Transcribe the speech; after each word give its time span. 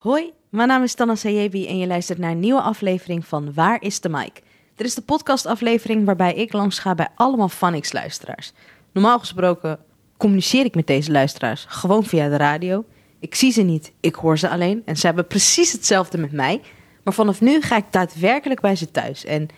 Hoi, 0.00 0.32
mijn 0.48 0.68
naam 0.68 0.82
is 0.82 0.94
Tanna 0.94 1.14
Sayebi 1.14 1.66
en 1.66 1.78
je 1.78 1.86
luistert 1.86 2.18
naar 2.18 2.30
een 2.30 2.40
nieuwe 2.40 2.60
aflevering 2.60 3.26
van 3.26 3.54
Waar 3.54 3.82
is 3.82 4.00
de 4.00 4.08
Mic? 4.08 4.32
Dit 4.74 4.86
is 4.86 4.94
de 4.94 5.02
podcastaflevering 5.02 6.04
waarbij 6.04 6.34
ik 6.34 6.52
langs 6.52 6.78
ga 6.78 6.94
bij 6.94 7.08
allemaal 7.14 7.48
Phonics-luisteraars. 7.48 8.52
Normaal 8.92 9.18
gesproken 9.18 9.78
communiceer 10.16 10.64
ik 10.64 10.74
met 10.74 10.86
deze 10.86 11.10
luisteraars 11.10 11.64
gewoon 11.68 12.04
via 12.04 12.28
de 12.28 12.36
radio. 12.36 12.84
Ik 13.18 13.34
zie 13.34 13.52
ze 13.52 13.62
niet, 13.62 13.92
ik 14.00 14.14
hoor 14.14 14.38
ze 14.38 14.48
alleen 14.48 14.82
en 14.84 14.96
ze 14.96 15.06
hebben 15.06 15.26
precies 15.26 15.72
hetzelfde 15.72 16.18
met 16.18 16.32
mij. 16.32 16.60
Maar 17.04 17.14
vanaf 17.14 17.40
nu 17.40 17.60
ga 17.60 17.76
ik 17.76 17.86
daadwerkelijk 17.90 18.60
bij 18.60 18.76
ze 18.76 18.90
thuis 18.90 19.24
en 19.24 19.48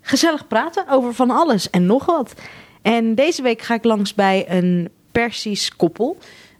gezellig 0.00 0.46
praten 0.46 0.88
over 0.88 1.14
van 1.14 1.30
alles 1.30 1.70
en 1.70 1.86
nog 1.86 2.06
wat. 2.06 2.34
En 2.82 3.14
deze 3.14 3.42
week 3.42 3.62
ga 3.62 3.74
ik 3.74 3.84
langs 3.84 4.14
bij 4.14 4.50
een 4.50 4.88
Persisch 5.14 5.76
koppel. 5.76 6.16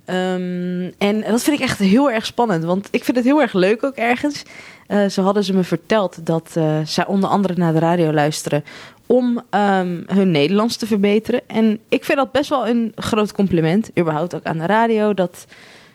Um, 0.07 0.93
en 0.99 1.21
dat 1.21 1.43
vind 1.43 1.57
ik 1.57 1.63
echt 1.63 1.79
heel 1.79 2.11
erg 2.11 2.27
spannend, 2.27 2.65
want 2.65 2.89
ik 2.91 3.05
vind 3.05 3.17
het 3.17 3.27
heel 3.27 3.41
erg 3.41 3.53
leuk 3.53 3.85
ook 3.85 3.95
ergens. 3.95 4.43
Uh, 4.89 5.07
zo 5.07 5.23
hadden 5.23 5.45
ze 5.45 5.55
me 5.55 5.65
verteld 5.65 6.27
dat 6.27 6.55
uh, 6.59 6.79
zij 6.85 7.07
onder 7.07 7.31
andere 7.31 7.55
naar 7.57 7.73
de 7.73 7.79
radio 7.79 8.13
luisteren 8.13 8.65
om 9.07 9.43
um, 9.51 10.05
hun 10.07 10.31
Nederlands 10.31 10.77
te 10.77 10.87
verbeteren. 10.87 11.41
En 11.47 11.79
ik 11.89 12.05
vind 12.05 12.19
dat 12.19 12.33
best 12.33 12.51
wel 12.51 12.69
een 12.69 12.93
groot 12.95 13.33
compliment, 13.33 13.91
überhaupt 13.99 14.35
ook 14.35 14.45
aan 14.45 14.59
de 14.59 14.67
radio, 14.67 15.15
dat 15.15 15.47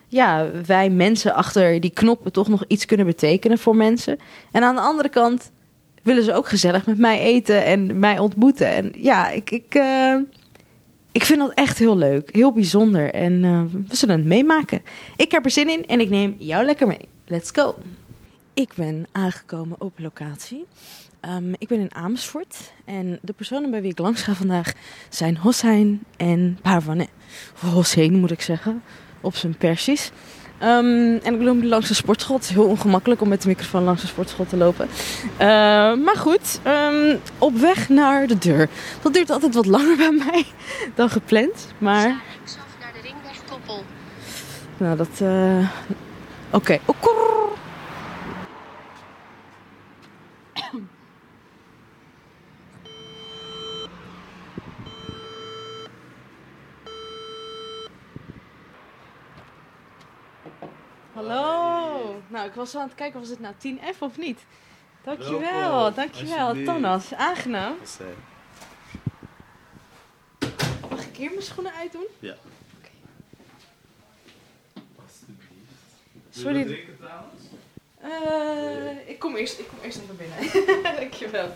ja, 0.07 0.45
wij 0.66 0.89
mensen 0.89 1.33
achter 1.33 1.80
die 1.80 1.94
knoppen 1.94 2.31
toch 2.31 2.47
nog 2.47 2.63
iets 2.67 2.85
kunnen 2.85 3.05
betekenen 3.05 3.57
voor 3.57 3.75
mensen. 3.75 4.19
En 4.52 4.63
aan 4.63 4.75
de 4.75 4.81
andere 4.81 5.09
kant 5.09 5.52
willen 6.03 6.23
ze 6.23 6.33
ook 6.33 6.47
gezellig 6.47 6.85
met 6.85 6.97
mij 6.97 7.19
eten 7.19 7.66
en 7.66 7.99
mij 7.99 8.19
ontmoeten. 8.19 8.67
En 8.67 8.91
ja, 8.95 9.30
ik, 9.30 9.52
ik, 9.52 9.75
uh, 9.75 10.16
ik 11.19 11.25
vind 11.25 11.39
dat 11.39 11.53
echt 11.53 11.77
heel 11.77 11.97
leuk, 11.97 12.29
heel 12.35 12.51
bijzonder. 12.51 13.13
En 13.13 13.43
uh, 13.43 13.61
we 13.87 13.95
zullen 13.95 14.17
het 14.17 14.25
meemaken. 14.25 14.81
Ik 15.15 15.31
heb 15.31 15.45
er 15.45 15.51
zin 15.51 15.69
in 15.69 15.85
en 15.85 15.99
ik 15.99 16.09
neem 16.09 16.35
jou 16.37 16.65
lekker 16.65 16.87
mee. 16.87 17.07
Let's 17.25 17.51
go. 17.53 17.75
Ik 18.53 18.73
ben 18.75 19.07
aangekomen 19.11 19.81
op 19.81 19.93
locatie. 19.99 20.65
Um, 21.21 21.53
ik 21.57 21.67
ben 21.67 21.79
in 21.79 21.95
Amersfoort 21.95 22.71
en 22.85 23.19
de 23.21 23.33
personen 23.33 23.71
bij 23.71 23.81
wie 23.81 23.91
ik 23.91 23.99
langs 23.99 24.21
ga 24.21 24.33
vandaag 24.33 24.73
zijn 25.09 25.38
Hossein 25.38 26.03
en 26.17 26.57
Parvane. 26.61 27.07
Of 27.53 27.61
Hossein 27.61 28.13
moet 28.19 28.31
ik 28.31 28.41
zeggen, 28.41 28.83
op 29.22 29.35
zijn 29.35 29.57
Persisch. 29.57 30.11
Um, 30.63 31.17
en 31.17 31.33
ik 31.33 31.41
loop 31.41 31.63
langs 31.63 31.88
de 31.88 31.93
sportschool. 31.93 32.35
Het 32.35 32.45
is 32.45 32.52
heel 32.52 32.65
ongemakkelijk 32.65 33.21
om 33.21 33.27
met 33.27 33.41
de 33.41 33.47
microfoon 33.47 33.83
langs 33.83 34.02
de 34.02 34.07
sportschool 34.07 34.45
te 34.45 34.57
lopen. 34.57 34.88
Uh, 35.31 35.39
maar 36.05 36.16
goed, 36.17 36.59
um, 36.67 37.19
op 37.38 37.57
weg 37.57 37.89
naar 37.89 38.27
de 38.27 38.38
deur. 38.38 38.69
Dat 39.01 39.13
duurt 39.13 39.29
altijd 39.29 39.55
wat 39.55 39.66
langer 39.66 39.97
bij 39.97 40.11
mij 40.11 40.45
dan 40.95 41.09
gepland. 41.09 41.67
Maar. 41.77 42.07
naar 42.07 42.93
de 42.93 43.01
ringweg 43.01 43.41
Koppel. 43.49 43.83
Nou, 44.77 44.97
dat. 44.97 45.19
Uh... 45.21 45.67
Oké. 46.51 46.55
Okay. 46.55 46.79
Hallo. 61.20 62.22
Nou, 62.28 62.48
ik 62.48 62.53
was 62.53 62.75
aan 62.75 62.88
het 62.88 62.95
kijken, 62.95 63.20
was 63.20 63.30
het 63.30 63.39
nou 63.39 63.53
10F 63.53 64.00
of 64.00 64.17
niet? 64.17 64.39
Dankjewel, 65.03 65.70
Welkom. 65.72 65.94
dankjewel. 65.94 66.64
Tannas, 66.64 67.14
aangenaam. 67.14 67.75
Eh, 68.00 68.08
Mag 70.90 71.06
ik 71.06 71.16
hier 71.16 71.30
mijn 71.30 71.42
schoenen 71.42 71.73
uitdoen? 71.73 72.06
Ja. 72.20 72.34
Alsjeblieft. 75.06 75.52
Sorry. 76.30 76.53
Wil 76.53 76.58
je 76.58 76.66
wat 76.66 76.73
drinken 76.73 76.97
trouwens? 76.97 77.42
Eh, 79.06 79.09
ik, 79.09 79.20
kom 79.20 79.36
eerst, 79.36 79.59
ik 79.59 79.67
kom 79.67 79.78
eerst 79.84 80.00
even 80.02 80.17
binnen. 80.17 80.38
dankjewel. 81.00 81.50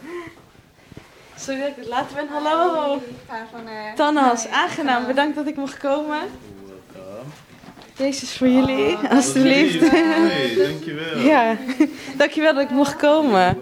Sorry 1.36 1.60
dat 1.60 1.70
ik 1.70 1.76
het 1.76 1.88
later 1.88 2.16
ben. 2.16 2.28
Hallo. 2.28 3.02
Tannas, 3.96 4.48
aangenaam. 4.48 5.06
Bedankt 5.06 5.36
dat 5.36 5.48
ik 5.48 5.56
mocht 5.56 5.78
komen. 5.78 6.22
Deze 7.98 8.24
is 8.24 8.38
voor 8.38 8.48
jullie, 8.48 8.98
alstublieft. 9.10 9.90
Hey, 9.90 10.56
dankjewel. 10.56 11.18
Ja, 11.32 11.58
dankjewel 12.18 12.54
dat 12.54 12.64
ik 12.64 12.70
mocht 12.70 12.96
komen. 12.96 13.58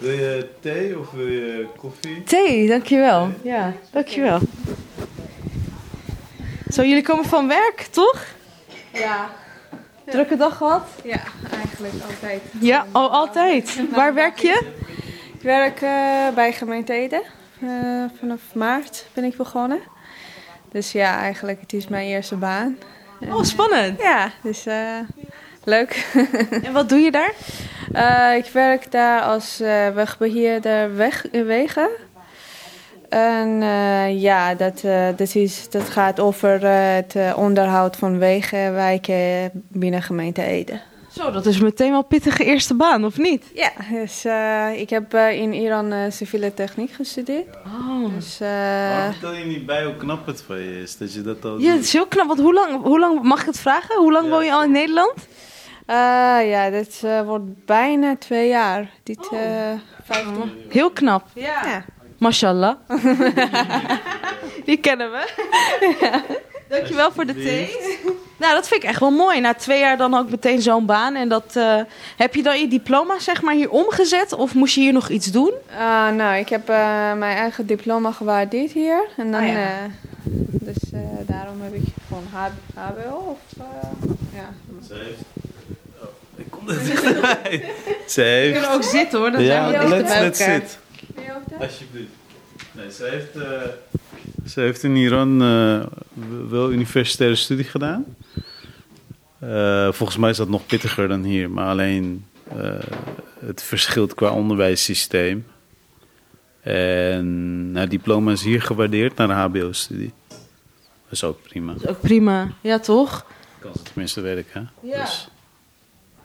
Wil 0.00 0.10
je 0.10 0.48
thee 0.60 0.98
of 0.98 1.10
wil 1.10 1.26
je 1.26 1.66
koffie? 1.76 2.22
Thee, 2.22 2.68
dankjewel. 2.68 3.30
Ja, 3.42 3.72
dankjewel. 3.90 4.38
Zo, 6.70 6.82
jullie 6.82 7.02
komen 7.02 7.24
van 7.24 7.48
werk, 7.48 7.86
toch? 7.90 8.24
Ja, 8.92 9.30
Drukke 10.04 10.36
dag 10.36 10.56
gehad? 10.56 10.88
ja, 11.04 11.20
eigenlijk 11.52 11.94
altijd. 12.10 12.40
Ja, 12.60 12.86
al 12.92 13.10
altijd. 13.10 13.80
Waar 13.90 14.14
werk 14.14 14.38
je? 14.38 14.66
Ik 15.34 15.42
werk 15.42 15.80
eh, 15.80 16.34
bij 16.34 16.52
gemeente 16.52 16.92
Ede. 16.92 17.22
Eh, 17.60 17.68
vanaf 18.18 18.40
maart 18.54 19.06
ben 19.12 19.24
ik 19.24 19.36
begonnen. 19.36 19.80
Dus 20.72 20.92
ja, 20.92 21.18
eigenlijk 21.18 21.60
het 21.60 21.72
is 21.72 21.88
mijn 21.88 22.06
eerste 22.06 22.36
baan. 22.36 22.78
Oh, 23.30 23.42
spannend. 23.42 24.00
Ja, 24.00 24.30
dus 24.42 24.66
eh, 24.66 24.98
leuk. 25.64 26.06
En 26.62 26.72
wat 26.72 26.88
doe 26.88 26.98
je 26.98 27.10
daar? 27.10 27.32
Eh, 27.92 28.36
ik 28.36 28.52
werk 28.52 28.90
daar 28.90 29.22
als 29.22 29.60
eh, 29.60 29.88
wegbeheerder 29.88 30.96
weg, 30.96 31.26
wegen. 31.32 31.88
En 33.08 33.62
ja, 34.18 34.54
dat, 34.54 34.82
dat, 35.16 35.34
is, 35.34 35.70
dat 35.70 35.88
gaat 35.88 36.20
over 36.20 36.66
het 36.66 37.16
onderhoud 37.36 37.96
van 37.96 38.18
wegen, 38.18 38.74
wijken 38.74 39.50
binnen 39.68 40.02
gemeente 40.02 40.42
Ede. 40.42 40.80
Zo, 41.14 41.30
dat 41.30 41.46
is 41.46 41.60
meteen 41.60 41.90
wel 41.90 42.02
pittige 42.02 42.44
eerste 42.44 42.74
baan, 42.74 43.04
of 43.04 43.18
niet? 43.18 43.44
Ja, 43.54 43.70
dus 43.90 44.24
eh, 44.24 44.80
ik 44.80 44.90
heb 44.90 45.14
eh, 45.14 45.32
in 45.40 45.52
Iran 45.52 45.92
eh, 45.92 46.10
civiele 46.10 46.54
techniek 46.54 46.90
gestudeerd. 46.92 47.46
Oh. 47.66 48.14
Dus 48.14 48.40
eh, 48.40 48.48
Waarom 48.48 49.12
vertel 49.12 49.32
je 49.34 49.44
niet 49.44 49.66
bij 49.66 49.84
hoe 49.84 49.96
knap 49.96 50.26
het 50.26 50.42
van 50.46 50.58
je 50.58 50.80
is? 50.82 50.96
Dat 50.98 51.12
je 51.14 51.22
dat 51.22 51.44
al 51.44 51.58
Ja, 51.58 51.72
het 51.72 51.84
is 51.84 51.92
heel 51.92 52.06
knap. 52.06 52.26
Want 52.26 52.40
hoe 52.40 52.54
lang, 52.54 52.82
hoe 52.82 52.98
lang 52.98 53.22
mag 53.22 53.40
ik 53.40 53.46
het 53.46 53.58
vragen? 53.58 53.98
Hoe 53.98 54.12
lang 54.12 54.24
Ja. 54.24 54.30
woon 54.30 54.44
je 54.44 54.52
al 54.52 54.62
in 54.64 54.70
Nederland? 54.70 55.12
eh, 55.86 55.96
ja, 56.50 56.70
dit 56.70 57.00
eh, 57.04 57.20
wordt 57.22 57.64
bijna 57.66 58.16
twee 58.16 58.48
jaar. 58.48 58.90
Dit, 59.02 59.28
Oh. 59.30 59.40
eh 59.40 59.78
15. 60.04 60.52
Heel 60.68 60.90
knap. 60.90 61.26
Ja. 61.34 61.84
Mashallah. 62.18 62.74
Die 64.64 64.76
kennen 64.76 65.10
we. 65.10 65.28
Dankjewel 66.68 67.12
voor 67.12 67.24
de 67.26 67.34
thee. 67.34 67.76
Nou, 68.36 68.54
dat 68.54 68.68
vind 68.68 68.82
ik 68.82 68.88
echt 68.88 69.00
wel 69.00 69.10
mooi. 69.10 69.40
Na 69.40 69.54
twee 69.54 69.78
jaar 69.80 69.96
dan 69.96 70.14
ook 70.14 70.30
meteen 70.30 70.62
zo'n 70.62 70.86
baan. 70.86 71.14
En 71.14 71.28
dat, 71.28 71.56
eh, 71.56 71.80
heb 72.16 72.34
je 72.34 72.42
dan 72.42 72.60
je 72.60 72.68
diploma 72.68 73.18
zeg 73.18 73.42
maar 73.42 73.54
hier 73.54 73.70
omgezet? 73.70 74.32
Of 74.32 74.54
moest 74.54 74.74
je 74.74 74.80
hier 74.80 74.92
nog 74.92 75.08
iets 75.08 75.26
doen? 75.30 75.52
Ah, 75.78 76.08
nou, 76.14 76.36
ik 76.38 76.48
heb 76.48 76.68
eh, 76.68 77.12
mijn 77.12 77.36
eigen 77.36 77.66
diploma 77.66 78.12
gewaardeerd 78.12 78.72
hier. 78.72 79.04
En 79.16 79.30
dan, 79.32 79.40
Ah, 79.40 79.48
ja. 79.48 79.54
eh, 79.54 79.68
dus 80.50 80.76
eh, 80.92 81.00
daarom 81.26 81.60
heb 81.62 81.74
ik 81.74 81.82
gewoon 82.08 82.24
H- 82.32 82.48
HBO. 82.74 83.16
Of, 83.16 83.38
ja. 84.34 84.48
Ze 84.88 84.94
heeft... 84.94 85.20
Oh, 86.02 86.08
ik 86.36 86.50
kom 86.50 86.68
er 86.68 86.84
dichterbij. 86.84 87.64
Ze 88.08 88.20
heeft... 88.20 88.68
ook 88.68 88.82
zitten 88.82 89.18
hoor. 89.18 89.30
Dan 89.30 89.42
Ja, 89.42 89.70
zijn 89.70 89.82
we 89.82 89.88
let's, 89.88 90.08
bij 90.12 90.22
let's 90.22 90.40
elkaar. 90.40 90.60
sit. 90.60 90.78
Ben 91.14 91.24
je 91.24 91.30
ook 91.30 91.50
daar? 91.50 91.68
Alsjeblieft. 91.68 92.10
Nee, 92.76 92.90
ze 92.92 93.04
heeft, 93.04 93.36
eh, 93.36 93.68
ze 94.48 94.60
heeft 94.60 94.82
in 94.82 94.96
Iran 94.96 95.42
eh, 95.42 95.80
wel 96.48 96.72
universitaire 96.72 97.36
studie 97.36 97.64
gedaan. 97.64 98.04
Eh, 99.38 99.92
volgens 99.92 100.18
mij 100.18 100.30
is 100.30 100.36
dat 100.36 100.48
nog 100.48 100.66
pittiger 100.66 101.08
dan 101.08 101.22
hier, 101.22 101.50
maar 101.50 101.66
alleen 101.68 102.24
eh, 102.48 102.78
het 103.46 103.62
verschilt 103.62 104.14
qua 104.14 104.30
onderwijssysteem. 104.30 105.46
En 106.60 107.70
haar 107.74 107.88
diploma 107.88 108.32
is 108.32 108.42
hier 108.42 108.62
gewaardeerd 108.62 109.16
naar 109.16 109.30
een 109.30 109.36
HBO-studie. 109.36 110.12
Dat 110.28 110.38
is 111.10 111.24
ook 111.24 111.42
prima. 111.42 111.72
Dat 111.72 111.82
is 111.82 111.88
ook 111.88 112.00
prima. 112.00 112.48
Ja, 112.60 112.78
toch? 112.78 113.26
Kan 113.58 113.72
ze 113.74 113.82
tenminste 113.82 114.20
werken. 114.20 114.70
hè? 114.80 114.88
Ja. 114.88 115.00
Dus, 115.04 115.28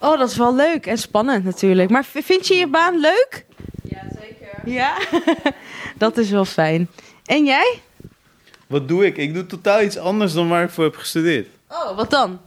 Oh, 0.02 0.18
dat 0.20 0.30
is 0.30 0.38
wel 0.38 0.56
leuk 0.56 0.86
en 0.86 0.98
spannend 0.98 1.44
natuurlijk. 1.44 1.90
Maar 1.90 2.06
vind 2.06 2.48
je 2.48 2.54
je 2.56 2.68
baan 2.68 3.00
leuk? 3.00 3.46
Ja, 4.70 4.98
dat 5.98 6.18
is 6.18 6.30
wel 6.30 6.46
fijn. 6.46 6.88
En 7.26 7.46
jij? 7.46 7.80
wat 8.68 8.88
doe 8.88 9.06
ik? 9.06 9.18
Ik 9.18 9.34
doe 9.34 9.46
totaal 9.46 9.82
iets 9.82 9.98
anders 9.98 10.34
dan 10.34 10.50
waar 10.50 10.64
ik 10.64 10.70
voor 10.70 10.84
heb 10.84 10.96
gestudeerd. 10.96 11.48
Oh, 11.68 11.96
wat 11.96 12.10
dan? 12.10 12.40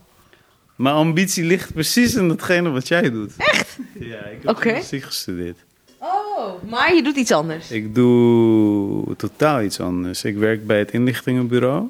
Mijn 0.77 0.95
ambitie 0.95 1.45
ligt 1.45 1.73
precies 1.73 2.15
in 2.15 2.29
datgene 2.29 2.71
wat 2.71 2.89
jij 2.89 3.11
doet. 3.11 3.33
Echt? 3.37 3.79
Ja, 3.99 4.19
ik 4.19 4.43
heb 4.43 4.57
journalistiek 4.57 5.03
gestudeerd. 5.03 5.59
Oh, 5.99 6.63
maar 6.69 6.95
je 6.95 7.03
doet 7.03 7.17
iets 7.17 7.31
anders. 7.33 7.71
Ik 7.71 7.95
doe 7.95 9.17
totaal 9.17 9.63
iets 9.63 9.81
anders. 9.81 10.25
Ik 10.25 10.37
werk 10.37 10.67
bij 10.67 10.79
het 10.79 10.91
inlichtingenbureau. 10.91 11.89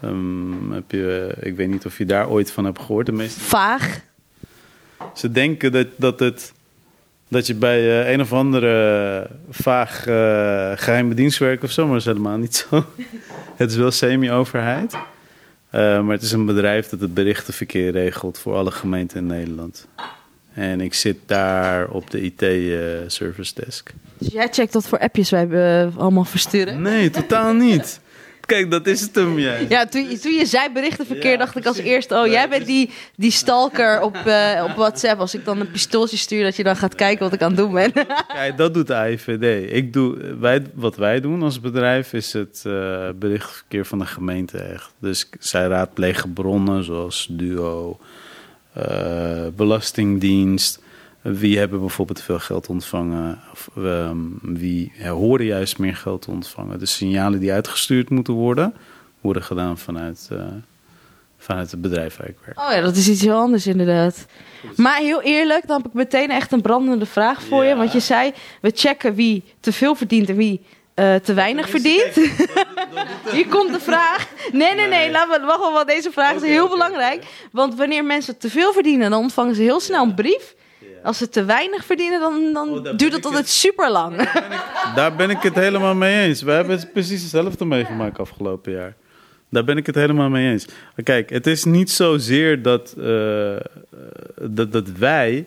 Ehm, 0.00 0.70
heb 0.70 0.90
je, 0.90 1.34
ik 1.40 1.56
weet 1.56 1.68
niet 1.68 1.86
of 1.86 1.98
je 1.98 2.04
daar 2.06 2.28
ooit 2.28 2.52
van 2.52 2.64
hebt 2.64 2.78
gehoord. 2.78 3.06
De 3.06 3.12
meeste, 3.12 3.40
Vaag. 3.40 4.00
ze 5.14 5.30
denken 5.30 5.72
dat, 5.72 5.86
dat, 5.96 6.20
het, 6.20 6.52
dat 7.30 7.46
je 7.46 7.54
bij 7.54 8.02
eh, 8.02 8.12
een 8.12 8.20
of 8.20 8.32
andere 8.32 9.26
vaag 9.50 10.06
eh 10.06 10.72
geheime 10.74 11.14
dienst 11.14 11.38
werkt 11.38 11.64
of 11.64 11.70
zo, 11.70 11.82
maar 11.82 11.92
dat 11.92 12.00
is 12.00 12.06
helemaal 12.06 12.38
niet 12.38 12.66
zo. 12.70 12.84
het 13.56 13.70
is 13.70 13.76
wel 13.76 13.90
semi-overheid. 13.90 14.92
Eh, 15.70 16.02
maar 16.02 16.14
het 16.14 16.22
is 16.22 16.32
een 16.32 16.46
bedrijf 16.46 16.88
dat 16.88 17.00
het 17.00 17.14
berichtenverkeer 17.14 17.90
regelt 17.90 18.38
voor 18.38 18.54
alle 18.54 18.70
gemeenten 18.70 19.18
in 19.18 19.26
Nederland. 19.26 19.86
En 20.54 20.80
ik 20.80 20.94
zit 20.94 21.16
daar 21.26 21.88
op 21.88 22.10
de 22.10 22.20
IT-service 22.20 23.54
desk. 23.54 23.92
Dus 24.18 24.32
jij 24.32 24.48
checkt 24.50 24.74
wat 24.74 24.86
voor 24.86 24.98
appjes 24.98 25.30
wij 25.30 25.46
allemaal 25.96 26.24
versturen? 26.24 26.82
Nee, 26.82 27.10
totaal 27.10 27.52
niet. 27.52 28.00
Kijk, 28.50 28.70
dat 28.70 28.86
is 28.86 29.00
het 29.00 29.14
hem 29.14 29.38
juist. 29.38 29.68
Ja, 29.70 29.86
toen, 29.86 30.10
je- 30.10 30.18
toen 30.18 30.32
je 30.32 30.46
zei 30.46 30.72
berichtenverkeer, 30.72 31.30
Ja, 31.30 31.36
dacht 31.36 31.56
ik 31.56 31.66
als 31.66 31.76
eerste... 31.78 32.14
oh, 32.14 32.26
jij 32.26 32.48
bent 32.48 32.66
die, 32.66 32.90
die 33.16 33.30
stalker 33.30 34.00
op, 34.02 34.16
eh, 34.16 34.64
op 34.68 34.76
WhatsApp. 34.76 35.20
Als 35.20 35.34
ik 35.34 35.44
dan 35.44 35.60
een 35.60 35.70
pistooltje 35.70 36.16
stuur, 36.16 36.42
dat 36.44 36.56
je 36.56 36.62
dan 36.62 36.76
gaat 36.76 36.94
kijken 36.94 37.24
wat 37.24 37.32
ik 37.32 37.42
aan 37.42 37.48
het 37.50 37.56
doen 37.58 37.72
ben. 37.72 37.92
Kijk, 38.34 38.56
dat 38.56 38.74
doet 38.74 38.86
de 38.86 38.94
AIVD. 38.94 39.72
Ik 39.72 39.92
doe, 39.92 40.34
wij, 40.40 40.62
wat 40.74 40.96
wij 40.96 41.20
doen 41.20 41.42
als 41.42 41.60
bedrijf 41.60 42.12
is 42.12 42.32
het 42.32 42.62
eh, 42.66 43.08
berichtverkeer 43.16 43.84
van 43.86 43.98
de 43.98 44.06
gemeente 44.06 44.58
echt. 44.58 44.90
Dus 45.00 45.28
zij 45.38 45.66
raadplegen 45.66 46.32
bronnen 46.32 46.84
zoals 46.84 47.26
Duo, 47.30 47.98
eh, 48.72 49.46
Belastingdienst. 49.56 50.80
Wie 51.22 51.58
hebben 51.58 51.80
bijvoorbeeld 51.80 52.22
veel 52.22 52.38
geld 52.38 52.68
ontvangen? 52.68 53.40
Of 53.52 53.68
ehm, 53.76 54.16
wie 54.42 54.92
horen 55.08 55.46
juist 55.46 55.78
meer 55.78 55.96
geld 55.96 56.28
ontvangen? 56.28 56.78
De 56.78 56.86
signalen 56.86 57.40
die 57.40 57.52
uitgestuurd 57.52 58.10
moeten 58.10 58.34
worden, 58.34 58.74
worden 59.20 59.42
gedaan 59.42 59.78
vanuit, 59.78 60.28
eh, 60.32 60.38
vanuit 61.38 61.70
het 61.70 61.80
bedrijf 61.80 62.16
waar 62.16 62.28
ik 62.28 62.36
werk. 62.44 62.58
Oh 62.60 62.70
ja, 62.72 62.80
dat 62.80 62.96
is 62.96 63.08
iets 63.08 63.20
heel 63.22 63.38
anders 63.38 63.66
inderdaad. 63.66 64.26
Maar 64.76 64.96
heel 64.96 65.22
eerlijk, 65.22 65.66
dan 65.66 65.76
heb 65.76 65.86
ik 65.86 65.92
meteen 65.92 66.30
echt 66.30 66.52
een 66.52 66.60
brandende 66.60 67.06
vraag 67.06 67.42
voor 67.42 67.64
je. 67.64 67.76
Want 67.76 67.92
je 67.92 68.00
zei, 68.00 68.32
we 68.60 68.70
checken 68.74 69.14
wie 69.14 69.44
te 69.60 69.72
veel 69.72 69.94
verdient 69.94 70.28
en 70.28 70.36
wie 70.36 70.60
eh, 70.94 71.14
te 71.14 71.34
weinig 71.34 71.68
verdient. 71.68 72.14
Hier 73.34 73.46
komt 73.48 73.72
de 73.72 73.80
vraag. 73.80 74.28
Nee, 74.52 74.74
nee, 74.74 74.74
nee, 74.74 74.88
Nee. 74.88 75.10
laten 75.10 75.40
we 75.40 75.46
wachten, 75.46 75.72
want 75.72 75.88
deze 75.88 76.10
vraag 76.10 76.34
is 76.34 76.42
heel 76.42 76.68
belangrijk. 76.68 77.24
Want 77.52 77.74
wanneer 77.74 78.04
mensen 78.04 78.38
te 78.38 78.50
veel 78.50 78.72
verdienen, 78.72 79.10
dan 79.10 79.20
ontvangen 79.22 79.54
ze 79.54 79.62
heel 79.62 79.80
snel 79.80 80.02
een 80.04 80.14
brief. 80.14 80.54
Als 81.02 81.18
ze 81.18 81.28
te 81.28 81.44
weinig 81.44 81.84
verdienen, 81.84 82.20
dan, 82.20 82.52
dan 82.52 82.68
Oh, 82.68 82.96
duurt 82.96 83.12
het 83.12 83.24
altijd 83.24 83.48
super 83.48 83.90
lang. 83.90 84.16
Daar 84.94 85.16
ben 85.16 85.30
ik 85.30 85.42
het 85.42 85.54
helemaal 85.54 85.94
mee 85.94 86.26
eens. 86.26 86.42
We 86.42 86.50
hebben 86.50 86.76
het 86.76 86.92
precies 86.92 87.20
hetzelfde 87.20 87.64
meegemaakt 87.64 88.18
afgelopen 88.18 88.72
jaar. 88.72 88.94
Daar 89.48 89.64
ben 89.64 89.76
ik 89.76 89.86
het 89.86 89.94
helemaal 89.94 90.28
mee 90.28 90.50
eens. 90.50 90.66
Maar 90.66 91.04
kijk, 91.04 91.30
het 91.30 91.46
is 91.46 91.64
niet 91.64 91.90
zozeer 91.90 92.62
dat, 92.62 92.94
eh, 92.98 93.56
eh, 93.56 93.62
dat, 94.40 94.72
dat 94.72 94.88
wij 94.88 95.46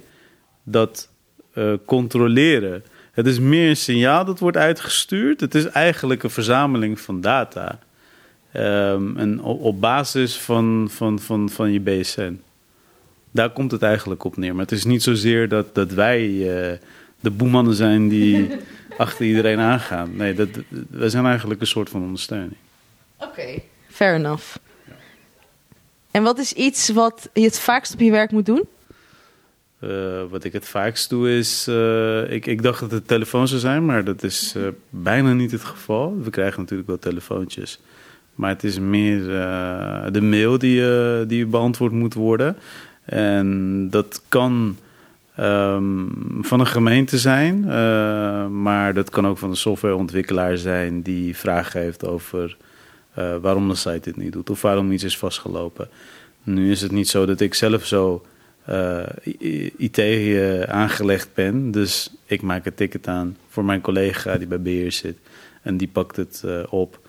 dat 0.64 1.10
eh, 1.54 1.74
controleren. 1.86 2.84
Het 3.12 3.28
is 3.28 3.40
meer 3.40 3.70
een 3.70 3.78
signaal 3.78 4.26
dat 4.26 4.40
wordt 4.40 4.58
uitgestuurd. 4.58 5.40
Het 5.40 5.56
is 5.56 5.66
eigenlijk 5.66 6.24
een 6.24 6.30
verzameling 6.30 7.00
van 7.00 7.22
data. 7.22 7.80
Ehm, 8.52 9.18
en 9.18 9.42
op, 9.42 9.62
op 9.62 9.82
basis 9.82 10.38
van, 10.38 10.88
van, 10.92 11.20
van, 11.20 11.50
van 11.50 11.72
je 11.72 11.80
BSN. 11.80 12.42
Daar 13.34 13.50
komt 13.50 13.72
het 13.72 13.82
eigenlijk 13.82 14.24
op 14.24 14.38
neer. 14.38 14.52
Maar 14.56 14.64
het 14.64 14.72
is 14.72 14.86
niet 14.86 15.04
zozeer 15.04 15.48
dat, 15.48 15.76
dat 15.76 15.92
wij 15.92 16.22
eh, 16.22 16.78
de 17.20 17.30
boemannen 17.32 17.74
zijn 17.74 18.08
die 18.08 18.50
achter 18.98 19.26
iedereen 19.26 19.60
aangaan. 19.60 20.16
Nee, 20.16 20.34
dat, 20.34 20.50
wij 20.90 21.10
zijn 21.10 21.26
eigenlijk 21.26 21.62
een 21.62 21.68
soort 21.68 21.90
van 21.90 22.02
ondersteuning. 22.02 22.56
Oké, 23.18 23.62
fair 23.88 24.16
enough. 24.16 24.56
En 26.12 26.24
wat 26.24 26.38
is 26.40 26.54
iets 26.54 26.90
wat 26.90 27.30
je 27.34 27.42
het 27.44 27.60
vaakst 27.60 27.94
op 27.94 28.00
je 28.00 28.12
werk 28.12 28.32
moet 28.32 28.46
doen? 28.46 28.64
Eh, 29.80 29.90
wat 30.30 30.44
ik 30.44 30.54
het 30.54 30.68
vaakst 30.68 31.10
doe 31.10 31.38
is... 31.38 31.68
eh, 31.68 32.32
ik, 32.32 32.46
ik 32.46 32.62
dacht 32.62 32.80
dat 32.80 32.92
het 32.92 33.08
telefoon 33.08 33.48
zou 33.48 33.60
zijn, 33.60 33.86
maar 33.86 34.04
dat 34.04 34.24
is 34.24 34.54
eh, 34.56 34.64
bijna 34.90 35.34
niet 35.34 35.52
het 35.52 35.64
geval. 35.64 36.18
We 36.24 36.30
krijgen 36.30 36.60
natuurlijk 36.60 36.88
wel 36.88 37.00
telefoontjes. 37.00 37.80
Maar 38.36 38.50
het 38.50 38.64
is 38.64 38.80
meer 38.80 39.20
eh, 39.40 40.06
de 40.12 40.22
mail 40.22 40.58
die, 40.58 40.92
eh, 40.96 41.28
die 41.28 41.46
beantwoord 41.46 41.92
moet 41.92 42.14
worden. 42.14 42.58
En 43.06 43.88
dat 43.90 44.22
kan 44.28 44.78
ehm, 45.36 46.08
van 46.42 46.60
een 46.60 46.68
gemeente 46.68 47.18
zijn. 47.18 47.64
eh, 47.70 48.48
maar 48.48 48.94
dat 48.94 49.10
kan 49.10 49.28
ook 49.28 49.38
van 49.38 49.50
een 49.50 49.56
softwareontwikkelaar 49.56 50.58
zijn... 50.58 51.02
die 51.02 51.38
vragen 51.38 51.82
heeft 51.82 52.06
over 52.06 52.58
eh, 53.14 53.36
waarom 53.42 53.68
de 53.70 53.76
site 53.76 54.00
dit 54.00 54.18
niet 54.18 54.32
doet. 54.34 54.50
Of 54.50 54.62
waarom 54.62 54.92
iets 54.92 55.04
is 55.04 55.18
vastgelopen. 55.18 55.90
Nu 56.44 56.72
is 56.72 56.82
het 56.82 56.92
niet 56.92 57.10
zo 57.10 57.26
dat 57.26 57.40
ik 57.40 57.54
zelf 57.54 57.86
zo 57.86 58.26
eh, 58.66 59.04
IT 59.78 60.00
aangelegd 60.68 61.30
ben. 61.34 61.72
Dus 61.72 62.14
ik 62.26 62.42
maak 62.42 62.66
het 62.66 62.78
ticket 62.78 63.08
aan 63.08 63.38
voor 63.50 63.66
mijn 63.66 63.82
collega 63.82 64.38
die 64.38 64.48
bij 64.48 64.62
beheer 64.62 64.92
zit. 64.92 65.18
En 65.62 65.78
die 65.78 65.88
pakt 65.88 66.16
het 66.16 66.44
op. 66.70 67.00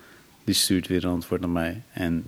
Die 0.44 0.54
stuurt 0.54 0.86
weer 0.86 1.04
een 1.04 1.10
antwoord 1.10 1.40
naar 1.40 1.50
mij. 1.50 1.82
En 1.92 2.24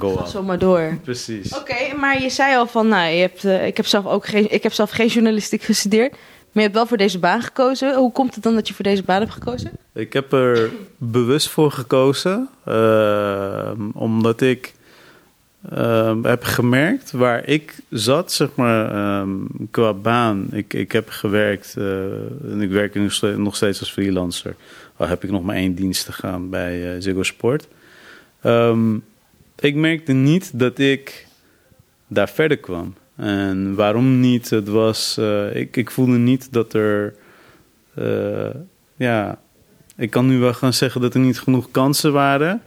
go 0.00 0.14
Ga 0.16 0.22
on. 0.22 0.28
zo 0.28 0.42
maar 0.42 0.58
door. 0.58 0.98
Precies. 1.04 1.54
Oké, 1.58 1.94
maar 2.00 2.22
je 2.22 2.30
zei 2.30 2.56
al 2.56 2.66
van, 2.66 2.88
nou, 2.88 3.10
je 3.10 3.20
hebt, 3.20 3.44
eh, 3.44 3.66
ik, 3.66 3.76
heb 3.76 3.86
zelf 3.86 4.06
ook 4.06 4.26
geen, 4.26 4.52
ik 4.52 4.62
heb 4.62 4.72
zelf 4.72 4.90
geen 4.90 5.06
journalistiek 5.08 5.62
gestudeerd. 5.62 6.10
Maar 6.12 6.64
je 6.64 6.70
hebt 6.70 6.74
wel 6.74 6.86
voor 6.86 6.96
deze 6.96 7.18
baan 7.18 7.42
gekozen. 7.42 7.94
Hoe 7.94 8.12
komt 8.12 8.34
het 8.34 8.44
dan 8.44 8.54
dat 8.54 8.68
je 8.68 8.74
voor 8.74 8.84
deze 8.84 9.02
baan 9.02 9.20
hebt 9.20 9.32
gekozen? 9.32 9.70
Ik 9.94 10.12
heb 10.12 10.32
er 10.32 10.70
bewust 10.96 11.48
voor 11.48 11.70
gekozen. 11.72 12.48
eh, 12.64 13.70
omdat 13.94 14.40
ik 14.40 14.74
eh, 15.70 16.14
heb 16.22 16.44
gemerkt 16.44 17.10
waar 17.10 17.46
ik 17.48 17.74
zat, 17.90 18.32
zeg 18.32 18.48
maar, 18.54 18.90
ehm, 18.94 19.28
qua 19.70 19.92
baan. 19.92 20.46
Ik, 20.52 20.74
ik 20.74 20.92
heb 20.92 21.08
gewerkt 21.08 21.74
eh, 21.78 21.84
en 22.50 22.60
ik 22.60 22.70
werk 22.70 22.94
nu 22.94 23.02
nog 23.02 23.12
ste- 23.12 23.36
nog 23.38 23.56
steeds 23.56 23.80
als 23.80 23.92
freelancer. 23.92 24.54
Al 24.96 25.06
heb 25.08 25.24
ik 25.24 25.30
nog 25.30 25.42
maar 25.42 25.56
één 25.56 25.74
dienst 25.74 26.04
te 26.04 26.12
gaan 26.12 26.50
bij 26.50 26.94
eh, 26.94 27.00
Ziggo 27.02 27.22
Sport. 27.22 27.66
Ehm, 28.42 28.94
ik 29.58 29.74
merkte 29.74 30.12
niet 30.12 30.58
dat 30.58 30.78
ik 30.78 31.26
daar 32.06 32.28
verder 32.28 32.56
kwam. 32.56 32.94
En 33.16 33.74
waarom 33.74 34.20
niet? 34.20 34.50
Het 34.50 34.68
was, 34.68 35.16
eh, 35.18 35.56
ik, 35.56 35.76
ik 35.76 35.90
voelde 35.90 36.16
niet 36.16 36.52
dat 36.52 36.72
er, 36.72 37.14
eh, 37.94 38.54
ja, 38.96 39.38
ik 39.96 40.10
kan 40.10 40.26
nu 40.26 40.38
wel 40.38 40.54
gaan 40.54 40.72
zeggen 40.72 41.00
dat 41.00 41.14
er 41.14 41.20
niet 41.20 41.40
genoeg 41.40 41.70
kansen 41.70 42.12
waren, 42.12 42.62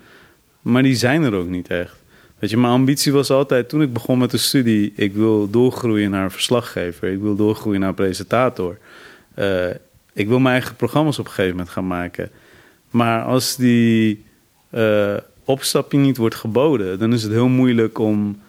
maar 0.61 0.83
die 0.83 0.95
zijn 0.95 1.23
er 1.23 1.33
ook 1.33 1.47
niet 1.47 1.67
echt. 1.67 1.97
Weet 2.39 2.49
je, 2.49 2.57
mijn 2.57 2.73
ambitie 2.73 3.11
was 3.11 3.29
altijd, 3.29 3.69
toen 3.69 3.81
ik 3.81 3.93
begon 3.93 4.17
met 4.17 4.31
de 4.31 4.37
studie, 4.37 4.93
ik 4.95 5.13
wil 5.13 5.49
doorgroeien 5.49 6.11
naar 6.11 6.31
verslaggever, 6.31 7.11
ik 7.11 7.19
wil 7.19 7.35
doorgroeien 7.35 7.79
naar 7.79 7.93
presentator. 7.93 8.77
Eh, 9.33 9.69
ik 10.13 10.27
wil 10.27 10.39
mijn 10.39 10.53
eigen 10.53 10.75
programma's 10.75 11.19
op 11.19 11.25
een 11.25 11.31
gegeven 11.31 11.55
moment 11.55 11.69
gaan 11.69 11.87
maken. 11.87 12.29
Maar 12.89 13.23
als 13.23 13.55
die 13.55 14.23
opstapje 15.49 15.97
niet 15.97 16.17
wordt 16.17 16.35
geboden, 16.35 16.99
dan 16.99 17.13
is 17.13 17.23
het 17.23 17.31
heel 17.31 17.47
moeilijk 17.47 17.97
om, 17.97 18.41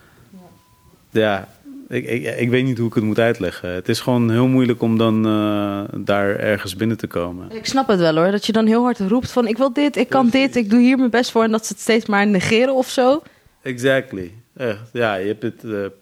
ja, 1.10 1.48
ik, 1.88 2.06
ik, 2.06 2.38
ik 2.38 2.50
weet 2.50 2.64
niet 2.64 2.78
hoe 2.78 2.88
ik 2.88 2.94
het 2.94 3.04
moet 3.04 3.18
uitleggen. 3.18 3.70
Het 3.70 3.88
is 3.88 4.00
gewoon 4.00 4.30
heel 4.30 4.46
moeilijk 4.46 4.82
om 4.82 4.98
dan 4.98 5.26
eh, 5.26 5.82
daar 5.94 6.36
ergens 6.36 6.76
binnen 6.76 6.96
te 6.96 7.06
komen. 7.06 7.50
Ik 7.50 7.66
snap 7.66 7.88
het 7.88 7.98
wel 7.98 8.16
hoor, 8.16 8.30
dat 8.30 8.46
je 8.46 8.52
dan 8.52 8.66
heel 8.66 8.82
hard 8.82 8.98
roept 8.98 9.30
van, 9.30 9.46
ik 9.46 9.56
wil 9.56 9.72
dit, 9.72 9.96
ik 9.96 10.08
kan 10.08 10.28
dit, 10.28 10.56
ik 10.56 10.70
doe 10.70 10.80
hier 10.80 10.98
mijn 10.98 11.10
best 11.10 11.30
voor. 11.30 11.44
En 11.44 11.50
dat 11.50 11.66
ze 11.66 11.72
het 11.72 11.82
steeds 11.82 12.06
maar 12.06 12.26
negeren 12.26 12.74
of 12.74 12.88
zo. 12.88 13.22
Exactly. 13.62 14.32
Echt. 14.56 14.90
Ja, 14.92 15.14
je 15.14 15.26
hebt 15.26 15.42
het, 15.42 15.64
eh, 15.64 15.84
eh, 15.84 15.92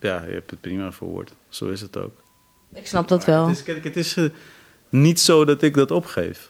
ja, 0.00 0.24
je 0.26 0.32
hebt 0.32 0.50
het 0.50 0.60
prima 0.60 0.92
verwoord. 0.92 1.32
Zo 1.48 1.68
is 1.68 1.80
het 1.80 1.96
ook. 1.96 2.22
Ik 2.74 2.86
snap 2.86 3.08
dat 3.08 3.26
Maar 3.26 3.36
wel. 3.36 3.46
Het 3.46 3.56
is, 3.56 3.62
kijk, 3.62 3.84
het 3.84 3.96
is 3.96 4.16
niet 4.88 5.20
zo 5.20 5.44
dat 5.44 5.62
ik 5.62 5.74
dat 5.74 5.90
opgeef. 5.90 6.49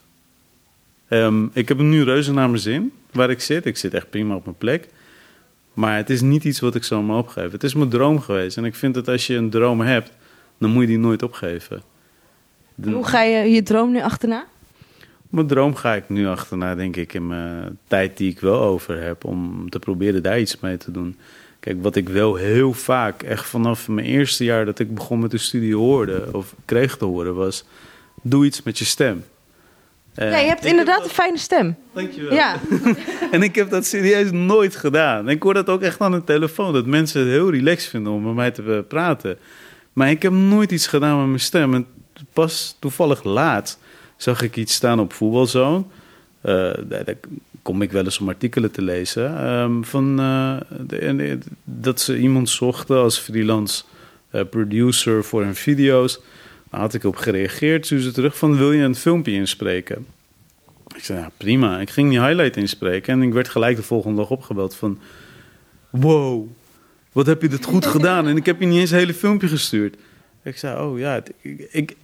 Ehm, 1.10 1.44
ik 1.52 1.68
heb 1.68 1.78
nu 1.78 2.02
reuze 2.04 2.32
naar 2.32 2.48
mijn 2.48 2.62
zin 2.62 2.92
waar 3.12 3.30
ik 3.30 3.40
zit. 3.40 3.66
Ik 3.66 3.76
zit 3.76 3.94
echt 3.94 4.10
prima 4.10 4.34
op 4.34 4.44
mijn 4.44 4.56
plek. 4.58 4.88
Maar 5.74 5.96
het 5.96 6.10
is 6.10 6.20
niet 6.20 6.44
iets 6.44 6.60
wat 6.60 6.74
ik 6.74 6.84
zomaar 6.84 7.16
opgeef. 7.16 7.52
Het 7.52 7.62
is 7.64 7.74
mijn 7.74 7.88
droom 7.88 8.20
geweest. 8.20 8.56
En 8.56 8.64
ik 8.64 8.74
vind 8.74 8.94
dat 8.94 9.08
als 9.08 9.26
je 9.26 9.34
een 9.34 9.50
droom 9.50 9.80
hebt, 9.80 10.10
dan 10.58 10.70
moet 10.70 10.80
je 10.82 10.86
die 10.88 10.98
nooit 10.98 11.22
opgeven. 11.22 11.82
De- 12.74 12.90
Hoe 12.90 13.06
ga 13.06 13.22
je 13.22 13.50
je 13.50 13.62
droom 13.62 13.90
nu 13.92 14.00
achterna? 14.02 14.44
Mijn 15.30 15.46
droom 15.46 15.74
ga 15.74 15.94
ik 15.94 16.08
nu 16.08 16.26
achterna, 16.26 16.74
denk 16.74 16.96
ik, 16.96 17.14
in 17.14 17.26
mijn 17.26 17.78
tijd 17.86 18.16
die 18.16 18.30
ik 18.30 18.40
wel 18.40 18.60
over 18.60 19.02
heb, 19.02 19.24
om 19.24 19.70
te 19.70 19.78
proberen 19.78 20.22
daar 20.22 20.40
iets 20.40 20.60
mee 20.60 20.76
te 20.76 20.90
doen. 20.90 21.16
Kijk, 21.60 21.82
wat 21.82 21.96
ik 21.96 22.08
wel 22.08 22.34
heel 22.34 22.72
vaak, 22.72 23.22
echt 23.22 23.46
vanaf 23.46 23.88
mijn 23.88 24.06
eerste 24.06 24.44
jaar 24.44 24.64
dat 24.64 24.78
ik 24.78 24.94
begon 24.94 25.18
met 25.18 25.30
de 25.30 25.38
studie 25.38 25.74
hoorde, 25.76 26.28
of 26.32 26.54
kreeg 26.64 26.96
te 26.96 27.04
horen, 27.04 27.34
was: 27.34 27.64
doe 28.22 28.44
iets 28.46 28.62
met 28.62 28.78
je 28.78 28.84
stem. 28.84 29.24
En 30.20 30.30
Ja, 30.30 30.38
je 30.38 30.48
hebt 30.48 30.64
inderdaad 30.64 30.96
dat- 30.98 31.04
een 31.06 31.14
fijne 31.14 31.38
stem. 31.38 31.76
Dankjewel. 31.92 32.32
Ja, 32.32 32.56
En 33.30 33.42
ik 33.42 33.54
heb 33.54 33.70
dat 33.70 33.86
serieus 33.86 34.30
nooit 34.30 34.76
gedaan. 34.76 35.28
Ik 35.28 35.42
hoor 35.42 35.54
dat 35.54 35.68
ook 35.68 35.82
echt 35.82 36.00
aan 36.00 36.12
de 36.12 36.24
telefoon, 36.24 36.72
dat 36.72 36.86
mensen 36.86 37.20
het 37.20 37.28
heel 37.30 37.50
relaxed 37.50 37.90
vinden 37.90 38.12
om 38.12 38.22
met 38.22 38.34
mij 38.34 38.50
te 38.50 38.62
eh, 38.62 38.78
praten. 38.88 39.38
Maar 39.92 40.10
ik 40.10 40.22
heb 40.22 40.32
nooit 40.32 40.72
iets 40.72 40.86
gedaan 40.86 41.18
met 41.18 41.26
mijn 41.26 41.40
stem. 41.40 41.74
En 41.74 41.86
pas 42.32 42.76
toevallig 42.78 43.24
laat 43.24 43.78
zag 44.16 44.42
ik 44.42 44.56
iets 44.56 44.74
staan 44.74 45.00
op 45.00 45.12
Voetbalzone. 45.12 45.84
Eh, 46.40 46.70
daar, 46.88 47.04
kom 47.62 47.82
ik 47.82 47.92
wel 47.92 48.04
eens 48.04 48.18
om 48.18 48.28
artikelen 48.28 48.70
te 48.70 48.82
lezen. 48.82 49.38
ehm, 49.44 49.82
van, 49.82 50.20
eh, 50.20 50.56
de- 50.86 50.98
eh, 50.98 51.36
dat 51.64 52.00
ze 52.00 52.18
iemand 52.18 52.48
zochten 52.48 52.96
als 52.96 53.18
freelance 53.18 53.82
eh, 54.30 54.42
producer 54.50 55.24
voor 55.24 55.42
hun 55.42 55.54
video's. 55.54 56.20
Daar 56.70 56.80
had 56.80 56.94
ik 56.94 57.04
op 57.04 57.16
gereageerd. 57.16 57.86
Toen 57.86 57.98
ze 57.98 58.12
terug 58.12 58.38
van, 58.38 58.56
wil 58.56 58.72
je 58.72 58.82
een 58.82 58.94
filmpje 58.94 59.32
inspreken? 59.32 60.06
Ik 60.96 61.04
zei, 61.04 61.18
ja, 61.18 61.30
prima. 61.36 61.80
Ik 61.80 61.90
ging 61.90 62.10
die 62.10 62.20
highlight 62.20 62.56
inspreken 62.56 63.12
en 63.12 63.22
ik 63.22 63.32
werd 63.32 63.48
gelijk 63.48 63.76
de 63.76 63.82
volgende 63.82 64.16
dag 64.16 64.30
opgebeld 64.30 64.74
van... 64.74 64.98
wow, 65.90 66.48
wat 67.12 67.26
heb 67.26 67.42
je 67.42 67.48
dit 67.48 67.64
goed 67.64 67.86
gedaan? 67.86 68.28
En 68.28 68.36
ik 68.36 68.46
heb 68.46 68.60
je 68.60 68.66
niet 68.66 68.78
eens 68.78 68.90
een 68.90 68.98
hele 68.98 69.14
filmpje 69.14 69.48
gestuurd. 69.48 69.96
Ik 70.42 70.56
zei, 70.56 70.80
oh 70.80 70.98
ja, 70.98 71.22
ik, 71.40 71.68
ik, 71.70 71.96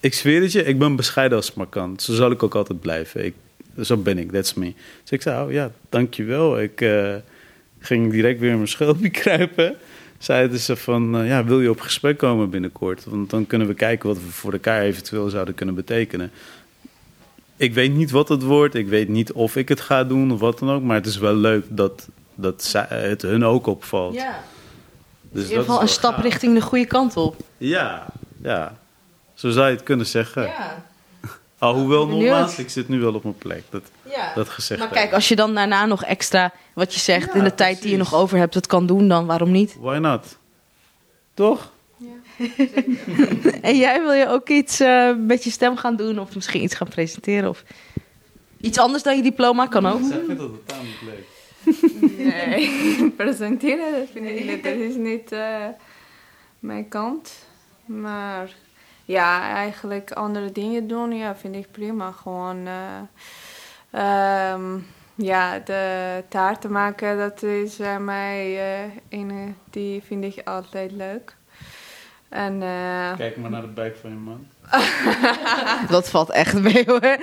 ik 0.00 0.14
zweer 0.14 0.42
het 0.42 0.52
je, 0.52 0.64
ik 0.64 0.78
ben 0.78 0.96
bescheiden 0.96 1.36
als 1.36 1.46
het 1.46 1.56
maar 1.56 1.66
kan. 1.66 2.00
Zo 2.00 2.12
zal 2.12 2.30
ik 2.30 2.42
ook 2.42 2.54
altijd 2.54 2.80
blijven. 2.80 3.34
Zo 3.82 3.96
ben 3.96 4.18
ik, 4.18 4.32
that's 4.32 4.54
me. 4.54 4.72
Dus 5.02 5.10
ik 5.10 5.22
zei, 5.22 5.46
oh 5.46 5.52
ja, 5.52 5.70
dankjewel. 5.88 6.60
Ik 6.60 6.80
eh, 6.80 7.14
ging 7.78 8.12
direct 8.12 8.40
weer 8.40 8.50
in 8.50 8.56
mijn 8.56 8.68
schelpje 8.68 9.10
kruipen. 9.20 9.76
Zeiden 10.26 10.58
ze 10.58 10.76
van, 10.76 11.18
eh, 11.18 11.28
ja, 11.28 11.44
wil 11.44 11.60
je 11.60 11.70
op 11.70 11.80
gesprek 11.80 12.18
komen 12.18 12.50
binnenkort? 12.50 13.04
Want 13.04 13.30
dan 13.30 13.46
kunnen 13.46 13.66
we 13.66 13.74
kijken 13.74 14.08
wat 14.08 14.18
we 14.18 14.30
voor 14.30 14.52
elkaar 14.52 14.80
eventueel 14.82 15.28
zouden 15.28 15.54
kunnen 15.54 15.74
betekenen. 15.74 16.30
Ik 17.56 17.74
weet 17.74 17.94
niet 17.94 18.10
wat 18.10 18.28
het 18.28 18.42
wordt. 18.42 18.74
Ik 18.74 18.88
weet 18.88 19.08
niet 19.08 19.32
of 19.32 19.56
ik 19.56 19.68
het 19.68 19.80
ga 19.80 20.04
doen 20.04 20.32
of 20.32 20.40
wat 20.40 20.58
dan 20.58 20.70
ook. 20.70 20.82
Maar 20.82 20.96
het 20.96 21.06
is 21.06 21.18
wel 21.18 21.34
leuk 21.34 21.64
dat, 21.68 22.08
dat 22.34 22.64
zij- 22.64 22.86
het 22.88 23.22
hun 23.22 23.44
ook 23.44 23.66
opvalt. 23.66 24.14
Ja. 24.14 24.40
Dus 25.22 25.42
In 25.42 25.48
ieder 25.48 25.64
geval 25.64 25.80
een 25.82 25.88
stap 25.88 26.18
richting 26.18 26.54
de 26.54 26.60
goede 26.60 26.86
kant 26.86 27.16
op. 27.16 27.36
Ja, 27.58 28.06
ja. 28.42 28.76
Zo 29.34 29.50
zou 29.50 29.66
je 29.68 29.74
het 29.74 29.82
kunnen 29.84 30.06
zeggen. 30.06 30.42
Ja. 30.42 30.84
Alhoewel, 31.58 32.06
Benieuwd. 32.06 32.28
nogmaals, 32.28 32.58
ik 32.58 32.70
zit 32.70 32.88
nu 32.88 33.00
wel 33.00 33.14
op 33.14 33.22
mijn 33.22 33.38
plek. 33.38 33.62
Dat, 33.70 33.82
ja. 34.02 34.32
dat 34.34 34.48
gezegd 34.48 34.80
Maar 34.80 34.88
kijk, 34.88 35.12
als 35.12 35.28
je 35.28 35.36
dan 35.36 35.54
daarna 35.54 35.86
nog 35.86 36.04
extra, 36.04 36.52
wat 36.74 36.94
je 36.94 37.00
zegt, 37.00 37.32
Ja, 37.32 37.38
in 37.38 37.44
de 37.44 37.54
tijd 37.54 37.82
die 37.82 37.90
je 37.90 37.96
nog 37.96 38.14
over 38.14 38.38
hebt, 38.38 38.54
het 38.54 38.66
kan 38.66 38.86
doen, 38.86 39.08
dan 39.08 39.26
waarom 39.26 39.50
niet? 39.50 39.76
Why 39.80 39.98
not? 39.98 40.38
Toch? 41.34 41.70
En 43.62 43.76
jij 43.76 44.00
wil 44.02 44.12
je 44.12 44.28
ook 44.28 44.48
iets 44.48 44.80
eh, 44.80 45.10
met 45.18 45.44
je 45.44 45.50
stem 45.50 45.76
gaan 45.76 45.96
doen, 45.96 46.18
of 46.18 46.34
misschien 46.34 46.62
iets 46.62 46.74
gaan 46.74 46.88
presenteren, 46.88 47.48
of 47.48 47.62
iets 48.60 48.78
anders 48.78 49.02
dan 49.02 49.16
je 49.16 49.22
diploma 49.22 49.66
kan 49.66 49.86
ook. 49.86 50.00
Zij 50.08 50.22
vindt 50.26 50.40
dat 50.40 50.50
totaal 50.50 50.82
niet 50.82 51.02
leuk. 51.02 51.26
Nee, 52.18 53.10
presenteren 53.16 53.92
dat 53.92 54.08
vind 54.12 54.26
ik 54.26 54.44
niet. 54.44 54.64
Dat 54.64 54.72
is 54.72 54.94
niet 54.94 55.32
eh, 55.32 55.64
mijn 56.58 56.88
kant. 56.88 57.32
Maar 57.84 58.50
ja, 59.06 59.54
eigenlijk 59.54 60.12
andere 60.12 60.52
dingen 60.52 60.86
doen, 60.86 61.12
ja, 61.12 61.36
vind 61.36 61.54
ik 61.54 61.70
prima. 61.70 62.10
Gewoon, 62.10 62.66
eh, 62.66 63.00
ehm, 63.90 64.78
ja, 65.14 65.58
de 65.58 66.24
taarten 66.28 66.72
maken, 66.72 67.18
dat 67.18 67.42
is 67.42 67.76
bij 67.76 68.00
mij 68.00 68.58
eh 68.58 68.90
ene, 69.08 69.52
die 69.70 70.02
vind 70.02 70.24
ik 70.24 70.48
altijd 70.48 70.92
leuk. 70.92 71.36
En 72.28 72.62
eh, 72.62 73.16
Kijk 73.16 73.36
maar 73.36 73.50
naar 73.50 73.60
de 73.60 73.66
buik 73.66 73.96
van 73.96 74.10
je 74.10 74.16
man. 74.16 74.46
Dat 75.94 76.10
valt 76.10 76.30
echt 76.30 76.60
mee 76.60 76.84
hoor. 76.86 77.18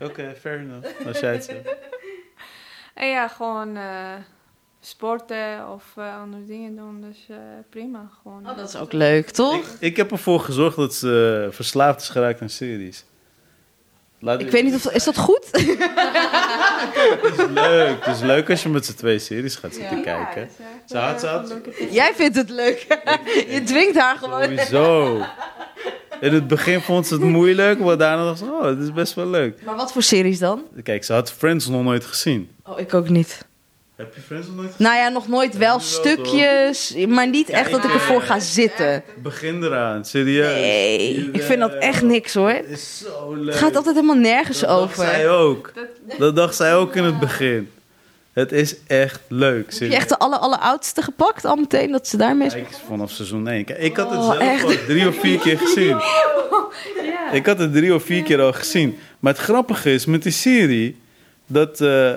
Oké, 0.00 0.34
fair 0.40 0.58
enough. 0.58 1.06
Als 1.06 1.18
jij 1.20 1.32
het 1.32 1.44
zegt. 1.44 1.74
en 2.94 3.08
ja, 3.08 3.28
gewoon 3.28 3.76
eh, 3.76 4.14
sporten 4.86 5.68
of 5.72 5.84
eh, 5.96 6.20
andere 6.20 6.44
dingen 6.44 6.76
doen, 6.76 7.00
dus 7.00 7.26
eh, 7.28 7.36
prima. 7.70 8.10
Gewoon. 8.22 8.48
Oh, 8.50 8.56
dat 8.56 8.68
is 8.68 8.76
ook 8.76 8.92
leuk, 8.92 9.30
toch? 9.30 9.56
Ik, 9.56 9.66
ik 9.78 9.96
heb 9.96 10.10
ervoor 10.10 10.40
gezorgd 10.40 10.76
dat 10.76 10.94
ze 10.94 11.42
eh, 11.48 11.54
verslaafd 11.54 12.00
is 12.00 12.08
geraakt 12.08 12.40
aan 12.42 12.48
series. 12.48 13.04
Laat 14.18 14.40
Ik 14.40 14.50
weet 14.50 14.64
niet 14.64 14.74
of 14.74 14.92
is 14.92 15.04
dat 15.04 15.16
goed? 15.18 15.46
Het 17.22 17.38
is 17.38 17.46
leuk. 17.50 18.04
Het 18.04 18.14
is 18.14 18.20
leuk 18.22 18.50
als 18.50 18.62
je 18.62 18.68
met 18.68 18.86
z'n 18.86 18.94
twee 18.94 19.18
series 19.18 19.56
gaat 19.56 19.74
zitten 19.74 19.96
Ja, 19.96 20.02
kijken. 20.02 20.42
echt, 20.42 20.52
Ze 20.86 20.96
had- 20.98 21.20
ze. 21.20 21.88
Jij 21.90 22.12
vindt 22.14 22.36
het 22.36 22.50
leuk. 22.50 22.86
Je 23.54 23.62
dwingt 23.64 23.98
haar 23.98 24.16
gewoon. 24.16 24.42
Sowieso. 24.42 25.22
In 26.20 26.34
het 26.34 26.46
begin 26.46 26.80
vond 26.80 27.06
ze 27.06 27.14
het 27.14 27.22
moeilijk, 27.22 27.78
maar 27.80 27.96
daarna 27.98 28.24
dacht 28.24 28.38
ze, 28.38 28.44
oh, 28.44 28.64
het 28.64 28.78
is 28.78 28.92
best 28.92 29.14
wel 29.14 29.26
leuk. 29.26 29.62
Maar 29.64 29.76
wat 29.76 29.92
voor 29.92 30.02
series 30.02 30.38
dan? 30.38 30.62
Kijk, 30.82 31.04
ze 31.04 31.12
had 31.12 31.32
Friends 31.32 31.66
nog 31.68 31.82
nooit 31.82 32.04
gezien. 32.04 32.50
Oh, 32.64 32.78
ik 32.80 32.94
ook 32.94 33.08
niet. 33.08 33.45
Heb 33.96 34.14
je 34.14 34.20
Friends 34.20 34.46
nog 34.46 34.56
nooit 34.56 34.70
gezien? 34.70 34.86
Nou 34.86 34.98
ja, 34.98 35.08
nog 35.08 35.28
nooit 35.28 35.56
wel 35.56 35.68
wel, 35.68 35.80
stukjes, 35.80 36.94
maar 37.08 37.28
niet 37.28 37.48
echt 37.48 37.70
dat 37.70 37.84
ik 37.84 37.92
ervoor 37.92 38.22
ga 38.22 38.38
zitten. 38.38 39.02
Begin 39.22 39.62
eraan, 39.62 40.04
serieus. 40.04 40.54
Nee, 40.54 41.30
ik 41.32 41.42
vind 41.42 41.60
dat 41.60 41.74
echt 41.74 42.02
niks 42.02 42.34
hoor. 42.34 42.50
Het 42.50 42.66
is 42.68 42.98
zo 42.98 43.34
leuk. 43.34 43.46
Het 43.54 43.62
gaat 43.62 43.76
altijd 43.76 43.94
helemaal 43.94 44.16
nergens 44.16 44.60
dat 44.60 44.68
dacht 44.68 44.96
zij 44.96 45.28
over. 45.30 45.46
ook. 45.46 45.72
Dat 46.18 46.36
dacht 46.36 46.54
zij 46.56 46.74
ook 46.74 46.94
in 46.96 47.04
het 47.04 47.18
begin. 47.18 47.70
Het 48.32 48.52
is 48.52 48.76
echt 48.86 49.20
leuk. 49.28 49.64
Heb 49.64 49.72
serieus. 49.72 49.92
je 49.92 49.98
echt 49.98 50.08
de 50.08 50.18
aller, 50.18 50.38
alleroudste 50.38 51.02
gepakt 51.02 51.44
al 51.44 51.56
meteen, 51.56 51.92
dat 51.92 52.08
ze 52.08 52.16
daarmee 52.16 52.46
is? 52.46 52.52
Kijk, 52.52 52.68
vanaf 52.86 53.10
seizoen 53.10 53.48
1. 53.48 53.64
Kijk, 53.64 53.78
ik 53.78 53.96
had 53.96 54.10
het 54.10 54.18
Oh, 54.18 54.24
zelf 54.26 54.38
echt? 54.38 54.64
al 54.64 54.72
drie 54.86 55.08
of 55.08 55.16
vier 55.20 55.38
keer 55.38 55.58
gezien. 55.58 56.00
Ik 57.32 57.46
had 57.46 57.58
het 57.58 57.72
drie 57.72 57.94
of 57.94 58.02
vier 58.04 58.22
keer 58.22 58.40
al 58.40 58.52
gezien. 58.52 58.98
Maar 59.20 59.32
het 59.32 59.42
grappige 59.42 59.92
is 59.92 60.04
met 60.06 60.22
die 60.22 60.32
serie... 60.32 61.00
dat 61.46 61.80
eh, 61.80 62.12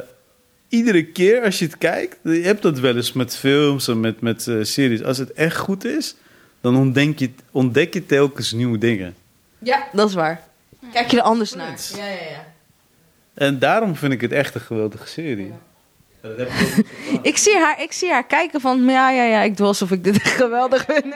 iedere 0.69 1.05
keer 1.05 1.43
als 1.43 1.59
je 1.59 1.65
het 1.65 1.77
kijkt... 1.77 2.17
je 2.23 2.29
hebt 2.41 2.61
dat 2.61 2.79
wel 2.79 2.95
eens 2.95 3.13
met 3.13 3.35
films 3.35 3.88
en 3.88 3.99
met, 3.99 4.21
met 4.21 4.47
eh, 4.47 4.55
series. 4.61 5.03
Als 5.03 5.17
het 5.17 5.33
echt 5.33 5.57
goed 5.57 5.85
is... 5.85 6.15
dan 6.61 6.75
ontdek 6.75 7.19
je, 7.19 7.29
ontdek 7.51 7.93
je 7.93 8.05
telkens 8.05 8.51
nieuwe 8.51 8.77
dingen. 8.77 9.15
Ja, 9.59 9.88
dat 9.91 10.09
is 10.09 10.15
waar. 10.15 10.47
Kijk 10.93 11.11
je 11.11 11.17
er 11.17 11.23
anders 11.23 11.53
naar. 11.53 11.79
Ja, 11.97 12.05
ja, 12.05 12.11
ja. 12.11 12.45
En 13.33 13.59
daarom 13.59 13.95
vind 13.95 14.13
ik 14.13 14.21
het 14.21 14.31
echt 14.31 14.55
een 14.55 14.61
geweldige 14.61 15.07
serie. 15.07 15.53
Dat 16.21 16.38
heb 16.38 16.49
ik. 16.49 16.85
Ik 17.31 17.38
zie, 17.38 17.57
haar, 17.57 17.81
ik 17.81 17.91
zie 17.91 18.11
haar 18.11 18.25
kijken 18.25 18.61
van, 18.61 18.83
ja, 18.85 19.11
ja, 19.11 19.23
ja, 19.23 19.41
ik 19.41 19.57
doe 19.57 19.67
alsof 19.67 19.91
ik 19.91 20.03
dit 20.03 20.23
geweldig 20.41 20.85
vind. 20.85 21.05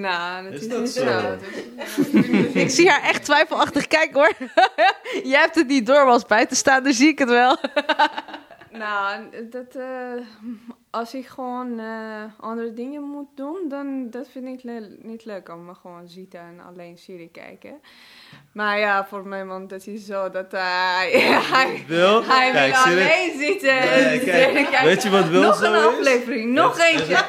Nou, 0.00 0.44
dat 0.44 0.52
Is 0.52 0.60
is, 0.60 0.68
dat 0.68 0.80
niet 0.80 0.90
zo? 0.90 1.04
zo. 1.04 2.58
ik 2.58 2.70
zie 2.70 2.90
haar 2.90 3.02
echt 3.02 3.24
twijfelachtig 3.24 3.86
kijken 3.86 4.14
hoor. 4.14 4.32
Jij 5.30 5.40
hebt 5.40 5.54
het 5.54 5.66
niet 5.66 5.86
door, 5.86 5.96
maar 6.04 6.12
als 6.12 6.24
buitenstaander 6.26 6.92
zie 6.92 7.08
ik 7.08 7.18
het 7.18 7.28
wel. 7.28 7.56
Nou, 8.70 9.22
dat, 9.50 9.74
eh, 9.74 10.12
als 10.96 11.14
ik 11.14 11.26
gewoon 11.26 11.78
eh, 11.78 12.22
andere 12.40 12.72
dingen 12.72 13.02
moet 13.02 13.28
doen, 13.34 13.58
dan 13.68 14.10
dat 14.10 14.28
vind 14.32 14.46
ik 14.46 14.62
le- 14.62 14.96
niet 15.02 15.24
leuk 15.24 15.48
om 15.48 15.64
me 15.64 15.74
gewoon 15.74 16.08
zitten 16.08 16.40
en 16.40 16.60
alleen 16.68 16.98
serie 16.98 17.28
kijken. 17.32 17.80
Maar 18.52 18.78
ja, 18.78 19.06
voor 19.06 19.26
mijn 19.26 19.46
man 19.46 19.66
dat 19.66 19.86
is 19.86 20.04
zo 20.06 20.30
dat 20.30 20.52
hij, 20.52 21.10
hij, 21.52 21.84
Wil? 21.86 22.24
hij 22.24 22.50
Kijk, 22.50 22.74
wil 22.74 22.84
alleen 22.84 23.38
zitten 23.38 23.74
Nee, 23.74 24.20
kijk, 24.24 24.78
weet 24.80 25.02
je 25.02 25.10
wat 25.10 25.28
Wil 25.28 25.42
Nog 25.42 25.56
zo 25.56 25.72
een 25.72 25.78
is? 25.78 25.86
aflevering, 25.86 26.52
nog 26.52 26.78
eentje. 26.78 27.16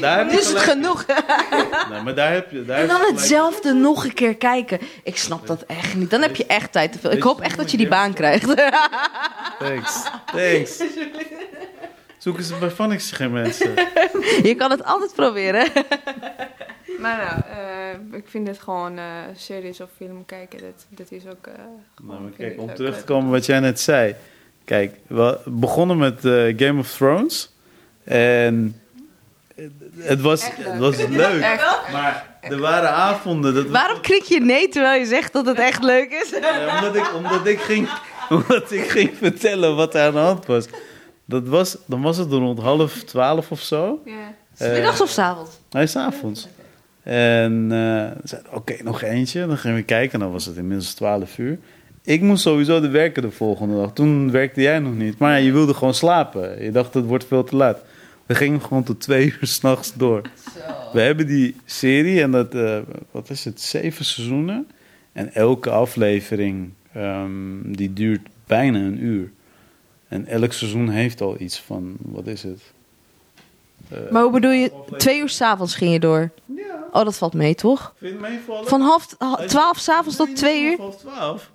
Nee, 0.00 0.24
Nu 0.24 0.30
je 0.30 0.38
is 0.38 0.48
het 0.48 0.58
genoeg. 0.58 1.06
Nee, 1.90 2.02
maar 2.02 2.14
daar 2.14 2.32
heb 2.32 2.50
je... 2.50 2.64
Daar 2.64 2.74
En 2.76 2.80
heb 2.80 2.90
dan 2.90 2.98
gelijk. 3.00 3.18
hetzelfde 3.18 3.72
nog 3.72 4.04
een 4.04 4.14
keer 4.14 4.36
kijken. 4.36 4.78
Ik 5.04 5.16
snap 5.16 5.46
dat 5.46 5.62
echt 5.62 5.94
niet. 5.94 6.10
Dan 6.10 6.22
heb 6.22 6.36
je 6.36 6.46
echt 6.46 6.72
tijd 6.72 6.92
te 6.92 6.98
veel. 6.98 7.10
Ik 7.12 7.22
hoop 7.22 7.40
echt 7.40 7.56
dat 7.56 7.70
je 7.70 7.76
die 7.76 7.88
baan 7.88 8.12
krijgt. 8.12 8.56
Thanks. 9.58 10.02
Thanks. 10.32 10.82
Zoeken 12.20 12.44
ze 12.44 12.54
bij 12.58 12.70
Phonics 12.70 13.10
geen 13.12 13.32
mensen. 13.32 13.74
Je 14.48 14.54
kan 14.58 14.70
het 14.70 14.84
altijd 14.84 15.14
proberen. 15.14 15.68
Maar 16.98 17.16
nou, 17.16 17.58
eh, 18.12 18.18
ik 18.18 18.24
vind 18.28 18.46
het 18.48 18.58
gewoon 18.58 18.98
eh, 18.98 19.04
series 19.36 19.80
of 19.80 19.88
film 19.96 20.26
kijken, 20.26 20.58
dat, 20.58 20.86
dat 20.88 21.10
is 21.10 21.26
ook... 21.26 21.46
Nou, 22.02 22.20
maar 22.20 22.30
vind 22.36 22.36
kijk, 22.36 22.60
om 22.60 22.74
terug 22.74 22.98
te 22.98 23.04
komen 23.04 23.30
wat 23.30 23.46
jij 23.46 23.60
net 23.60 23.80
zei. 23.80 24.14
Kijk, 24.64 24.94
we 25.06 25.38
begonnen 25.44 25.98
met 25.98 26.20
Game 26.56 26.78
of 26.78 26.90
Thrones. 26.90 27.54
En 28.04 28.80
het- 29.98 30.20
was, 30.20 30.50
het 30.56 30.78
was 30.78 30.96
leuk. 31.06 31.42
Echt. 31.42 31.92
Maar 31.92 32.38
er 32.40 32.58
waren 32.60 32.90
avonden... 32.90 33.54
Dat 33.54 33.66
Waarom 33.66 34.00
krik 34.00 34.22
je 34.22 34.40
nee 34.40 34.68
terwijl 34.68 35.00
je 35.00 35.06
zegt 35.06 35.32
dat 35.32 35.46
het 35.46 35.58
echt 35.58 35.82
leuk 35.82 36.10
is? 36.10 36.30
Ja, 36.40 36.76
omdat, 36.76 36.96
ik, 36.96 37.14
omdat, 37.14 37.46
ik 37.46 37.60
ging, 37.60 37.88
omdat 38.46 38.72
ik 38.72 38.90
ging 38.90 39.10
vertellen 39.16 39.76
wat 39.76 39.94
er 39.94 40.02
aan 40.02 40.12
de 40.12 40.18
hand 40.18 40.46
was. 40.46 40.66
Dat 41.30 41.48
was 41.48 41.76
dan 41.86 42.02
was 42.02 42.16
het 42.16 42.32
rond 42.32 42.58
half 42.58 43.02
twaalf 43.02 43.50
of 43.50 43.60
zo. 43.60 44.02
Ja. 44.04 44.34
Eh, 44.56 44.72
Middags 44.72 45.00
of 45.00 45.08
's 45.08 45.18
avonds? 45.18 45.60
Hij 45.70 45.82
is 45.82 45.96
avonds. 45.96 46.48
En 47.02 47.68
eh 47.72 48.10
zei, 48.24 48.42
oké, 48.52 48.82
nog 48.82 49.02
eentje. 49.02 49.46
Dan 49.46 49.58
gingen 49.58 49.76
we 49.76 49.82
kijken. 49.82 50.18
Dan 50.18 50.32
was 50.32 50.46
het 50.46 50.56
inmiddels 50.56 50.94
12 50.94 51.38
uur. 51.38 51.58
Ik 52.02 52.20
moest 52.20 52.42
sowieso 52.42 52.80
de 52.80 52.88
werken 52.88 53.22
de 53.22 53.30
volgende 53.30 53.76
dag. 53.76 53.92
Toen 53.92 54.30
werkte 54.30 54.60
jij 54.60 54.78
nog 54.78 54.94
niet. 54.94 55.18
Maar 55.18 55.30
ja, 55.30 55.36
je 55.36 55.52
wilde 55.52 55.74
gewoon 55.74 55.94
slapen. 55.94 56.62
Je 56.62 56.70
dacht, 56.70 56.94
het 56.94 57.04
wordt 57.04 57.26
veel 57.26 57.44
te 57.44 57.56
laat. 57.56 57.78
We 58.26 58.34
gingen 58.34 58.62
gewoon 58.62 58.82
tot 58.82 59.00
twee 59.00 59.26
uur 59.26 59.46
s'nachts 59.56 59.94
door. 59.94 60.22
We 60.92 61.00
hebben 61.00 61.26
die 61.26 61.56
serie 61.64 62.22
en 62.22 62.30
dat, 62.30 62.54
eh, 62.54 62.78
wat 63.10 63.30
is 63.30 63.44
het, 63.44 63.60
zeven 63.60 64.04
seizoenen. 64.04 64.66
En 65.12 65.34
elke 65.34 65.70
aflevering, 65.70 66.70
ehm, 66.92 67.30
die 67.64 67.92
duurt 67.92 68.28
bijna 68.46 68.78
een 68.78 69.04
uur. 69.04 69.30
En 70.10 70.26
elk 70.26 70.52
seizoen 70.52 70.88
heeft 70.88 71.20
al 71.20 71.40
iets 71.40 71.60
van, 71.60 71.96
wat 71.98 72.26
is 72.26 72.42
het? 72.42 72.60
Eh, 73.88 73.98
Maar 74.10 74.22
hoe 74.22 74.32
bedoel 74.32 74.50
je, 74.50 74.70
twee 74.96 75.20
uur 75.20 75.28
s'avonds 75.28 75.74
ging 75.74 75.92
je 75.92 76.00
door? 76.00 76.30
Ja, 76.56 76.62
Oh, 76.92 77.04
dat 77.04 77.18
valt 77.18 77.34
mee, 77.34 77.54
toch? 77.54 77.94
vind 77.98 78.20
meevallen? 78.20 78.68
Van 78.68 78.80
half 78.80 79.14
ha- 79.18 79.44
twaalf 79.46 79.78
s'avonds 79.78 80.16
tot 80.16 80.36
twee 80.36 80.62
uur? 80.64 80.76
vanaf 80.76 81.02
half 81.02 81.14
twaalf. 81.14 81.50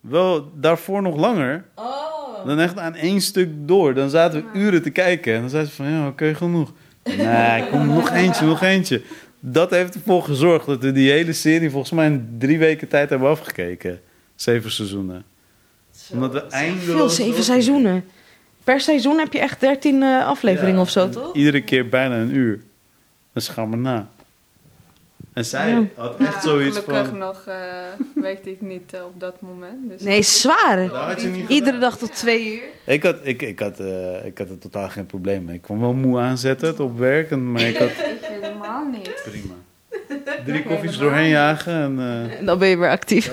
Wel, 0.00 0.50
daarvoor 0.54 1.02
nog 1.02 1.16
langer. 1.16 1.64
Oh. 1.74 2.46
Dan 2.46 2.58
echt 2.58 2.78
aan 2.78 2.94
één 2.94 3.20
stuk 3.20 3.48
door. 3.54 3.94
Dan 3.94 4.10
zaten 4.10 4.44
we 4.52 4.58
uren 4.58 4.82
te 4.82 4.90
kijken. 4.90 5.34
En 5.34 5.40
dan 5.40 5.50
zei 5.50 5.64
ze 5.64 5.70
van, 5.72 5.90
ja, 5.90 6.06
oké, 6.08 6.34
genoeg. 6.34 6.72
Nee, 7.04 7.68
kom 7.70 7.86
nog 7.86 8.10
eentje, 8.22 8.46
nog 8.46 8.62
eentje. 8.62 9.02
Dat 9.40 9.70
heeft 9.70 9.94
ervoor 9.94 10.22
gezorgd 10.22 10.66
dat 10.66 10.82
we 10.82 10.92
die 10.92 11.10
hele 11.10 11.32
serie 11.32 11.70
volgens 11.70 11.92
mij 11.92 12.06
in 12.06 12.34
drie 12.38 12.58
weken 12.58 12.88
tijd 12.88 13.10
hebben 13.10 13.28
afgekeken. 13.28 14.00
Zeven 14.34 14.70
seizoenen. 14.70 15.24
Omdat 16.12 16.32
we 16.32 16.42
eindeloos... 16.46 17.16
Veel, 17.16 17.26
zeven 17.26 17.42
seizoenen. 17.44 18.04
Per 18.64 18.80
seizoen 18.80 19.18
heb 19.18 19.32
je 19.32 19.38
echt 19.38 19.60
13 19.60 20.02
eh, 20.02 20.26
afleveringen 20.26 20.74
Ja, 20.74 20.80
of 20.80 20.90
zo, 20.90 21.08
toch? 21.08 21.34
Iedere 21.34 21.62
keer 21.62 21.88
bijna 21.88 22.16
een 22.16 22.34
uur. 22.34 22.60
Dus 23.32 23.48
ga 23.48 23.64
maar 23.64 23.78
na. 23.78 24.08
En 25.32 25.44
zij 25.44 25.70
Ja. 25.70 25.82
had 25.94 26.16
echt 26.18 26.34
Ja, 26.34 26.40
zoiets 26.40 26.78
gelukkig 26.78 27.08
van... 27.08 27.18
nog 27.18 27.44
eh, 27.46 27.54
weet 28.22 28.46
ik 28.46 28.60
niet 28.60 28.92
eh, 28.94 29.04
op 29.04 29.20
dat 29.20 29.40
moment. 29.40 29.88
Dus 29.88 30.02
Nee, 30.02 30.22
zwaar. 30.22 30.76
Dat 30.88 30.90
had 30.96 31.20
je 31.22 31.28
niet 31.28 31.48
Iedere 31.48 31.64
gedaan. 31.64 31.80
dag 31.80 31.98
tot 31.98 32.14
twee 32.16 32.54
uur. 32.54 32.62
Ik 32.94 33.02
had, 33.02 33.16
ik, 33.22 33.42
ik, 33.42 33.58
had, 33.58 33.80
eh, 33.80 34.24
ik 34.24 34.38
had 34.38 34.48
er 34.48 34.58
totaal 34.58 34.88
geen 34.88 35.06
probleem 35.06 35.44
mee. 35.44 35.54
Ik 35.56 35.62
kon 35.62 35.80
wel 35.80 35.92
moe 35.92 36.18
aanzetten 36.20 36.68
het 36.68 36.80
op 36.80 36.98
werk, 36.98 37.30
en, 37.30 37.52
maar 37.52 37.62
ik 37.62 37.76
had 37.76 37.88
Ik 38.10 38.18
helemaal 38.20 38.84
niet. 38.84 39.22
prima. 39.24 39.54
Drie 40.46 40.62
koffies 40.62 40.98
doorheen 40.98 41.28
jagen 41.28 41.72
en... 41.72 41.98
eh, 41.98 42.38
En 42.38 42.44
dan 42.46 42.58
ben 42.58 42.68
je 42.68 42.76
weer 42.78 42.90
actief. 42.90 43.32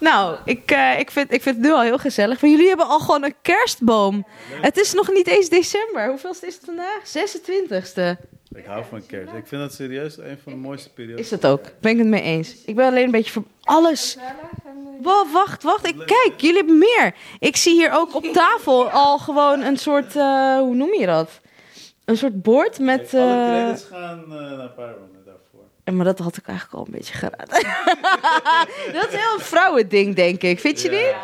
Nou, 0.00 0.36
ik, 0.44 0.70
eh, 0.70 0.98
ik, 0.98 1.10
vind, 1.10 1.32
ik 1.32 1.42
vind 1.42 1.56
het 1.56 1.64
nu 1.64 1.72
al 1.72 1.80
heel 1.80 1.98
gezellig. 1.98 2.40
Maar 2.40 2.50
jullie 2.50 2.68
hebben 2.68 2.86
al 2.86 2.98
gewoon 2.98 3.24
een 3.24 3.34
kerstboom. 3.42 4.26
Het 4.60 4.76
is 4.76 4.92
nog 4.92 5.12
niet 5.12 5.26
eens 5.26 5.48
december. 5.48 6.08
Hoeveel 6.08 6.34
is 6.40 6.54
het 6.54 6.64
vandaag? 6.64 7.00
26e. 7.06 8.26
ik 8.54 8.64
hou 8.64 8.84
van 8.88 9.06
kerst. 9.06 9.32
Ik 9.34 9.46
vind 9.46 9.62
dat 9.62 9.72
serieus 9.72 10.18
een 10.18 10.38
van 10.42 10.52
de 10.52 10.58
mooiste 10.58 10.92
periodes. 10.92 11.24
Is 11.24 11.30
het 11.30 11.46
ook. 11.46 11.60
Ben 11.80 11.92
ik 11.92 11.98
het 11.98 12.06
mee 12.06 12.22
eens. 12.22 12.64
Ik 12.64 12.74
ben 12.74 12.86
alleen 12.86 13.04
een 13.04 13.10
beetje 13.10 13.32
voor 13.32 13.44
alles. 13.62 14.16
Wow, 15.02 15.32
wacht, 15.32 15.62
wacht. 15.62 15.86
Ik, 15.86 15.96
kijk, 15.96 16.32
jullie 16.36 16.56
hebben 16.56 16.78
meer. 16.78 17.14
Ik 17.38 17.56
zie 17.56 17.74
hier 17.74 17.92
ook 17.92 18.14
op 18.14 18.24
tafel 18.24 18.90
al 18.90 19.18
gewoon 19.18 19.60
een 19.60 19.76
soort, 19.76 20.16
eh, 20.16 20.58
hoe 20.58 20.74
noem 20.74 20.94
je 20.94 21.06
dat? 21.06 21.40
Een 22.04 22.16
soort 22.16 22.42
bord 22.42 22.78
met... 22.78 23.14
Alle 23.14 23.22
eh, 23.22 23.48
credits 23.48 23.84
gaan 23.84 24.24
naar 24.28 24.70
maar 25.90 26.04
dat 26.04 26.18
had 26.18 26.36
ik 26.36 26.46
eigenlijk 26.46 26.78
al 26.78 26.86
een 26.86 26.92
beetje 26.98 27.14
geraden. 27.14 27.48
dat 29.00 29.08
is 29.08 29.14
heel 29.14 29.34
een 29.38 29.44
vrouwending, 29.44 30.14
denk 30.14 30.42
ik. 30.42 30.60
Vind 30.60 30.80
je 30.82 30.90
Ja. 30.90 30.96
niet? 30.96 31.14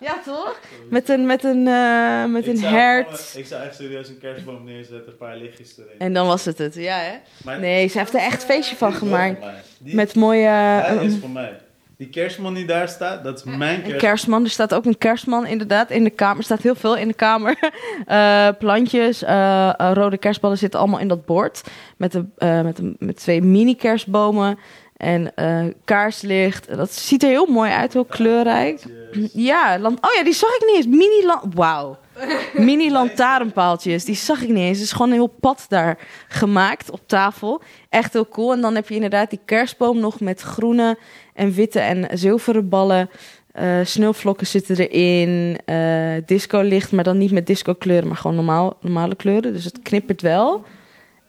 Ja, 0.00 0.20
toch? 0.24 0.58
Met 0.90 1.08
een, 1.08 1.26
met 1.26 1.44
een, 1.44 1.66
eh, 1.68 2.24
met 2.24 2.46
Ik 2.46 2.52
een 2.56 2.62
hert. 2.64 3.34
Ik 3.36 3.46
zou 3.46 3.62
echt 3.62 3.74
serieus 3.74 4.08
een 4.08 4.18
kerstboom 4.18 4.64
neerzetten, 4.64 5.12
een 5.12 5.16
paar 5.16 5.36
lichtjes 5.36 5.78
erin. 5.78 5.98
En 5.98 6.12
dan 6.12 6.26
was 6.26 6.44
het 6.44 6.58
het, 6.58 6.74
ja 6.74 6.96
hè? 6.98 7.12
Maar- 7.44 7.58
Nee, 7.60 7.88
ze 7.88 7.98
heeft 7.98 8.14
er 8.14 8.20
echt 8.20 8.44
feestje 8.44 8.76
van 8.76 8.92
gemaakt. 8.92 9.44
Met 9.78 10.14
mooie... 10.14 10.46
Eh, 10.86 11.02
is 11.02 11.14
van 11.20 11.32
mij. 11.32 11.60
Die 12.04 12.12
kerstman 12.12 12.54
die 12.54 12.64
daar 12.64 12.88
staat, 12.88 13.24
dat 13.24 13.38
is 13.38 13.44
mijn 13.44 13.60
Een 13.60 13.76
kerstman. 13.76 13.98
kerstman, 13.98 14.44
er 14.44 14.50
staat 14.50 14.74
ook 14.74 14.84
een 14.84 14.98
kerstman 14.98 15.46
inderdaad 15.46 15.90
in 15.90 16.04
de 16.04 16.10
kamer. 16.10 16.36
Er 16.38 16.44
staat 16.44 16.62
heel 16.62 16.74
veel 16.74 16.96
in 16.96 17.08
de 17.08 17.14
kamer. 17.14 17.58
Eh, 18.06 18.48
plantjes, 18.58 19.22
eh, 19.22 19.68
eh, 19.68 19.90
rode 19.94 20.18
kerstballen 20.18 20.58
zitten 20.58 20.80
allemaal 20.80 20.98
in 20.98 21.08
dat 21.08 21.24
bord. 21.24 21.62
Met, 21.96 22.14
eh, 22.38 22.60
met, 22.60 23.00
met 23.00 23.16
twee 23.16 23.42
mini 23.42 23.76
kerstbomen 23.76 24.58
en 24.96 25.34
eh, 25.34 25.64
kaarslicht. 25.84 26.76
Dat 26.76 26.92
ziet 26.92 27.22
er 27.22 27.28
heel 27.28 27.46
mooi 27.46 27.70
uit, 27.70 27.92
heel 27.92 28.04
kleurrijk. 28.04 28.82
Ja, 29.32 29.78
oh 29.82 30.14
ja, 30.16 30.24
die 30.24 30.34
zag 30.34 30.50
ik 30.54 30.66
niet 30.66 30.76
eens. 30.76 30.86
Mini 30.86 31.32
Wauw. 31.54 31.98
Mini 32.66 32.90
lantaarnpaaltjes, 32.90 34.04
die 34.04 34.14
zag 34.14 34.42
ik 34.42 34.48
niet 34.48 34.58
eens. 34.58 34.76
Er 34.78 34.84
is 34.84 34.92
gewoon 34.92 35.08
een 35.08 35.14
heel 35.14 35.34
pad 35.40 35.66
daar 35.68 35.98
gemaakt 36.28 36.90
op 36.90 37.00
tafel. 37.06 37.62
Echt 37.88 38.12
heel 38.12 38.28
cool. 38.28 38.52
En 38.52 38.60
dan 38.60 38.74
heb 38.74 38.88
je 38.88 38.94
inderdaad 38.94 39.30
die 39.30 39.40
kerstboom 39.44 40.00
nog 40.00 40.20
met 40.20 40.40
groene 40.40 40.98
en 41.34 41.52
witte 41.52 41.80
en 41.80 42.18
zilveren 42.18 42.68
ballen. 42.68 43.10
Eh 43.52 43.78
sneeuwvlokken 43.84 44.46
zitten 44.46 44.76
erin. 44.76 45.58
eh 45.64 46.26
disco 46.26 46.60
licht, 46.60 46.92
maar 46.92 47.04
dan 47.04 47.18
niet 47.18 47.32
met 47.32 47.46
disco 47.46 47.74
kleuren, 47.74 48.08
maar 48.08 48.16
gewoon 48.16 48.36
normaal, 48.36 48.76
normale 48.80 49.14
kleuren. 49.14 49.52
Dus 49.52 49.64
het 49.64 49.82
knippert 49.82 50.22
wel. 50.22 50.64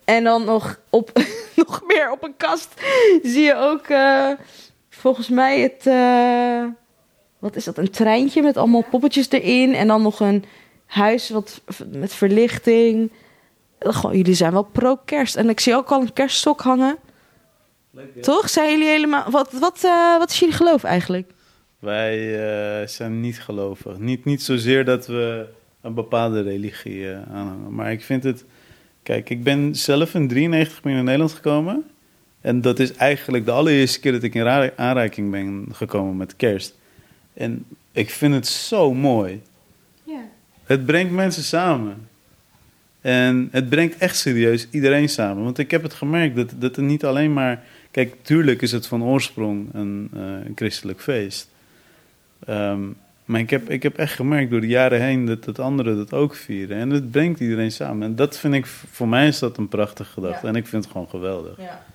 En 0.05 0.23
dan 0.23 0.45
nog, 0.45 0.79
op, 0.89 1.11
nog 1.55 1.81
meer 1.87 2.11
op 2.11 2.23
een 2.23 2.37
kast 2.37 2.81
zie 3.23 3.43
je 3.43 3.55
ook 3.55 3.87
eh, 3.87 4.29
volgens 4.89 5.29
mij 5.29 5.61
het... 5.61 5.83
wat 7.39 7.55
is 7.55 7.63
dat? 7.63 7.77
Een 7.77 7.91
treintje 7.91 8.41
met 8.41 8.57
allemaal 8.57 8.85
poppetjes 8.89 9.29
erin. 9.29 9.73
En 9.73 9.87
dan 9.87 10.01
nog 10.01 10.19
een 10.19 10.45
huis 10.85 11.29
wat, 11.29 11.61
met 11.91 12.13
verlichting. 12.13 13.11
Gewoon, 13.79 14.17
jullie 14.17 14.33
zijn 14.33 14.51
wel 14.51 14.63
pro-kerst. 14.63 15.35
En 15.35 15.49
ik 15.49 15.59
zie 15.59 15.75
ook 15.75 15.91
al 15.91 16.01
een 16.01 16.13
kerststok 16.13 16.61
hangen. 16.61 16.97
Leuk? 17.95 18.21
Toch? 18.23 18.49
Zijn 18.49 18.71
jullie 18.71 18.87
helemaal... 18.87 19.31
Wat, 19.31 19.51
wat, 19.51 19.83
eh, 19.83 20.17
wat 20.17 20.29
is 20.29 20.39
jullie 20.39 20.55
geloof 20.55 20.83
eigenlijk? 20.83 21.31
Wij 21.79 22.17
eh, 22.81 22.87
zijn 22.87 23.19
niet 23.19 23.41
gelovig. 23.41 23.97
Niet, 23.97 24.25
niet 24.25 24.41
zozeer 24.43 24.85
dat 24.85 25.07
we 25.07 25.45
een 25.81 25.93
bepaalde 25.93 26.41
religie 26.41 27.11
eh, 27.11 27.21
aanhangen. 27.33 27.73
Maar 27.75 27.91
ik 27.91 28.03
vind 28.03 28.23
het... 28.23 28.45
Kijk, 29.03 29.29
ik 29.29 29.43
ben 29.43 29.75
zelf 29.75 30.13
in 30.13 30.27
93 30.27 30.81
ben 30.81 30.93
naar 30.93 31.03
Nederland 31.03 31.31
gekomen. 31.31 31.83
En 32.41 32.61
dat 32.61 32.79
is 32.79 32.93
eigenlijk 32.93 33.45
de 33.45 33.51
allereerste 33.51 33.99
keer 33.99 34.11
dat 34.11 34.23
ik 34.23 34.33
in 34.33 34.43
ra- 34.43 34.71
aanraking 34.75 35.31
ben 35.31 35.65
gekomen 35.71 36.17
met 36.17 36.35
kerst. 36.35 36.75
En 37.33 37.65
ik 37.91 38.09
vind 38.09 38.33
het 38.33 38.47
zo 38.47 38.93
mooi. 38.93 39.41
Ja. 40.03 40.21
Het 40.63 40.85
brengt 40.85 41.11
mensen 41.11 41.43
samen. 41.43 42.07
En 43.01 43.47
het 43.51 43.69
brengt 43.69 43.97
echt 43.97 44.17
serieus 44.17 44.67
iedereen 44.71 45.09
samen. 45.09 45.43
Want 45.43 45.57
ik 45.57 45.71
heb 45.71 45.83
het 45.83 45.93
gemerkt 45.93 46.35
dat, 46.35 46.53
dat 46.57 46.75
het 46.75 46.85
niet 46.85 47.05
alleen 47.05 47.33
maar... 47.33 47.63
Kijk, 47.95 48.15
tuurlijk 48.21 48.61
is 48.61 48.71
het 48.71 48.87
van 48.87 49.03
oorsprong 49.03 49.67
een, 49.73 50.09
eh, 50.13 50.21
een 50.21 50.51
christelijk 50.55 51.01
feest. 51.01 51.49
Ehm, 52.45 52.81
maar 53.25 53.39
ik 53.39 53.49
heb, 53.49 53.69
ik 53.69 53.83
heb 53.83 53.97
echt 53.97 54.13
gemerkt 54.13 54.51
door 54.51 54.61
de 54.61 54.67
jaren 54.67 55.01
heen 55.01 55.25
dat, 55.25 55.43
dat 55.43 55.59
anderen 55.59 55.97
dat 55.97 56.13
ook 56.13 56.35
vieren. 56.35 56.77
En 56.77 56.89
het 56.89 57.11
brengt 57.11 57.39
iedereen 57.39 57.71
samen. 57.71 58.07
En 58.07 58.15
dat 58.15 58.37
vind 58.37 58.53
ik, 58.53 58.65
voor 58.65 59.07
mij 59.07 59.27
is 59.27 59.39
dat 59.39 59.57
een 59.57 59.67
prachtige 59.67 60.11
gedachte. 60.11 60.45
Ja. 60.45 60.51
En 60.51 60.55
ik 60.55 60.67
vind 60.67 60.83
het 60.83 60.91
gewoon 60.91 61.09
geweldig. 61.09 61.57
Ja, 61.57 61.85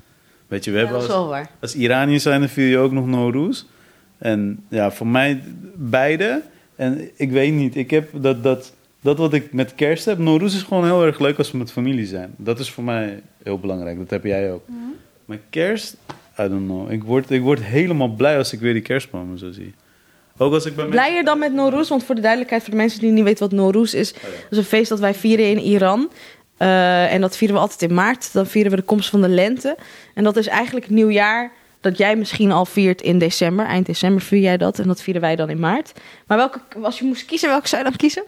Weet 0.47 0.65
je, 0.65 0.71
we 0.71 0.79
hebben 0.79 1.01
dat 1.01 1.11
als, 1.11 1.47
als 1.61 1.75
Iraniërs 1.75 2.23
zijn, 2.23 2.41
dan 2.41 2.49
vier 2.49 2.69
je 2.69 2.79
ook 2.79 2.93
nog 2.93 3.07
Nowruz. 3.07 3.65
En 4.19 4.65
ja, 4.69 4.91
voor 4.91 5.07
mij 5.07 5.43
beide. 5.75 6.43
En 6.77 7.11
ik 7.17 7.31
weet 7.31 7.53
niet, 7.53 7.77
ik 7.77 7.91
heb 7.91 8.09
dat, 8.13 8.43
dat, 8.43 8.73
dat 9.01 9.19
wat 9.19 9.33
ik 9.33 9.53
met 9.53 9.75
kerst 9.75 10.05
heb. 10.05 10.19
Nowruz 10.19 10.55
is 10.55 10.63
gewoon 10.63 10.85
heel 10.85 11.05
erg 11.05 11.19
leuk 11.19 11.39
als 11.39 11.51
we 11.51 11.59
met 11.59 11.73
familie 11.73 12.07
zijn. 12.07 12.35
Dat 12.37 12.59
is 12.59 12.71
voor 12.71 12.85
mij 12.85 13.23
heel 13.43 13.59
belangrijk, 13.59 13.99
dat 13.99 14.11
heb 14.11 14.25
jij 14.25 14.53
ook. 14.53 14.63
Maar 15.31 15.39
kerst, 15.51 15.97
I 16.39 16.49
don't 16.49 16.67
know. 16.67 16.91
Ik 16.91 17.03
word, 17.05 17.31
ik 17.31 17.43
word 17.43 17.63
helemaal 17.63 18.09
blij 18.09 18.39
als 18.39 18.53
ik 18.53 18.61
weer 18.61 18.73
die 18.73 18.83
kerstbomen 18.83 19.39
zo 19.39 19.51
zie. 19.51 19.75
Ook 20.37 20.53
als 20.53 20.67
ik 20.67 20.75
bij 20.77 20.85
mensen- 20.85 21.03
Blijer 21.05 21.25
dan 21.25 21.39
met 21.39 21.53
Nowruz, 21.53 21.89
want 21.89 22.05
voor 22.05 22.15
de 22.15 22.21
duidelijkheid, 22.21 22.63
voor 22.63 22.71
de 22.73 22.77
mensen 22.77 23.01
die 23.01 23.11
niet 23.11 23.25
weten 23.25 23.49
wat 23.49 23.59
Nowruz 23.59 23.93
is, 23.95 24.13
Oh 24.15 24.21
ja. 24.23 24.29
dat 24.29 24.51
is 24.51 24.59
een 24.59 24.65
feest 24.65 24.89
dat 24.89 25.01
wij 25.01 25.15
vieren 25.15 25.51
in 25.51 25.59
Iran. 25.59 26.11
Eh, 26.57 27.13
en 27.13 27.21
dat 27.21 27.37
vieren 27.37 27.57
we 27.57 27.63
altijd 27.63 27.83
in 27.83 27.95
maart. 27.95 28.33
Dan 28.33 28.47
vieren 28.47 28.71
we 28.71 28.77
de 28.77 28.83
komst 28.83 29.09
van 29.11 29.21
de 29.21 29.29
lente. 29.29 29.77
En 30.15 30.25
dat 30.25 30.37
is 30.37 30.47
eigenlijk 30.47 30.91
nieuwjaar 30.91 31.53
dat 31.81 31.99
jij 31.99 32.17
misschien 32.17 32.53
al 32.53 32.67
viert 32.67 33.03
in 33.03 33.19
december. 33.19 33.67
Eind 33.67 33.87
december 33.87 34.23
vier 34.23 34.41
jij 34.41 34.57
dat 34.57 34.79
en 34.79 34.87
dat 34.87 35.03
vieren 35.03 35.23
wij 35.23 35.37
dan 35.37 35.51
in 35.51 35.59
maart. 35.61 35.93
Maar 36.27 36.37
welke, 36.37 36.61
als 36.83 36.99
je 36.99 37.05
moest 37.05 37.25
kiezen, 37.25 37.49
welke 37.49 37.69
zou 37.69 37.83
je 37.83 37.89
dan 37.89 37.99
kiezen? 37.99 38.23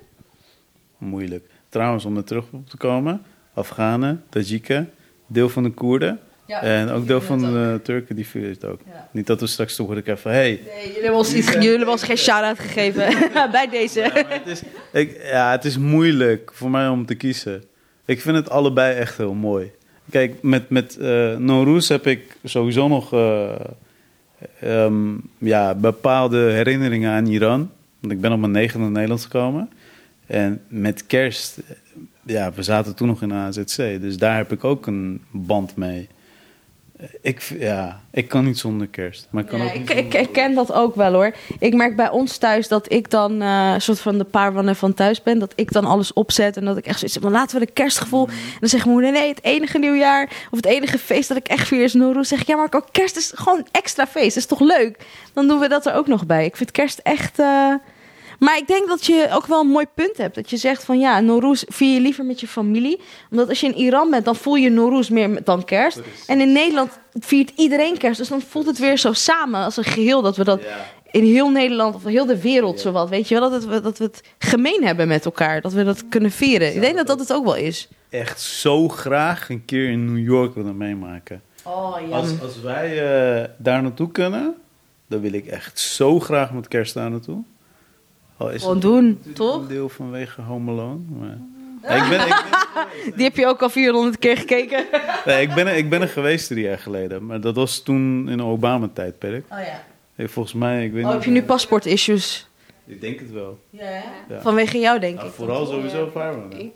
Moeilijk. 0.98 1.44
Trouwens, 1.68 2.04
om 2.04 2.16
er 2.16 2.24
terug 2.24 2.44
op 2.52 2.68
te 2.68 2.76
komen. 2.76 3.22
Afghanen, 3.54 4.24
Tajiken, 4.28 4.90
deel 5.26 5.48
van 5.48 5.62
de 5.62 5.70
Koerden. 5.70 6.20
En 6.46 6.90
ook 6.90 7.06
deel 7.06 7.20
van 7.20 7.38
de 7.38 7.80
Turken, 7.82 8.16
die 8.16 8.26
vieren 8.26 8.50
het 8.50 8.64
ook. 8.64 8.80
Ja. 8.86 9.08
Niet 9.10 9.26
dat 9.26 9.40
we 9.40 9.46
straks 9.46 9.76
toch 9.76 9.86
horen 9.86 10.18
van... 10.18 10.30
Hey, 10.30 10.60
Nee, 10.66 10.86
jullie 10.86 11.00
hebben 11.02 11.18
ons, 11.18 11.34
iets, 11.34 11.52
jullie 11.52 11.68
hebben 11.68 11.88
ons 11.88 12.02
geen 12.02 12.16
shout-out 12.16 12.58
gegeven 12.58 13.30
bij 13.52 13.68
deze. 13.70 14.00
Ja, 14.00 14.24
het 14.28 14.46
is, 14.46 14.62
ik, 14.92 15.20
ja, 15.22 15.50
het 15.50 15.64
is 15.64 15.78
moeilijk 15.78 16.50
voor 16.54 16.70
mij 16.70 16.88
om 16.88 17.06
te 17.06 17.14
kiezen. 17.14 17.64
Ik 18.04 18.20
vind 18.20 18.36
het 18.36 18.50
allebei 18.50 18.96
echt 18.96 19.16
heel 19.16 19.34
mooi. 19.34 19.70
Kijk, 20.10 20.42
met, 20.42 20.70
met 20.70 20.96
eh 20.96 21.36
Nowruz 21.36 21.88
heb 21.88 22.06
ik 22.06 22.36
sowieso 22.44 22.88
nog 22.88 23.12
eh, 23.12 23.54
ehm, 24.60 25.14
ja, 25.38 25.74
bepaalde 25.74 26.38
herinneringen 26.38 27.10
aan 27.10 27.26
Iran. 27.26 27.70
Want 28.00 28.12
ik 28.12 28.20
ben 28.20 28.32
op 28.32 28.38
mijn 28.38 28.52
negende 28.52 28.86
in 28.86 28.92
Nederland 28.92 29.22
gekomen. 29.22 29.70
En 30.26 30.60
met 30.68 31.06
kerst, 31.06 31.58
eh, 31.58 31.76
ja, 32.22 32.52
we 32.52 32.62
zaten 32.62 32.94
toen 32.94 33.08
nog 33.08 33.22
in 33.22 33.28
de 33.28 33.34
AZC. 33.34 33.76
Dus 33.76 34.16
daar 34.16 34.36
heb 34.36 34.52
ik 34.52 34.64
ook 34.64 34.86
een 34.86 35.22
band 35.30 35.76
mee. 35.76 36.08
Ik, 37.20 37.40
ja, 37.58 38.00
ik 38.10 38.28
kan 38.28 38.44
niet 38.44 38.58
zonder 38.58 38.86
kerst. 38.86 39.26
Maar 39.30 39.42
ik 39.42 39.48
kan 39.48 39.58
Ja, 39.58 39.64
ook 39.64 39.74
ik, 39.74 40.14
ik, 40.14 40.32
ken 40.32 40.54
dat 40.54 40.72
ook 40.72 40.94
wel 40.94 41.12
hoor. 41.12 41.34
Ik 41.58 41.74
merk 41.74 41.96
bij 41.96 42.10
ons 42.10 42.36
thuis 42.36 42.68
dat 42.68 42.92
ik 42.92 43.10
dan 43.10 43.42
eh, 43.42 43.70
een 43.74 43.80
soort 43.80 44.00
van 44.00 44.18
de 44.18 44.24
paar 44.24 44.52
wanneer 44.52 44.74
van 44.74 44.94
thuis 44.94 45.22
ben. 45.22 45.38
Dat 45.38 45.52
ik 45.54 45.72
dan 45.72 45.84
alles 45.84 46.12
opzet 46.12 46.56
en 46.56 46.64
dat 46.64 46.76
ik 46.76 46.86
echt 46.86 46.98
zoiets 46.98 47.16
heb 47.16 47.30
laten 47.30 47.58
we 47.58 47.66
de 47.66 47.72
kerstgevoel. 47.72 48.26
En 48.26 48.56
dan 48.60 48.68
zegt 48.68 48.84
mijn 48.84 48.96
moeder 48.96 49.20
nee, 49.20 49.28
het 49.28 49.44
enige 49.44 49.78
nieuwjaar 49.78 50.24
of 50.50 50.56
het 50.56 50.66
enige 50.66 50.98
feest 50.98 51.28
dat 51.28 51.36
ik 51.36 51.48
echt 51.48 51.68
vier 51.68 51.82
is 51.82 51.92
Nowruz. 51.92 52.28
Zeg 52.28 52.40
ik 52.40 52.46
ja, 52.46 52.56
maar 52.56 52.68
ook 52.70 52.88
kerst 52.90 53.16
is 53.16 53.32
gewoon 53.34 53.66
extra 53.70 54.06
feest. 54.06 54.34
Dat 54.34 54.36
is 54.36 54.46
toch 54.46 54.60
leuk? 54.60 55.06
Dan 55.32 55.48
doen 55.48 55.58
we 55.58 55.68
dat 55.68 55.86
er 55.86 55.94
ook 55.94 56.06
nog 56.06 56.26
bij. 56.26 56.44
Ik 56.44 56.56
vind 56.56 56.70
kerst 56.70 56.98
echt... 56.98 57.38
eh, 57.38 57.74
Maar 58.42 58.56
ik 58.58 58.66
denk 58.66 58.88
dat 58.88 59.06
je 59.06 59.28
ook 59.32 59.46
wel 59.46 59.60
een 59.60 59.66
mooi 59.66 59.86
punt 59.94 60.16
hebt. 60.16 60.34
Dat 60.34 60.50
je 60.50 60.56
zegt 60.56 60.84
van 60.84 60.98
ja, 60.98 61.20
Nowruz 61.20 61.62
vier 61.66 61.94
je 61.94 62.00
liever 62.00 62.24
met 62.24 62.40
je 62.40 62.46
familie. 62.46 63.00
Omdat 63.30 63.48
als 63.48 63.60
je 63.60 63.66
in 63.66 63.74
Iran 63.74 64.10
bent, 64.10 64.24
dan 64.24 64.36
voel 64.36 64.54
je 64.54 64.70
Nowruz 64.70 65.08
meer 65.08 65.44
dan 65.44 65.64
kerst. 65.64 66.00
En 66.26 66.40
in 66.40 66.52
Nederland 66.52 66.98
viert 67.12 67.52
iedereen 67.56 67.98
kerst. 67.98 68.18
Dus 68.18 68.28
dan 68.28 68.40
voelt 68.40 68.66
het 68.66 68.78
weer 68.78 68.98
zo 68.98 69.12
samen 69.12 69.64
als 69.64 69.76
een 69.76 69.84
geheel. 69.84 70.22
Dat 70.22 70.36
we 70.36 70.44
dat 70.44 70.62
Ja. 70.62 70.76
in 71.10 71.24
heel 71.24 71.50
Nederland 71.50 71.94
of 71.94 72.04
heel 72.04 72.26
de 72.26 72.40
wereld 72.42 72.80
zowat. 72.80 73.08
Weet 73.08 73.28
je 73.28 73.38
wel, 73.38 73.50
dat, 73.50 73.62
het, 73.62 73.70
we- 73.70 73.80
dat 73.80 73.98
we 73.98 74.04
het 74.04 74.22
gemeen 74.38 74.84
hebben 74.84 75.08
met 75.08 75.24
elkaar. 75.24 75.60
Dat 75.60 75.72
we 75.72 75.84
dat 75.84 76.08
kunnen 76.08 76.30
vieren. 76.30 76.74
Ik 76.74 76.80
denk 76.80 76.96
dat 76.96 77.06
dat 77.06 77.18
het 77.20 77.32
ook 77.32 77.44
wel 77.44 77.56
is. 77.56 77.88
echt 78.10 78.40
zo 78.40 78.88
graag 78.88 79.48
een 79.50 79.64
keer 79.64 79.88
in 79.90 80.12
New 80.14 80.24
York 80.24 80.54
willen 80.54 80.76
meemaken. 80.76 81.42
Oh 81.64 81.96
Als, 82.12 82.28
als 82.42 82.60
wij 82.60 82.88
eh, 83.42 83.48
daar 83.58 83.82
naartoe 83.82 84.10
kunnen, 84.10 84.54
Daar 85.08 85.20
wil 85.20 85.32
ik 85.32 85.46
echt 85.46 85.78
zo 85.78 86.20
graag 86.20 86.52
met 86.52 86.68
kerst 86.68 86.94
daar 86.94 87.10
naartoe. 87.10 87.42
Al 88.42 88.50
is 88.50 88.60
Gewoon 88.60 88.74
het 88.76 88.82
doen, 88.82 89.20
toch? 89.34 89.60
Een 89.62 89.68
deel 89.68 89.88
vanwege 89.88 90.42
Home 90.42 90.70
Alone. 90.70 90.98
Maar... 91.18 91.38
Ja, 91.82 91.88
ik, 92.04 92.08
ben, 92.10 92.20
ik, 92.20 92.44
ben, 93.04 93.12
Die 93.16 93.24
heb 93.24 93.36
je 93.36 93.46
ook 93.46 93.62
al 93.62 93.70
400 93.70 94.18
keer 94.18 94.36
gekeken. 94.36 94.84
nee, 95.26 95.42
ik, 95.42 95.54
ben, 95.54 95.66
er- 95.66 95.76
ik 95.76 95.90
ben 95.90 96.00
er 96.00 96.08
geweest 96.08 96.46
drie 96.48 96.64
jaar 96.64 96.78
geleden. 96.78 97.26
Maar 97.26 97.40
dat 97.40 97.54
was 97.56 97.80
toen 97.82 98.28
in 98.28 98.38
een 98.38 98.42
Obama-tijdperk. 98.42 99.44
Oh 99.52 99.58
ja. 99.58 99.84
Hey, 100.14 100.28
volgens 100.28 100.54
mij, 100.54 100.84
ik 100.84 100.92
weet 100.92 101.00
Oh, 101.04 101.06
niet... 101.08 101.16
heb 101.18 101.24
je 101.34 101.40
nu 101.40 101.42
paspoort-issues? 101.42 102.48
Ik 102.86 103.00
denk 103.00 103.18
het 103.20 103.32
wel. 103.32 103.58
Ja, 103.70 104.02
Ja. 104.28 104.40
Vanwege 104.40 104.78
jou, 104.78 104.98
denk 105.00 105.14
Nou, 105.16 105.28
ik. 105.28 105.34
vooral 105.34 105.66
sowieso 105.66 106.10
Farman. 106.12 106.52
Ik 106.52 106.72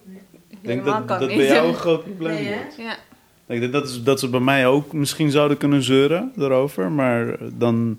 denk 0.63 0.85
dat 0.85 1.09
dat 1.09 1.21
niet. 1.21 1.37
bij 1.37 1.47
jou 1.47 1.69
een 1.69 1.75
groot 1.75 2.03
probleem 2.05 2.35
Nee, 2.35 2.45
hè? 2.47 2.55
wordt. 2.61 2.77
Ja. 2.77 2.97
Ik 3.55 3.61
denk 3.61 3.73
dat, 3.73 3.89
is, 3.89 4.03
dat 4.03 4.21
ze 4.21 4.29
bij 4.29 4.41
mij 4.41 4.67
ook 4.67 4.93
misschien 4.93 5.31
zouden 5.31 5.57
kunnen 5.57 5.83
zeuren 5.83 6.33
daarover, 6.37 6.91
maar 6.93 7.37
dan... 7.41 7.99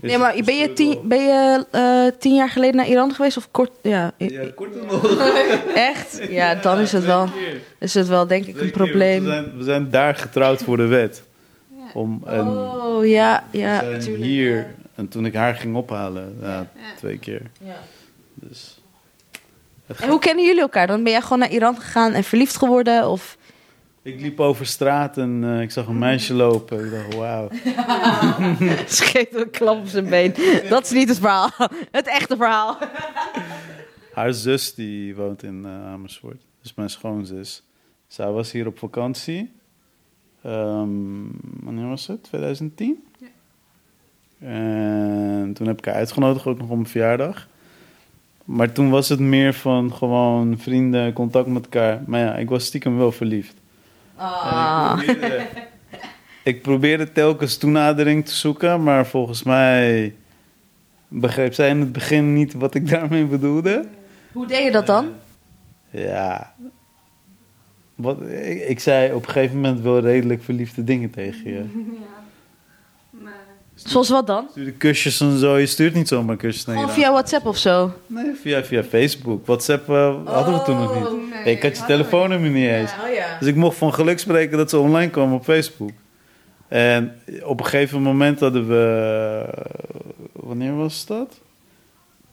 Nee, 0.00 0.18
maar 0.18 0.32
ben 0.44 0.56
je, 0.56 0.60
gezeur 0.60 0.74
tien, 0.74 0.88
wel- 0.94 1.02
ben 1.04 1.22
je 1.22 1.66
eh, 1.70 2.18
tien 2.20 2.34
jaar 2.34 2.48
geleden 2.50 2.76
naar 2.76 2.86
Iran 2.88 3.14
geweest 3.14 3.36
of 3.36 3.48
kort? 3.50 3.70
Ja, 3.82 4.12
Ja, 4.16 4.42
korter 4.54 4.84
nog. 4.86 5.18
echt? 5.74 6.20
Ja, 6.30 6.54
dan 6.54 6.78
is 6.78 6.92
het 6.92 7.04
wel, 7.04 7.28
is 7.78 7.94
het 7.94 8.08
wel 8.08 8.26
denk 8.26 8.46
ik 8.46 8.60
een 8.60 8.70
probleem. 8.70 9.24
We 9.24 9.30
zijn, 9.30 9.56
we 9.56 9.64
zijn 9.64 9.90
daar 9.90 10.14
getrouwd 10.14 10.62
voor 10.62 10.76
de 10.76 10.86
wet. 10.86 11.22
Om, 11.94 12.22
en 12.26 12.48
Oh, 12.48 13.06
ja, 13.06 13.44
ja. 13.50 13.84
we 13.88 14.00
zijn 14.00 14.16
hier, 14.22 14.66
en 14.94 15.08
toen 15.08 15.26
ik 15.26 15.34
haar 15.34 15.54
ging 15.54 15.76
ophalen, 15.76 16.38
ja, 16.42 16.48
Ja. 16.48 16.66
twee 16.96 17.18
keer. 17.18 17.42
ja. 17.64 17.76
Dus. 18.34 18.80
En 20.00 20.08
hoe 20.08 20.18
kennen 20.18 20.44
jullie 20.44 20.60
elkaar? 20.60 20.86
Dan 20.86 21.02
ben 21.02 21.12
jij 21.12 21.20
gewoon 21.22 21.38
naar 21.38 21.50
Iran 21.50 21.76
gegaan 21.76 22.12
en 22.12 22.24
verliefd 22.24 22.56
geworden? 22.56 23.08
Of... 23.10 23.36
Ik 24.08 24.20
liep 24.20 24.40
over 24.40 24.66
straat 24.66 25.18
en 25.18 25.44
eh, 25.44 25.60
ik 25.60 25.70
zag 25.70 25.86
een 25.86 25.98
meisje 25.98 26.34
lopen. 26.34 26.84
Ik 26.84 26.90
dacht, 26.90 27.14
wauw. 27.14 27.48
Geeft 29.12 29.34
een 29.34 29.50
klap 29.50 29.78
op 29.78 29.86
zijn 29.86 30.08
been. 30.08 30.34
Dat 30.68 30.84
is 30.84 30.90
niet 30.90 31.08
het 31.08 31.18
verhaal. 31.18 31.50
Het 31.90 32.06
echte 32.06 32.36
verhaal. 32.36 32.78
Haar 34.12 34.32
zus 34.32 34.74
die 34.74 35.16
woont 35.16 35.42
in 35.42 35.64
eh, 35.64 35.86
Amersfoort. 35.86 36.42
Dus 36.62 36.74
mijn 36.74 36.90
schoonzus. 36.90 37.62
Zij 38.06 38.30
was 38.30 38.52
hier 38.52 38.66
op 38.66 38.78
vakantie. 38.78 39.52
Ehm, 40.42 40.88
wanneer 41.62 41.88
was 41.88 42.06
het? 42.06 42.22
2010? 42.22 43.04
En 44.38 45.52
toen 45.54 45.66
heb 45.66 45.78
ik 45.78 45.84
haar 45.84 45.94
uitgenodigd, 45.94 46.46
ook 46.46 46.58
nog 46.58 46.68
op 46.68 46.76
mijn 46.76 46.88
verjaardag. 46.88 47.48
Maar 48.44 48.72
toen 48.72 48.90
was 48.90 49.08
het 49.08 49.20
meer 49.20 49.54
van 49.54 49.92
gewoon 49.92 50.58
vrienden, 50.58 51.12
contact 51.12 51.46
met 51.46 51.62
elkaar. 51.62 52.02
Maar 52.06 52.20
ja, 52.20 52.36
ik 52.36 52.48
was 52.48 52.64
stiekem 52.64 52.96
wel 52.96 53.12
verliefd. 53.12 53.54
Ah. 54.18 54.98
Ik, 55.00 55.06
probeerde, 55.06 55.46
ik 56.42 56.62
probeerde 56.62 57.12
telkens 57.12 57.56
toenadering 57.56 58.26
te 58.26 58.34
zoeken, 58.34 58.82
maar 58.82 59.06
volgens 59.06 59.42
mij 59.42 60.14
begreep 61.08 61.54
zij 61.54 61.68
in 61.68 61.80
het 61.80 61.92
begin 61.92 62.32
niet 62.32 62.52
wat 62.52 62.74
ik 62.74 62.88
daarmee 62.90 63.24
bedoelde. 63.24 63.84
Hoe 64.32 64.46
deed 64.46 64.64
je 64.64 64.70
dat 64.70 64.86
dan? 64.86 65.08
Ja. 65.90 66.54
Wat, 67.94 68.20
ik, 68.22 68.68
ik 68.68 68.80
zei 68.80 69.12
op 69.12 69.26
een 69.26 69.32
gegeven 69.32 69.56
moment 69.56 69.80
wel 69.80 70.00
redelijk 70.00 70.42
verliefde 70.42 70.84
dingen 70.84 71.10
tegen 71.10 71.50
je. 71.50 71.64
Zoals 73.84 74.08
wat 74.08 74.26
dan? 74.26 74.46
Stuurde 74.50 74.72
kusjes 74.72 75.20
en 75.20 75.38
zo. 75.38 75.56
Je 75.56 75.66
stuurt 75.66 75.94
niet 75.94 76.08
zomaar 76.08 76.36
kusjes 76.36 76.64
naar 76.64 76.74
Gewoon 76.76 76.90
je. 76.94 77.00
via 77.00 77.10
WhatsApp 77.12 77.46
of 77.46 77.56
zo? 77.56 77.92
Nee, 78.06 78.34
via, 78.42 78.64
via 78.64 78.84
Facebook. 78.84 79.46
WhatsApp 79.46 79.88
eh, 79.88 80.14
hadden 80.24 80.54
we 80.54 80.62
toen 80.62 80.76
nog 80.78 80.94
niet. 80.94 81.10
nee, 81.30 81.42
Nee, 81.44 81.54
ik 81.56 81.62
had 81.62 81.76
je 81.76 81.84
telefoonnummer 81.84 82.50
niet 82.50 82.68
eens. 82.68 82.90
Oh 83.06 83.14
ja. 83.14 83.38
Dus 83.38 83.48
ik 83.48 83.54
mocht 83.54 83.76
van 83.76 83.94
geluk 83.94 84.18
spreken 84.18 84.56
dat 84.58 84.70
ze 84.70 84.78
online 84.78 85.10
kwam 85.10 85.32
op 85.32 85.44
Facebook. 85.44 85.90
En 86.68 87.20
op 87.44 87.60
een 87.60 87.66
gegeven 87.66 88.02
moment 88.02 88.40
hadden 88.40 88.68
we... 88.68 89.44
Wanneer 90.32 90.76
was 90.76 91.06
dat? 91.06 91.40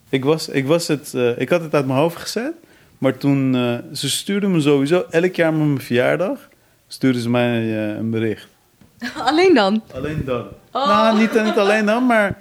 Ik, 0.10 0.24
was, 0.24 0.50
ik, 0.50 0.66
was 0.66 0.88
het, 0.88 1.14
eh, 1.14 1.40
ik 1.40 1.50
had 1.50 1.62
het 1.62 1.74
uit 1.74 1.86
mijn 1.86 2.00
hoofd 2.00 2.18
gezet. 2.22 2.54
Maar 2.98 3.18
toen... 3.18 3.56
eh, 3.56 3.78
ze 3.94 4.10
stuurde 4.10 4.48
me 4.48 4.62
sowieso 4.62 5.06
elk 5.10 5.36
jaar 5.36 5.54
met 5.54 5.66
mijn 5.68 5.82
verjaardag... 5.82 6.50
stuurde 6.88 7.22
ze 7.22 7.30
mij 7.30 7.60
eh, 7.60 7.96
een 7.98 8.10
bericht. 8.10 8.48
Alleen 9.30 9.54
dan? 9.54 9.82
Alleen 9.94 10.22
dan. 10.26 10.46
Nou, 10.84 11.18
niet, 11.18 11.44
niet 11.44 11.58
alleen 11.58 11.86
dan, 11.86 12.06
maar... 12.06 12.38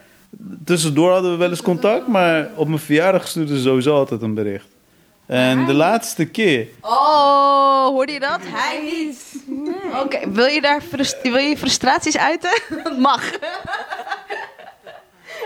Tussendoor 0.64 1.12
hadden 1.12 1.31
we 1.31 1.37
wel 1.37 1.51
eens 1.51 1.62
contact. 1.62 2.07
Maar 2.07 2.49
op 2.55 2.68
mijn 2.68 2.81
verjaardag 2.81 3.29
stuurde 3.29 3.57
ze 3.57 3.62
sowieso 3.62 3.97
altijd 3.97 4.23
een 4.23 4.35
bericht. 4.35 4.66
En 5.27 5.64
de 5.66 5.73
laatste 5.75 6.25
keer... 6.25 6.66
Oh, 6.81 7.87
hoorde 7.87 8.12
je 8.12 8.20
dat? 8.20 8.40
Hij 8.42 8.81
niet. 8.83 9.44
Oké, 10.03 10.31
wil 10.31 10.47
je 10.47 10.61
daar 10.61 10.81
frust- 10.83 11.23
wil 11.23 11.37
je 11.37 11.57
frustraties 11.57 12.16
uiten? 12.18 12.61
Dat 12.85 12.99
mag. 13.11 13.31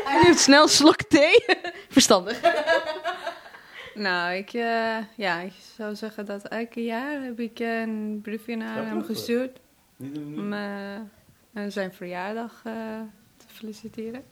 Hij 0.05 0.23
neemt 0.23 0.39
snel 0.39 0.63
een 0.63 0.69
slok 0.69 1.03
thee. 1.03 1.45
Verstandig. 1.91 2.41
Nou, 3.95 4.35
ik, 4.35 4.53
eh, 4.53 4.97
ja, 5.17 5.39
ik 5.41 5.53
zou 5.77 5.95
zeggen 5.95 6.27
dat 6.27 6.43
elke 6.49 6.85
jaar 6.85 7.23
heb 7.23 7.41
ik 7.41 7.59
een 7.59 8.21
briefje 8.23 8.57
naar 8.57 8.87
hem 8.87 9.05
gestuurd 9.05 9.59
Niet 9.97 10.17
een 10.17 10.35
om 10.37 10.53
eh, 10.53 10.61
aan 11.59 11.71
zijn 11.71 11.93
verjaardag 11.93 12.53
eh, 12.65 12.73
te 13.37 13.45
feliciteren. 13.55 14.23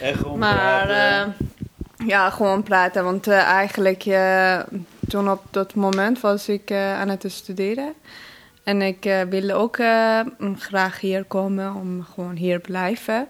Echt 0.00 0.18
gewoon 0.18 0.38
Maar 0.38 0.86
praten. 0.86 1.34
eh, 1.98 2.06
ja, 2.08 2.30
gewoon 2.30 2.62
praten. 2.62 3.04
Want 3.04 3.26
eh, 3.26 3.42
eigenlijk 3.42 4.02
toen 5.08 5.30
op 5.30 5.42
dat 5.50 5.74
moment 5.74 6.20
was 6.20 6.48
ik 6.48 6.72
aan 6.72 7.08
het 7.08 7.24
studeren. 7.26 7.92
En 8.62 8.82
ik 8.82 9.24
wilde 9.28 9.54
ook 9.54 9.76
eh, 9.76 10.20
graag 10.56 11.00
hier 11.00 11.24
komen 11.24 11.74
om 11.74 12.02
gewoon 12.14 12.36
hier 12.36 12.58
blijven. 12.60 13.28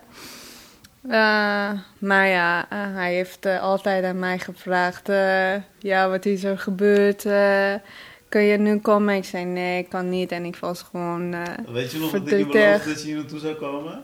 Maar 1.98 2.26
ja, 2.26 2.66
hij 2.68 3.14
heeft 3.14 3.46
altijd 3.46 4.04
aan 4.04 4.18
mij 4.18 4.38
gevraagd: 4.38 5.06
ja, 5.78 6.08
wat 6.08 6.24
is 6.24 6.44
er 6.44 6.58
gebeurd? 6.58 7.22
Kun 8.28 8.40
je 8.42 8.58
nu 8.58 8.78
komen? 8.78 9.14
Ik 9.16 9.24
zei 9.24 9.44
nee, 9.44 9.78
ik 9.78 9.88
kan 9.88 10.08
niet. 10.08 10.32
En 10.32 10.44
ik 10.44 10.56
was 10.56 10.82
gewoon. 10.90 11.32
eh, 11.34 11.42
Weet 11.72 11.92
je 11.92 11.98
nog 11.98 12.10
dat 12.10 12.20
ik 12.20 12.28
je 12.38 12.46
beloofde 12.46 12.88
dat 12.88 13.00
je 13.00 13.06
hier 13.06 13.16
naartoe 13.16 13.38
zou 13.38 13.54
komen? 13.54 14.02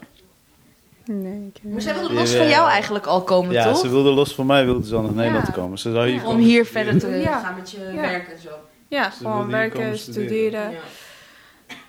nee, 1.06 1.50
ik, 1.54 1.60
Maar 1.72 1.80
zij 1.80 1.94
wilde 1.94 2.14
Ja, 2.14 2.20
los 2.20 2.32
ja. 2.32 2.38
van 2.38 2.48
jou 2.48 2.68
eigenlijk 2.68 3.06
al 3.06 3.22
komen, 3.22 3.52
Ja, 3.52 3.64
toch? 3.64 3.78
ze 3.78 3.88
wilde 3.88 4.10
los 4.10 4.34
van 4.34 4.46
mij, 4.46 4.64
wilde 4.64 4.87
ze 4.87 4.94
al 4.96 5.02
naar 5.02 5.12
Nederland 5.12 5.46
Ja. 5.46 5.52
komen. 5.52 5.78
Ze 5.78 5.92
zou 5.92 6.08
hier 6.08 6.18
Om 6.20 6.24
komen 6.24 6.42
hier 6.42 6.66
verder 6.66 6.98
te 6.98 7.08
Ja. 7.08 7.40
gaan 7.40 7.54
met 7.54 7.70
je 7.70 7.90
Ja. 7.94 8.00
werk 8.00 8.28
en 8.28 8.40
zo. 8.40 8.48
ja, 8.88 9.10
Ze 9.10 9.16
gewoon 9.16 9.50
werken, 9.50 9.98
studeren. 9.98 10.28
studeren. 10.30 10.70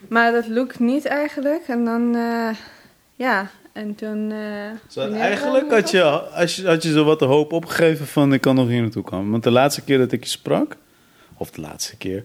Maar 0.10 0.32
dat 0.32 0.48
lukt 0.48 0.80
niet 0.80 1.06
eigenlijk. 1.06 1.64
En 1.68 1.86
dan, 1.86 2.16
eh, 2.16 2.50
ja, 3.16 3.50
en 3.74 3.96
toen... 3.96 4.32
eh, 4.32 4.38
Ze 4.38 5.00
had- 5.00 5.10
wanneer 5.10 5.22
eigenlijk 5.22 5.72
had 5.72 5.92
je, 5.92 6.04
als 6.04 6.56
je, 6.56 6.68
had 6.68 6.84
je 6.84 6.92
zo 6.92 7.04
wat 7.04 7.20
de 7.20 7.26
hoop 7.26 7.52
opgegeven 7.54 8.08
van 8.08 8.34
ik 8.34 8.42
kan 8.42 8.56
nog 8.56 8.68
hier 8.68 8.82
naartoe 8.82 9.04
komen. 9.04 9.32
Want 9.32 9.44
de 9.44 9.52
laatste 9.52 9.82
keer 9.84 9.98
dat 9.98 10.12
ik 10.12 10.24
je 10.24 10.30
sprak, 10.30 10.76
of 11.38 11.52
de 11.52 11.62
laatste 11.62 11.98
keer, 11.98 12.24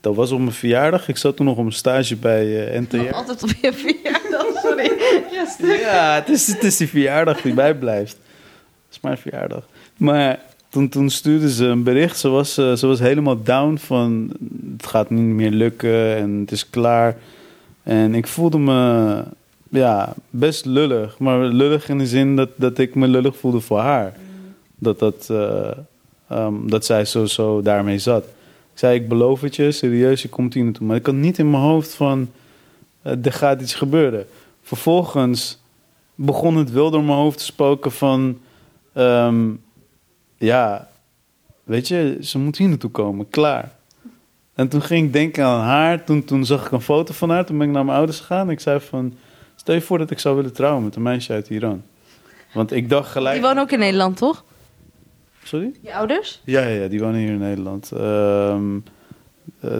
dat 0.00 0.14
was 0.14 0.30
op 0.30 0.38
mijn 0.38 0.52
verjaardag. 0.52 1.08
Ik 1.08 1.16
zat 1.16 1.36
toen 1.36 1.46
nog 1.46 1.56
op 1.56 1.64
een 1.64 1.72
stage 1.72 2.16
bij 2.16 2.66
eh, 2.66 2.80
NTR. 2.80 3.12
Altijd 3.12 3.42
op 3.42 3.50
je 3.60 3.72
verjaardag, 3.72 4.60
sorry. 4.62 4.92
Ja. 5.30 5.76
Ja, 5.78 6.14
het 6.14 6.28
is, 6.28 6.46
het 6.46 6.64
is 6.64 6.76
die 6.76 6.88
verjaardag 6.88 7.40
die 7.40 7.54
bijblijft. 7.54 8.12
Het 8.12 8.90
is 8.90 9.00
mijn 9.00 9.18
verjaardag. 9.18 9.68
Maar 9.96 10.40
toen, 10.68 10.88
toen 10.88 11.10
stuurde 11.10 11.52
ze 11.52 11.64
een 11.64 11.82
bericht. 11.82 12.18
Ze 12.18 12.28
was, 12.28 12.58
eh, 12.58 12.72
ze 12.72 12.86
was 12.86 12.98
helemaal 12.98 13.42
down 13.42 13.76
van... 13.76 14.30
het 14.76 14.86
gaat 14.86 15.10
niet 15.10 15.34
meer 15.34 15.50
lukken 15.50 16.16
en 16.16 16.30
het 16.40 16.50
is 16.50 16.70
klaar. 16.70 17.16
En 17.82 18.14
ik 18.14 18.26
voelde 18.26 18.58
me 18.58 19.22
ja, 19.68 20.14
best 20.30 20.64
lullig. 20.64 21.18
Maar 21.18 21.38
lullig 21.38 21.88
in 21.88 21.98
de 21.98 22.06
zin 22.06 22.36
dat, 22.36 22.48
dat 22.56 22.78
ik 22.78 22.94
me 22.94 23.08
lullig 23.08 23.36
voelde 23.36 23.60
voor 23.60 23.78
haar. 23.78 24.14
Dat, 24.78 24.98
dat, 24.98 25.28
eh, 25.30 25.70
ehm, 26.28 26.66
dat 26.66 26.84
zij 26.84 27.04
zo, 27.04 27.24
zo 27.26 27.62
daarmee 27.62 27.98
zat. 27.98 28.24
Ik 28.72 28.82
zei, 28.82 28.94
ik 28.94 29.08
beloof 29.08 29.40
het 29.40 29.56
je, 29.56 29.72
serieus, 29.72 30.22
je 30.22 30.28
komt 30.28 30.54
hier 30.54 30.64
naartoe. 30.64 30.86
Maar 30.86 30.96
ik 30.96 31.06
had 31.06 31.14
niet 31.14 31.38
in 31.38 31.50
mijn 31.50 31.62
hoofd 31.62 31.94
van... 31.94 32.30
eh, 33.02 33.24
er 33.24 33.32
gaat 33.32 33.60
iets 33.60 33.74
gebeuren. 33.74 34.26
Vervolgens 34.62 35.58
begon 36.14 36.56
het 36.56 36.70
wel 36.70 36.90
door 36.90 37.04
mijn 37.04 37.18
hoofd 37.18 37.38
te 37.38 37.44
spoken 37.44 37.92
van... 37.92 38.38
ehm, 38.92 39.50
ja, 40.36 40.88
weet 41.64 41.88
je, 41.88 42.18
ze 42.20 42.38
moet 42.38 42.56
hier 42.56 42.68
naartoe 42.68 42.90
komen, 42.90 43.28
klaar. 43.30 43.74
En 44.54 44.68
toen 44.68 44.82
ging 44.82 45.06
ik 45.06 45.12
denken 45.12 45.44
aan 45.44 45.60
haar. 45.60 46.04
Toen, 46.04 46.24
toen 46.24 46.44
zag 46.44 46.66
ik 46.66 46.72
een 46.72 46.80
foto 46.80 47.12
van 47.12 47.30
haar. 47.30 47.46
Toen 47.46 47.58
ben 47.58 47.66
ik 47.66 47.72
naar 47.72 47.84
mijn 47.84 47.96
ouders 47.96 48.20
gegaan. 48.20 48.50
Ik 48.50 48.60
zei 48.60 48.80
van, 48.80 49.14
stel 49.56 49.74
je 49.74 49.80
voor 49.80 49.98
dat 49.98 50.10
ik 50.10 50.18
zou 50.18 50.36
willen 50.36 50.52
trouwen 50.52 50.84
met 50.84 50.96
een 50.96 51.02
meisje 51.02 51.32
uit 51.32 51.48
Iran. 51.48 51.82
Want 52.52 52.72
ik 52.72 52.88
dacht 52.88 53.10
gelijk... 53.10 53.34
Die 53.34 53.44
wonen 53.44 53.62
ook 53.62 53.70
in 53.70 53.78
Nederland, 53.78 54.16
toch? 54.16 54.44
Sorry? 55.46 55.72
Je 55.80 55.94
ouders? 55.94 56.40
Ja, 56.44 56.60
ja, 56.60 56.82
ja, 56.82 56.88
die 56.88 57.00
wonen 57.00 57.20
hier 57.20 57.28
in 57.28 57.38
Nederland. 57.38 57.92
Ehm, 57.92 58.76
eh, 59.60 59.78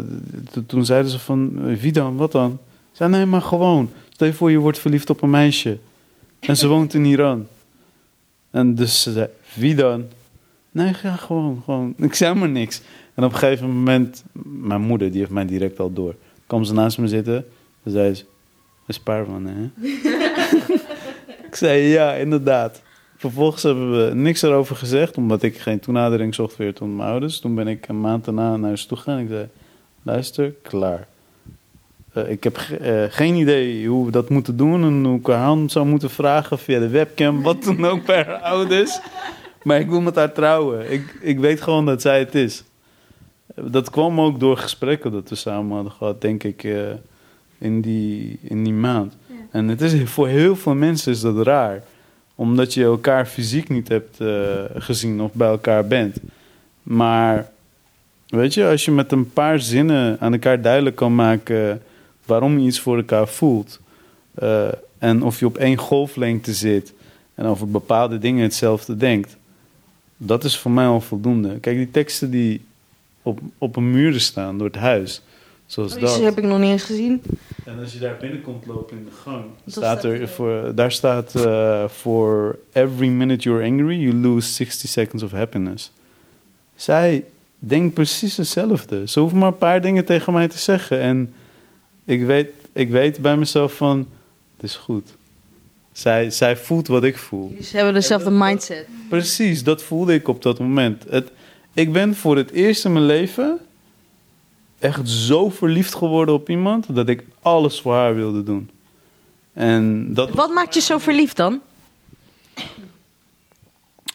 to- 0.53 0.67
toen 0.67 0.85
zeiden 0.85 1.11
ze 1.11 1.19
van, 1.19 1.53
eh, 1.69 1.77
wie 1.77 1.93
dan, 1.93 2.17
wat 2.17 2.33
dan? 2.33 2.59
Zei, 2.93 3.11
nee, 3.11 3.27
maar 3.27 3.43
gewoon. 3.43 3.91
Stel 4.11 4.27
je 4.27 4.33
voor, 4.33 4.51
je 4.51 4.59
wordt 4.59 4.79
verliefd 4.79 5.11
op 5.11 5.23
een 5.23 5.31
meisje. 5.31 5.79
En 6.41 6.57
ze 6.57 6.69
woont 6.69 6.95
in 6.95 7.05
Iran. 7.05 7.47
En 8.51 8.75
dus 8.75 9.03
ze 9.03 9.13
zei, 9.13 9.29
wie 9.55 9.75
dan? 9.75 10.05
Nee, 10.71 10.93
ja, 11.03 11.17
gewoon, 11.17 11.63
gewoon. 11.65 11.95
Ik 11.97 12.15
zei 12.15 12.35
maar 12.35 12.49
niks. 12.49 12.81
En 13.15 13.25
op 13.25 13.33
een 13.33 13.39
gegeven 13.39 13.71
moment, 13.71 14.25
mijn 14.45 14.81
moeder, 14.81 15.11
die 15.11 15.19
heeft 15.21 15.31
mij 15.33 15.47
direct 15.47 15.81
al 15.81 15.93
door. 15.93 16.15
kwam 16.47 16.65
ze 16.65 16.73
naast 16.73 16.99
me 16.99 17.09
zitten. 17.09 17.45
Ze 17.85 17.91
zei, 17.91 18.15
ze, 18.15 18.25
is 18.87 18.99
paar 19.01 19.25
van, 19.25 19.47
hè? 19.47 19.71
Ik 21.49 21.55
zei 21.55 21.81
ja, 21.83 22.13
inderdaad. 22.15 22.83
Vervolgens 23.17 23.63
hebben 23.63 24.09
we 24.09 24.15
niks 24.15 24.43
erover 24.43 24.77
gezegd, 24.77 25.17
omdat 25.17 25.43
ik 25.43 25.59
geen 25.59 25.81
toenadering 25.81 26.35
zocht 26.35 26.57
weer 26.57 26.75
tot 26.75 26.97
mijn 26.97 27.09
ouders. 27.09 27.41
Toen 27.41 27.55
ben 27.55 27.69
ik 27.69 27.89
een 27.89 28.01
maand 28.01 28.25
daarna 28.25 28.57
naar 28.57 28.67
huis 28.67 28.87
toe 28.87 28.97
gegaan. 28.97 29.19
Ik 29.19 29.29
zei, 29.29 29.49
luister, 30.03 30.55
klaar. 30.63 31.07
Eh, 32.13 32.31
ik 32.31 32.45
heb 32.45 32.57
eh, 32.57 33.03
geen 33.09 33.35
idee 33.35 33.87
hoe 33.87 34.05
we 34.05 34.11
dat 34.11 34.29
moeten 34.29 34.57
doen 34.57 34.85
en 34.85 35.05
hoe 35.05 35.19
ik 35.19 35.27
haar 35.27 35.45
hand 35.45 35.73
zou 35.73 35.87
moeten 35.87 36.11
vragen 36.11 36.59
via 36.59 36.79
de 36.79 36.89
webcam, 36.89 37.43
wat 37.43 37.63
dan 37.65 37.85
ook 37.85 38.07
bij 38.07 38.25
haar 38.25 38.41
ouders. 38.41 39.01
Maar 39.63 39.81
ik 39.81 39.89
wil 39.89 40.01
met 40.01 40.15
haar 40.15 40.33
trouwen. 40.33 40.93
Ik, 40.93 41.19
ik 41.21 41.39
weet 41.39 41.61
gewoon 41.61 41.87
dat 41.87 42.03
zij 42.03 42.19
het 42.19 42.35
is. 42.35 42.65
Dat 43.55 43.91
kwam 43.91 44.21
ook 44.21 44.41
door 44.41 44.57
gesprekken 44.57 45.13
dat 45.13 45.29
we 45.29 45.35
samen 45.35 45.75
hadden 45.75 45.93
gehad, 45.93 46.21
denk 46.21 46.43
ik, 46.43 46.65
eh, 46.65 46.81
in, 47.59 47.81
die, 47.81 48.39
in 48.43 48.65
die 48.65 48.73
maand. 48.73 49.17
En 49.51 49.69
het 49.69 49.81
is, 49.81 50.11
voor 50.11 50.29
heel 50.29 50.57
veel 50.57 50.75
mensen 50.75 51.13
is 51.13 51.21
dat 51.21 51.47
raar. 51.47 51.83
Omdat 52.39 52.75
je 52.75 52.85
elkaar 52.85 53.27
fysiek 53.27 53.69
niet 53.69 53.89
hebt 53.89 54.21
eh, 54.21 54.65
gezien 54.75 55.21
of 55.21 55.33
bij 55.33 55.49
elkaar 55.49 55.87
bent. 55.87 56.17
Maar 56.83 57.51
weet 58.27 58.55
je, 58.55 58.67
als 58.67 58.85
je 58.85 58.91
met 58.91 59.13
een 59.13 59.33
paar 59.33 59.61
zinnen 59.61 60.17
aan 60.21 60.33
elkaar 60.33 60.61
duidelijk 60.61 60.97
kan 60.97 61.15
maken 61.15 61.83
waarom 62.25 62.59
je 62.59 62.67
iets 62.67 62.81
voor 62.81 62.97
elkaar 62.97 63.29
voelt. 63.29 63.81
eh, 64.35 64.69
en 64.99 65.23
of 65.23 65.39
je 65.39 65.47
op 65.47 65.57
één 65.57 65.77
golflengte 65.77 66.55
zit 66.55 66.93
en 67.35 67.45
over 67.45 67.71
bepaalde 67.71 68.19
dingen 68.19 68.43
hetzelfde 68.43 68.97
denkt. 68.97 69.37
Dat 70.17 70.45
is 70.45 70.59
voor 70.59 70.71
mij 70.71 70.87
al 70.87 71.01
voldoende. 71.01 71.59
Kijk, 71.59 71.77
die 71.77 71.91
teksten 71.91 72.31
die 72.31 72.65
op, 73.23 73.41
op 73.59 73.77
een 73.77 73.91
muur 73.91 74.21
staan 74.21 74.59
door 74.59 74.67
het 74.67 74.77
huis. 74.77 75.23
Zoals 75.67 75.93
Die 75.93 76.01
dat. 76.01 76.21
heb 76.21 76.39
ik 76.39 76.45
nog 76.45 76.59
niet 76.59 76.71
eens 76.71 76.83
gezien. 76.83 77.23
En 77.65 77.79
als 77.79 77.93
je 77.93 77.99
daar 77.99 78.17
binnenkomt 78.21 78.67
lopen 78.67 78.97
in 78.97 79.05
de 79.05 79.11
gang, 79.23 79.45
Wat 79.65 79.75
staat 79.75 80.05
er 80.05 80.29
voor, 80.29 80.73
daar 80.75 80.93
staat 80.93 81.35
eh 81.35 81.85
for 81.89 82.59
every 82.73 83.09
minute 83.09 83.49
you're 83.49 83.65
angry, 83.65 84.01
you 84.01 84.15
lose 84.15 84.49
60 84.53 84.91
seconds 84.91 85.23
of 85.23 85.31
happiness. 85.31 85.93
Zij 86.77 87.25
denkt 87.59 87.95
precies 87.95 88.37
hetzelfde. 88.37 89.09
Ze 89.09 89.21
hoeft 89.21 89.35
maar 89.35 89.49
een 89.49 89.59
paar 89.59 89.81
dingen 89.81 90.05
tegen 90.05 90.33
mij 90.33 90.49
te 90.49 90.59
zeggen. 90.59 91.01
En 91.01 91.35
ik 92.05 92.25
weet, 92.25 92.49
ik 92.73 92.91
weet 92.91 93.19
bij 93.21 93.37
mezelf 93.37 93.73
van, 93.73 93.99
het 94.57 94.65
is 94.65 94.77
goed. 94.77 95.15
Zij, 95.93 96.31
zij 96.31 96.57
voelt 96.57 96.87
wat 96.89 97.05
ik 97.05 97.17
voel. 97.19 97.57
Ze 97.63 97.77
hebben 97.77 97.95
dezelfde 97.95 98.31
mindset. 98.31 98.87
Precies, 99.09 99.63
dat 99.65 99.83
voelde 99.83 100.15
ik 100.15 100.29
op 100.29 100.43
dat 100.43 100.59
moment. 100.59 101.05
Het, 101.09 101.31
ik 101.73 101.93
ben 101.93 102.15
voor 102.15 102.37
het 102.37 102.51
eerst 102.51 102.85
in 102.85 102.93
mijn 102.93 103.07
leven 103.07 103.59
echt 104.79 105.09
zo 105.09 105.51
verliefd 105.51 105.95
geworden 105.95 106.35
op 106.35 106.49
iemand 106.49 106.95
dat 106.95 107.09
ik 107.09 107.25
alles 107.43 107.81
voor 107.81 107.95
haar 107.95 108.15
wilde 108.15 108.43
doen. 108.43 108.71
En 109.53 110.15
dat, 110.15 110.31
Wat 110.31 110.51
maakt 110.51 110.75
je 110.75 110.81
zo 110.81 110.99
verliefd 110.99 111.37
dan? 111.37 111.61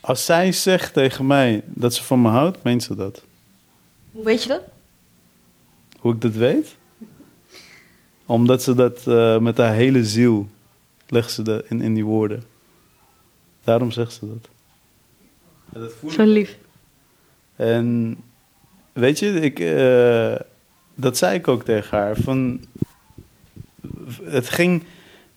als 0.01 0.25
zij 0.25 0.51
zegt 0.51 0.93
tegen 0.93 1.27
mij 1.27 1.63
dat 1.65 1.93
ze 1.93 2.03
van 2.03 2.21
me 2.21 2.29
houdt, 2.29 2.63
meent 2.63 2.83
ze 2.83 2.95
dat. 2.95 3.23
Hoe 4.11 4.23
weet 4.23 4.43
je 4.43 4.49
dat? 4.49 4.61
Hoe 5.99 6.13
ik 6.13 6.21
dat 6.21 6.33
weet? 6.33 6.75
Omdat 8.25 8.63
ze 8.63 8.75
dat 8.75 9.07
eh, 9.07 9.37
met 9.37 9.57
haar 9.57 9.73
hele 9.73 10.05
ziel 10.05 10.47
legt 11.07 11.31
ze 11.31 11.41
dat 11.41 11.63
in, 11.69 11.81
in 11.81 11.93
die 11.93 12.05
woorden. 12.05 12.43
Daarom 13.63 13.91
zegt 13.91 14.13
ze 14.13 14.27
dat. 14.27 14.49
Ja, 15.73 15.79
dat 15.79 15.93
voel 15.99 16.09
ik 16.09 16.15
Zo 16.15 16.23
lief. 16.23 16.57
En 17.55 18.17
weet 18.93 19.19
je, 19.19 19.27
ik, 19.41 19.59
eh, 19.59 20.35
dat 20.95 21.17
zei 21.17 21.37
ik 21.37 21.47
ook 21.47 21.63
tegen 21.63 21.97
haar. 21.97 22.15
Van, 22.15 22.61
het 24.23 24.49
ging, 24.49 24.83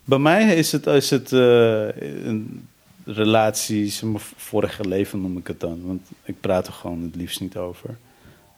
bij 0.04 0.18
mij 0.18 0.56
is 0.56 0.72
het, 0.72 0.86
is 0.86 1.10
het 1.10 1.32
eh, 1.32 1.96
een 2.26 2.68
relatie, 3.04 4.06
maar, 4.06 4.20
vorige 4.36 4.88
leven 4.88 5.20
noem 5.20 5.36
ik 5.36 5.46
het 5.46 5.60
dan. 5.60 5.86
Want 5.86 6.10
ik 6.22 6.40
praat 6.40 6.66
er 6.66 6.72
gewoon 6.72 7.02
het 7.02 7.16
liefst 7.16 7.40
niet 7.40 7.56
over. 7.56 7.96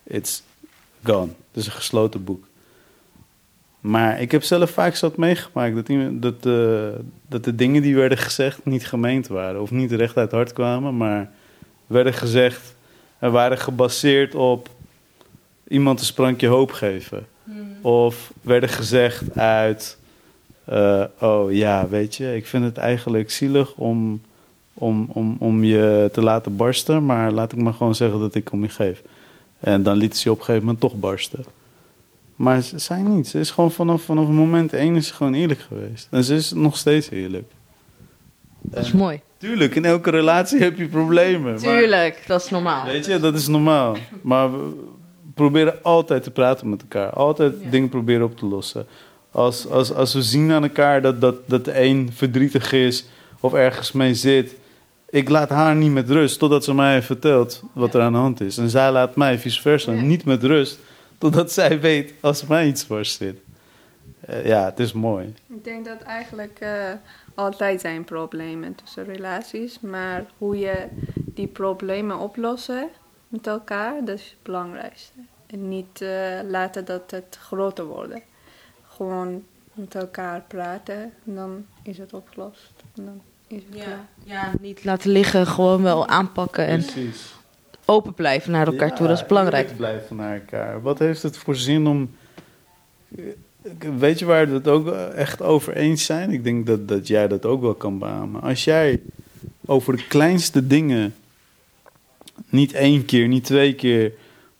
It's 0.02 0.42
gone. 1.02 1.30
Het 1.52 1.62
is 1.62 1.66
een 1.66 1.72
gesloten 1.72 2.24
boek. 2.24 2.46
Maar 3.80 4.20
ik 4.20 4.30
heb 4.30 4.42
zelf 4.42 4.70
vaak 4.70 4.94
zat 4.94 5.16
meegemaakt 5.16 5.74
dat, 5.74 5.86
dat, 6.22 6.46
eh, 6.46 6.98
dat 7.28 7.44
de 7.44 7.54
dingen 7.54 7.82
die 7.82 7.94
werden 7.94 8.18
gezegd 8.18 8.64
niet 8.64 8.86
gemeend 8.86 9.26
waren. 9.26 9.62
Of 9.62 9.70
niet 9.70 9.92
recht 9.92 10.16
uit 10.16 10.30
het 10.30 10.36
hart 10.36 10.52
kwamen, 10.52 10.96
maar 10.96 11.30
werden 11.86 12.14
gezegd 12.14 12.74
en 13.18 13.32
waren 13.32 13.58
gebaseerd 13.58 14.34
op 14.34 14.68
iemand 15.68 15.98
een 16.00 16.06
sprankje 16.06 16.46
hoop 16.46 16.72
geven. 16.72 17.26
Of 17.80 18.32
werden 18.40 18.68
gezegd 18.68 19.38
uit, 19.38 19.98
eh, 20.64 21.04
oh 21.20 21.52
ja, 21.52 21.88
weet 21.88 22.14
je, 22.14 22.36
ik 22.36 22.46
vind 22.46 22.64
het 22.64 22.76
eigenlijk 22.76 23.30
zielig 23.30 23.74
om, 23.74 24.20
om, 24.74 25.08
om, 25.12 25.36
om 25.38 25.64
je 25.64 26.08
te 26.12 26.22
laten 26.22 26.56
barsten, 26.56 27.06
maar 27.06 27.32
laat 27.32 27.52
ik 27.52 27.58
maar 27.58 27.72
gewoon 27.74 27.94
zeggen 27.94 28.20
dat 28.20 28.34
ik 28.34 28.52
om 28.52 28.62
je 28.62 28.68
geef. 28.68 29.02
En 29.60 29.82
dan 29.82 29.96
liet 29.96 30.16
ze 30.16 30.22
je 30.24 30.30
op 30.30 30.38
een 30.38 30.44
gegeven 30.44 30.64
moment 30.66 30.82
toch 30.82 30.94
barsten. 30.94 31.44
Maar 32.36 32.60
ze 32.62 32.78
zei 32.78 33.02
niet. 33.02 33.28
Ze 33.28 33.38
is 33.38 33.50
gewoon 33.50 33.72
vanaf, 33.72 34.02
vanaf 34.02 34.28
moment 34.28 34.72
één 34.72 34.96
is 34.96 35.06
ze 35.06 35.14
gewoon 35.14 35.34
eerlijk 35.34 35.60
geweest. 35.60 36.08
En 36.10 36.24
ze 36.24 36.34
is 36.34 36.52
nog 36.52 36.76
steeds 36.76 37.10
eerlijk. 37.10 37.50
Dat 38.60 38.84
is 38.84 38.92
mooi. 38.92 39.20
Tuurlijk, 39.38 39.74
in 39.74 39.84
elke 39.84 40.10
relatie 40.10 40.60
heb 40.60 40.76
je 40.76 40.86
problemen. 40.86 41.52
maar- 41.52 41.58
Tuurlijk, 41.78 42.22
dat 42.26 42.42
is 42.44 42.50
normaal. 42.50 42.84
Weet 42.86 43.06
je, 43.06 43.20
dat 43.20 43.34
is 43.34 43.46
normaal. 43.48 43.96
Maar 44.22 44.52
we 44.52 44.74
proberen 45.36 45.82
altijd 45.82 46.22
te 46.22 46.30
praten 46.30 46.68
met 46.68 46.82
elkaar. 46.82 47.10
Altijd 47.10 47.54
dingen 47.70 47.88
proberen 47.88 48.24
op 48.24 48.36
te 48.36 48.46
lossen. 48.46 48.86
Als, 49.30 49.68
als, 49.68 49.94
als 49.94 50.14
we 50.14 50.22
zien 50.22 50.52
aan 50.52 50.62
elkaar 50.62 51.02
dat, 51.02 51.20
dat, 51.20 51.36
dat 51.48 51.64
de 51.64 51.80
een 51.82 52.10
verdrietig 52.12 52.72
is 52.72 53.06
of 53.40 53.54
ergens 53.54 53.92
mee 53.92 54.14
zit. 54.14 54.54
Ik 55.10 55.28
laat 55.28 55.48
haar 55.48 55.76
niet 55.76 55.92
met 55.92 56.10
rust 56.10 56.38
totdat 56.38 56.64
ze 56.64 56.74
mij 56.74 57.02
vertelt 57.02 57.62
wat 57.72 57.94
er 57.94 58.00
aan 58.00 58.12
de 58.12 58.18
hand 58.18 58.40
is. 58.40 58.58
En 58.58 58.70
zij 58.70 58.92
laat 58.92 59.16
mij 59.16 59.38
vice 59.38 59.60
versa 59.60 59.90
niet 59.92 60.24
met 60.24 60.42
rust 60.42 60.78
totdat 61.18 61.52
zij 61.52 61.80
weet 61.80 62.14
als 62.20 62.42
er 62.42 62.48
mij 62.48 62.66
iets 62.66 62.82
dwars 62.82 63.14
zit. 63.14 63.38
Eh, 64.20 64.46
ja, 64.46 64.64
het 64.64 64.78
is 64.78 64.92
mooi. 64.92 65.34
Ik 65.48 65.64
denk 65.64 65.84
dat 65.84 66.00
eigenlijk 66.00 66.58
eh, 66.60 66.92
altijd 67.34 67.80
zijn 67.80 68.04
problemen 68.04 68.74
tussen 68.74 69.04
relaties, 69.04 69.80
maar 69.80 70.24
hoe 70.38 70.58
je 70.58 70.86
die 71.14 71.46
problemen 71.46 72.18
oplossen 72.18 72.88
met 73.36 73.46
elkaar, 73.46 74.04
dat 74.04 74.18
is 74.18 74.24
het 74.24 74.42
belangrijkste. 74.42 75.12
En 75.46 75.68
niet 75.68 76.00
eh, 76.00 76.38
laten 76.48 76.84
dat 76.84 77.10
het 77.10 77.38
groter 77.40 77.84
worden. 77.84 78.22
Gewoon 78.88 79.42
met 79.74 79.94
elkaar 79.94 80.42
praten 80.48 81.12
en 81.26 81.34
dan 81.34 81.64
is 81.82 81.98
het 81.98 82.12
opgelost. 82.12 82.72
En 82.94 83.04
dan 83.04 83.20
is 83.46 83.62
het 83.70 83.82
klaar. 83.84 84.06
Ja, 84.24 84.52
niet 84.60 84.84
laten 84.84 85.10
liggen, 85.10 85.46
gewoon 85.46 85.82
wel 85.82 86.06
aanpakken 86.06 86.66
en 86.66 86.80
Precies. 86.80 87.34
open 87.84 88.14
blijven 88.14 88.52
naar 88.52 88.66
elkaar 88.66 88.94
toe. 88.94 89.06
Dat 89.06 89.18
is 89.18 89.26
belangrijk. 89.26 89.76
blijven 89.76 90.16
naar 90.16 90.34
elkaar. 90.34 90.82
Wat 90.82 90.98
heeft 90.98 91.22
het 91.22 91.36
voor 91.36 91.56
zin 91.56 91.86
om. 91.86 92.10
Weet 93.98 94.18
je 94.18 94.24
waar 94.24 94.48
we 94.48 94.54
het 94.54 94.68
ook 94.68 94.88
echt 94.96 95.42
over 95.42 95.76
eens 95.76 96.04
zijn? 96.04 96.30
Ik 96.30 96.44
denk 96.44 96.66
dat, 96.66 96.88
dat 96.88 97.06
jij 97.06 97.28
dat 97.28 97.44
ook 97.44 97.60
wel 97.60 97.74
kan 97.74 97.98
beamen. 97.98 98.42
Als 98.42 98.64
jij 98.64 99.00
over 99.66 99.96
de 99.96 100.06
kleinste 100.06 100.66
dingen 100.66 101.14
niet 102.48 102.72
één 102.72 103.04
keer, 103.04 103.28
niet 103.28 103.44
twee 103.44 103.74
keer, 103.74 104.12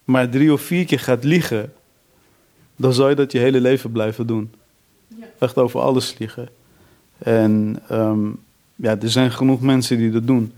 maar 0.05 0.29
drie 0.29 0.53
of 0.53 0.61
vier 0.61 0.85
keer 0.85 1.01
gaat 1.01 1.25
liegen, 1.25 1.73
dan 2.77 2.93
zal 2.93 3.09
je 3.09 3.15
dat 3.15 3.33
je 3.33 3.39
hele 3.39 3.61
leven 3.61 3.93
blijven 3.93 4.27
doen. 4.27 4.51
Echt 5.39 5.57
over 5.59 5.81
alles 5.81 6.19
liegen. 6.19 6.49
En 7.19 7.83
ehm, 7.89 8.29
ja, 8.75 8.97
er 9.01 9.11
zijn 9.11 9.31
genoeg 9.31 9.61
mensen 9.61 9.99
die 9.99 10.11
dat 10.11 10.27
doen. 10.27 10.53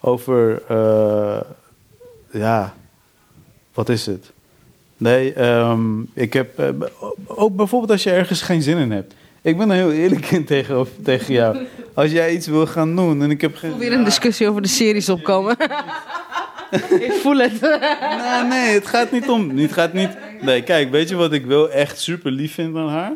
Over, 0.00 0.62
eh, 0.68 1.40
ja, 2.30 2.74
wat 3.74 3.88
is 3.88 4.06
het? 4.06 4.32
Nee, 4.96 5.32
ehm, 5.32 6.00
ik 6.12 6.32
heb, 6.32 6.58
eh, 6.58 6.68
ook 7.26 7.56
bijvoorbeeld 7.56 7.90
als 7.90 8.02
je 8.02 8.10
ergens 8.10 8.42
geen 8.42 8.62
zin 8.62 8.78
in 8.78 8.90
hebt. 8.90 9.14
Ik 9.42 9.58
ben 9.58 9.70
er 9.70 9.76
heel 9.76 9.92
eerlijk 9.92 10.30
in 10.30 10.44
tegen, 10.44 10.86
tegen 11.02 11.34
jou. 11.34 11.66
Als 11.94 12.10
jij 12.10 12.32
iets 12.32 12.46
wil 12.46 12.66
gaan 12.66 12.96
doen 12.96 13.22
en 13.22 13.30
ik 13.30 13.40
heb 13.40 13.56
geen... 13.56 13.78
Weer 13.78 13.92
een 13.92 14.04
discussie 14.04 14.48
over 14.48 14.62
de 14.62 14.68
series 14.68 15.08
opkomen. 15.08 15.56
Ik 17.06 17.12
voel 17.12 17.38
het. 17.38 17.60
Nee, 17.60 18.42
nee, 18.48 18.74
het 18.74 18.86
gaat 18.86 19.10
niet 19.10 19.28
om. 19.28 19.58
Het 19.58 19.72
gaat 19.72 19.92
niet. 19.92 20.16
Nee, 20.40 20.62
kijk, 20.62 20.90
weet 20.90 21.08
je 21.08 21.14
wat 21.14 21.32
ik 21.32 21.46
wel 21.46 21.70
echt 21.70 22.00
super 22.00 22.30
lief 22.30 22.54
vind 22.54 22.76
aan 22.76 22.88
haar? 22.88 23.12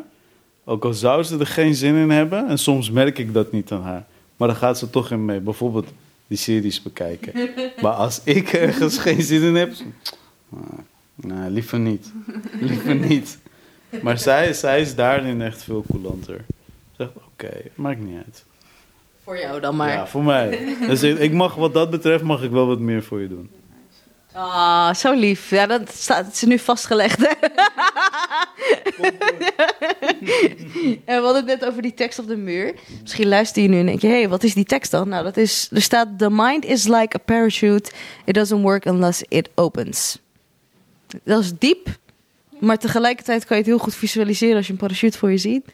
Ook 0.65 0.85
al 0.85 0.93
zou 0.93 1.23
ze 1.23 1.37
er 1.37 1.47
geen 1.47 1.75
zin 1.75 1.95
in 1.95 2.09
hebben, 2.09 2.47
en 2.47 2.57
soms 2.57 2.91
merk 2.91 3.17
ik 3.17 3.33
dat 3.33 3.51
niet 3.51 3.71
aan 3.71 3.81
haar, 3.81 4.05
maar 4.37 4.47
dan 4.47 4.57
gaat 4.57 4.77
ze 4.77 4.89
toch 4.89 5.11
in 5.11 5.25
mee. 5.25 5.39
Bijvoorbeeld 5.39 5.87
die 6.27 6.37
series 6.37 6.81
bekijken. 6.81 7.49
Maar 7.81 7.91
als 7.93 8.21
ik 8.23 8.53
ergens 8.53 8.97
geen 9.07 9.21
zin 9.21 9.41
in 9.41 9.55
heb, 9.55 9.73
nou, 11.15 11.49
liever 11.51 11.79
niet. 11.79 12.11
Liever 12.59 12.95
niet. 12.95 13.37
Maar 14.01 14.19
zij, 14.19 14.53
zij 14.53 14.81
is 14.81 14.95
daarin 14.95 15.41
echt 15.41 15.63
veel 15.63 15.85
coulanter. 15.91 16.45
Zegt, 16.97 17.11
oké, 17.15 17.51
maakt 17.75 17.99
niet 17.99 18.17
uit. 18.25 18.45
Voor 19.27 19.39
jou 19.39 19.59
dan 19.59 19.75
maar. 19.75 19.89
Ja, 19.89 20.07
voor 20.07 20.23
mij. 20.23 20.75
Dus 20.87 21.03
ik 21.03 21.19
ik 21.19 21.33
mag, 21.33 21.55
wat 21.55 21.73
dat 21.73 21.89
betreft, 21.89 22.23
mag 22.23 22.43
ik 22.43 22.51
wel 22.51 22.67
wat 22.67 22.79
meer 22.79 23.03
voor 23.03 23.21
je 23.21 23.27
doen. 23.27 23.49
Ah, 24.33 24.93
zo 24.93 25.13
lief. 25.13 25.49
Ja, 25.49 25.65
dat 25.65 25.93
staat, 25.93 26.33
is 26.33 26.41
nu 26.41 26.59
vastgelegd. 26.59 27.17
Hè? 27.19 27.27
en 31.05 31.19
we 31.19 31.21
hadden 31.21 31.35
het 31.35 31.45
net 31.45 31.65
over 31.65 31.81
die 31.81 31.93
tekst 31.93 32.19
op 32.19 32.27
de 32.27 32.37
muur. 32.37 32.73
Misschien 33.01 33.27
luister 33.27 33.61
je 33.61 33.69
nu 33.69 33.79
en 33.79 33.85
denk 33.85 34.01
je... 34.01 34.07
hé, 34.07 34.13
hey, 34.13 34.29
wat 34.29 34.43
is 34.43 34.53
die 34.53 34.65
tekst 34.65 34.91
dan? 34.91 35.09
Nou, 35.09 35.23
dat 35.23 35.37
is... 35.37 35.69
Er 35.71 35.81
staat... 35.81 36.07
The 36.17 36.29
mind 36.29 36.65
is 36.65 36.87
like 36.87 37.15
a 37.15 37.19
parachute. 37.25 37.91
It 38.25 38.33
doesn't 38.33 38.61
work 38.61 38.85
unless 38.85 39.23
it 39.27 39.49
opens. 39.55 40.19
Dat 41.23 41.43
is 41.43 41.51
diep. 41.57 41.87
Maar 42.59 42.77
tegelijkertijd 42.77 43.45
kan 43.45 43.57
je 43.57 43.63
het 43.63 43.71
heel 43.71 43.81
goed 43.81 43.95
visualiseren... 43.95 44.55
als 44.55 44.65
je 44.67 44.71
een 44.71 44.79
parachute 44.79 45.17
voor 45.17 45.31
je 45.31 45.37
ziet. 45.37 45.65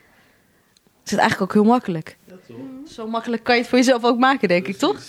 Is 1.06 1.12
het 1.12 1.20
eigenlijk 1.20 1.52
ook 1.52 1.62
heel 1.62 1.72
makkelijk. 1.72 2.18
Zo 2.88 3.08
makkelijk 3.08 3.44
kan 3.44 3.56
je 3.56 3.62
het 3.62 3.70
voor 3.70 3.78
jezelf 3.78 4.04
ook 4.04 4.18
maken, 4.18 4.48
denk 4.48 4.68
ik, 4.68 4.78
toch? 4.78 5.02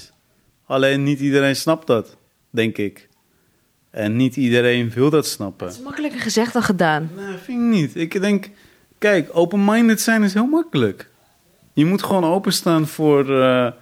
Alleen 0.67 1.03
niet 1.03 1.21
iedereen 1.21 1.57
snapt 1.57 1.87
dat, 1.87 2.17
denk 2.51 2.77
ik. 2.79 3.09
En 3.91 4.17
niet 4.17 4.37
iedereen 4.37 4.91
wil 4.91 5.11
dat 5.11 5.27
snappen. 5.27 5.67
Het 5.67 5.77
is 5.77 5.83
makkelijker 5.83 6.21
gezegd 6.21 6.53
dan 6.53 6.63
gedaan. 6.63 7.11
Nee, 7.17 7.37
vind 7.37 7.61
ik 7.61 7.69
niet. 7.81 7.97
Ik 7.97 8.21
denk, 8.21 8.51
kijk, 8.99 9.29
open-minded 9.33 10.01
zijn 10.01 10.23
is 10.23 10.35
heel 10.35 10.47
makkelijk. 10.47 11.09
Je 11.73 11.85
moet 11.85 12.03
gewoon 12.03 12.25
openstaan 12.25 12.87
voor. 12.87 13.43
eh, 13.43 13.73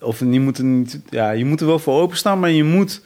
of 0.00 0.18
je 0.18 0.40
moet, 0.40 0.58
er 0.58 0.64
niet, 0.64 1.00
ja, 1.08 1.30
je 1.30 1.44
moet 1.44 1.60
er 1.60 1.66
wel 1.66 1.78
voor 1.78 2.00
openstaan, 2.00 2.40
maar 2.40 2.50
je 2.50 2.64
moet 2.64 3.02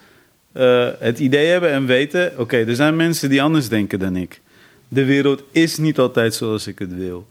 eh, 0.52 0.88
het 0.98 1.18
idee 1.18 1.46
hebben 1.46 1.70
en 1.70 1.86
weten: 1.86 2.32
oké, 2.38 2.56
er 2.56 2.74
zijn 2.76 2.96
mensen 2.96 3.28
die 3.28 3.42
anders 3.42 3.68
denken 3.68 3.98
dan 3.98 4.16
ik. 4.16 4.40
De 4.88 5.04
wereld 5.04 5.42
is 5.50 5.76
niet 5.76 5.98
altijd 5.98 6.34
zoals 6.34 6.66
ik 6.66 6.78
het 6.78 6.94
wil. 6.94 7.26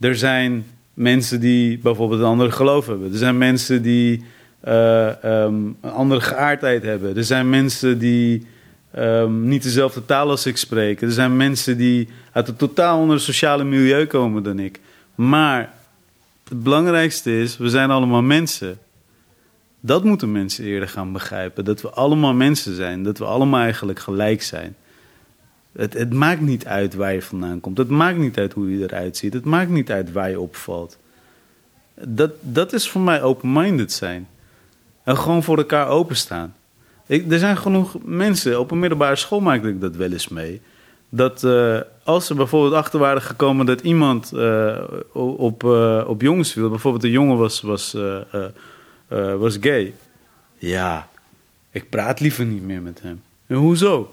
Er 0.00 0.16
zijn 0.16 0.66
mensen 0.94 1.40
die 1.40 1.78
bijvoorbeeld 1.78 2.20
een 2.20 2.26
andere 2.26 2.50
geloof 2.50 2.86
hebben. 2.86 3.12
Er 3.12 3.18
zijn 3.18 3.38
mensen 3.38 3.82
die 3.82 4.24
eh, 4.60 5.24
ehm, 5.24 5.54
een 5.80 5.90
andere 5.92 6.20
geaardheid 6.20 6.82
hebben. 6.82 7.16
Er 7.16 7.24
zijn 7.24 7.50
mensen 7.50 7.98
die 7.98 8.46
ehm, 8.90 9.48
niet 9.48 9.62
dezelfde 9.62 10.04
taal 10.04 10.30
als 10.30 10.46
ik 10.46 10.56
spreken. 10.56 11.06
Er 11.06 11.12
zijn 11.12 11.36
mensen 11.36 11.76
die 11.76 12.08
uit 12.32 12.48
een 12.48 12.56
totaal 12.56 13.00
ander 13.00 13.20
sociale 13.20 13.64
milieu 13.64 14.06
komen 14.06 14.42
dan 14.42 14.58
ik. 14.58 14.80
Maar 15.14 15.72
het 16.48 16.62
belangrijkste 16.62 17.40
is, 17.40 17.56
we 17.56 17.68
zijn 17.68 17.90
allemaal 17.90 18.22
mensen. 18.22 18.78
Dat 19.80 20.04
moeten 20.04 20.32
mensen 20.32 20.64
eerder 20.64 20.88
gaan 20.88 21.12
begrijpen. 21.12 21.64
Dat 21.64 21.80
we 21.80 21.90
allemaal 21.90 22.34
mensen 22.34 22.74
zijn. 22.74 23.02
Dat 23.02 23.18
we 23.18 23.24
allemaal 23.24 23.60
eigenlijk 23.60 23.98
gelijk 23.98 24.42
zijn. 24.42 24.76
Het, 25.76 25.92
het 25.92 26.12
maakt 26.12 26.40
niet 26.40 26.66
uit 26.66 26.94
waar 26.94 27.14
je 27.14 27.22
vandaan 27.22 27.60
komt. 27.60 27.78
Het 27.78 27.88
maakt 27.88 28.18
niet 28.18 28.38
uit 28.38 28.52
hoe 28.52 28.78
je 28.78 28.82
eruit 28.82 29.16
ziet. 29.16 29.32
Het 29.32 29.44
maakt 29.44 29.70
niet 29.70 29.90
uit 29.90 30.12
waar 30.12 30.30
je 30.30 30.40
opvalt. 30.40 30.98
Dat, 31.94 32.30
dat 32.40 32.72
is 32.72 32.88
voor 32.88 33.00
mij 33.00 33.22
open-minded 33.22 33.92
zijn. 33.92 34.28
En 35.04 35.16
gewoon 35.16 35.42
voor 35.42 35.58
elkaar 35.58 35.88
openstaan. 35.88 36.54
Ik, 37.06 37.32
er 37.32 37.38
zijn 37.38 37.56
genoeg 37.56 37.96
mensen, 38.04 38.60
op 38.60 38.70
een 38.70 38.78
middelbare 38.78 39.16
school 39.16 39.40
maakte 39.40 39.68
ik 39.68 39.80
dat 39.80 39.96
wel 39.96 40.12
eens 40.12 40.28
mee. 40.28 40.60
Dat 41.08 41.44
eh, 41.44 41.80
als 42.02 42.26
ze 42.26 42.34
bijvoorbeeld 42.34 42.74
achter 42.74 42.98
waren 42.98 43.22
gekomen 43.22 43.66
dat 43.66 43.80
iemand 43.80 44.32
eh, 44.32 44.82
op, 45.12 45.62
uh, 45.64 46.04
op 46.06 46.20
jongens 46.20 46.52
viel, 46.52 46.68
bijvoorbeeld 46.68 47.04
een 47.04 47.10
jongen 47.10 47.36
was, 47.36 47.60
was, 47.60 47.96
was 49.38 49.56
gay. 49.60 49.94
Ja, 50.58 51.08
ik 51.70 51.90
praat 51.90 52.20
liever 52.20 52.44
niet 52.44 52.62
meer 52.62 52.82
met 52.82 53.02
hem. 53.02 53.22
En 53.46 53.56
hoezo? 53.56 54.12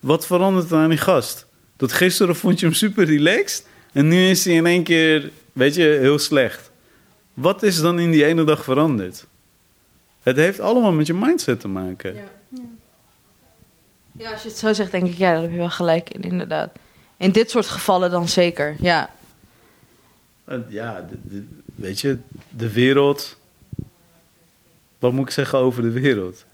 Wat 0.00 0.26
verandert 0.26 0.70
er 0.70 0.78
aan 0.78 0.88
die 0.88 0.98
gast? 0.98 1.46
Tot 1.76 1.92
gisteren 1.92 2.36
vond 2.36 2.60
je 2.60 2.66
hem 2.66 2.74
super 2.74 3.04
relaxed 3.04 3.66
en 3.92 4.08
nu 4.08 4.28
is 4.28 4.44
hij 4.44 4.54
in 4.54 4.66
één 4.66 4.82
keer, 4.82 5.30
weet 5.52 5.74
je, 5.74 5.82
heel 5.82 6.18
slecht. 6.18 6.70
Wat 7.34 7.62
is 7.62 7.80
dan 7.80 7.98
in 7.98 8.10
die 8.10 8.24
ene 8.24 8.44
dag 8.44 8.64
veranderd? 8.64 9.26
Het 10.22 10.36
heeft 10.36 10.60
allemaal 10.60 10.92
met 10.92 11.06
je 11.06 11.14
mindset 11.14 11.60
te 11.60 11.68
maken. 11.68 12.14
Ja. 12.14 12.22
Ja. 12.48 12.62
ja, 14.12 14.32
als 14.32 14.42
je 14.42 14.48
het 14.48 14.58
zo 14.58 14.72
zegt, 14.72 14.90
denk 14.90 15.06
ik, 15.06 15.18
ja, 15.18 15.32
daar 15.32 15.42
heb 15.42 15.50
je 15.50 15.56
wel 15.56 15.70
gelijk 15.70 16.10
in, 16.10 16.22
inderdaad. 16.22 16.70
In 17.16 17.30
dit 17.30 17.50
soort 17.50 17.66
gevallen 17.66 18.10
dan 18.10 18.28
zeker, 18.28 18.76
ja. 18.80 19.10
Ja, 20.68 21.06
de, 21.10 21.18
de, 21.22 21.46
weet 21.74 22.00
je, 22.00 22.18
de 22.48 22.72
wereld. 22.72 23.38
Wat 24.98 25.12
moet 25.12 25.26
ik 25.26 25.32
zeggen 25.32 25.58
over 25.58 25.82
de 25.82 25.90
wereld? 25.90 26.44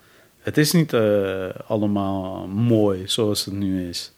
Het 0.47 0.57
is 0.57 0.73
niet 0.73 0.93
uh, 0.93 1.49
allemaal 1.67 2.47
mooi 2.47 3.03
zoals 3.07 3.45
het 3.45 3.55
nu 3.55 3.89
is. 3.89 4.13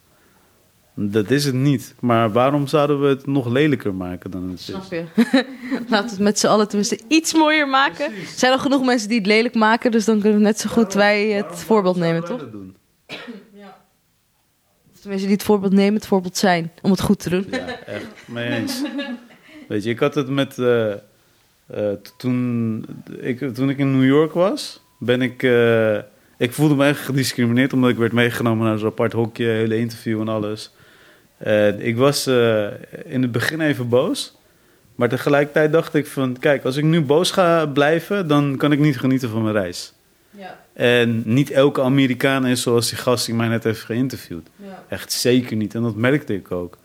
Dat 0.94 1.30
is 1.30 1.44
het 1.44 1.54
niet. 1.54 1.94
Maar 2.00 2.32
waarom 2.32 2.66
zouden 2.66 3.00
we 3.00 3.06
het 3.08 3.26
nog 3.26 3.46
lelijker 3.46 3.94
maken 3.94 4.30
dan 4.30 4.48
het 4.50 4.60
Snap 4.60 4.90
je? 4.90 5.04
Laten 5.90 6.04
we 6.04 6.10
het 6.10 6.18
met 6.18 6.38
z'n 6.38 6.46
allen 6.46 6.68
tenminste 6.68 7.00
iets 7.08 7.34
mooier 7.34 7.68
maken. 7.68 8.04
Er 8.04 8.26
zijn 8.36 8.52
al 8.52 8.58
genoeg 8.58 8.84
mensen 8.84 9.08
die 9.08 9.18
het 9.18 9.26
lelijk 9.26 9.54
maken, 9.54 9.90
dus 9.90 10.04
dan 10.04 10.20
kunnen 10.20 10.38
we 10.38 10.44
net 10.44 10.60
zo 10.60 10.70
goed 10.70 10.92
wij 10.92 11.28
het 11.28 11.44
waarom, 11.44 11.58
voorbeeld 11.58 11.96
nemen, 11.96 12.24
toch? 12.24 12.46
Ja. 13.54 13.76
Of 14.92 15.00
tenminste 15.00 15.26
die 15.26 15.36
het 15.36 15.46
voorbeeld 15.46 15.72
nemen, 15.72 15.94
het 15.94 16.06
voorbeeld 16.06 16.36
zijn, 16.36 16.72
om 16.82 16.90
het 16.90 17.00
goed 17.00 17.18
te 17.18 17.30
doen. 17.30 17.46
Ja, 17.50 17.84
echt. 17.86 18.06
Mee 18.26 18.48
eens. 18.48 18.82
Weet 19.68 19.84
je, 19.84 19.90
ik 19.90 19.98
had 19.98 20.14
het 20.14 20.28
met... 20.28 20.58
Uh, 20.58 20.92
uh, 21.74 21.92
toen, 22.16 22.84
ik, 23.20 23.54
toen 23.54 23.70
ik 23.70 23.78
in 23.78 23.98
New 23.98 24.08
York 24.08 24.32
was, 24.32 24.82
ben 24.98 25.22
ik... 25.22 25.42
Uh, 25.42 25.98
ik 26.38 26.53
voelde 26.53 26.74
me 26.74 26.87
echt 26.87 27.01
gediscrimineerd 27.01 27.72
omdat 27.72 27.90
ik 27.90 27.96
werd 27.96 28.12
meegenomen 28.12 28.66
naar 28.66 28.79
zo'n 28.79 28.88
apart 28.88 29.12
hokje, 29.12 29.44
hele 29.44 29.77
interview 29.77 30.20
en 30.20 30.29
alles. 30.29 30.72
Ik 31.79 31.96
was 31.96 32.29
uh, 32.29 32.66
in 33.05 33.22
het 33.22 33.33
begin 33.33 33.61
even 33.61 33.88
boos. 33.88 34.37
Maar 34.94 35.09
tegelijkertijd 35.09 35.72
dacht 35.72 35.94
ik 35.94 36.07
van... 36.07 36.37
Kijk, 36.38 36.64
als 36.64 36.77
ik 36.77 36.85
nu 36.85 37.01
boos 37.01 37.31
ga 37.31 37.66
blijven... 37.66 38.29
dan 38.29 38.57
kan 38.57 38.72
ik 38.72 38.79
niet 38.79 38.98
genieten 38.98 39.29
van 39.29 39.42
mijn 39.42 39.55
reis. 39.55 39.92
Ja. 40.31 40.61
En 40.72 41.22
niet 41.24 41.51
elke 41.51 41.83
Amerikaan 41.83 42.46
is 42.46 42.62
zoals 42.62 42.88
die 42.88 42.98
gast 42.98 43.27
die 43.27 43.35
mij 43.35 43.48
net 43.48 43.64
heeft 43.64 43.81
geïnterviewd. 43.81 44.48
Ja. 44.57 44.85
Echt 44.88 45.12
zeker 45.12 45.57
niet. 45.57 45.74
En 45.74 45.83
dat 45.83 45.94
merkte 45.94 46.35
ik 46.35 46.53
ook. 46.53 46.79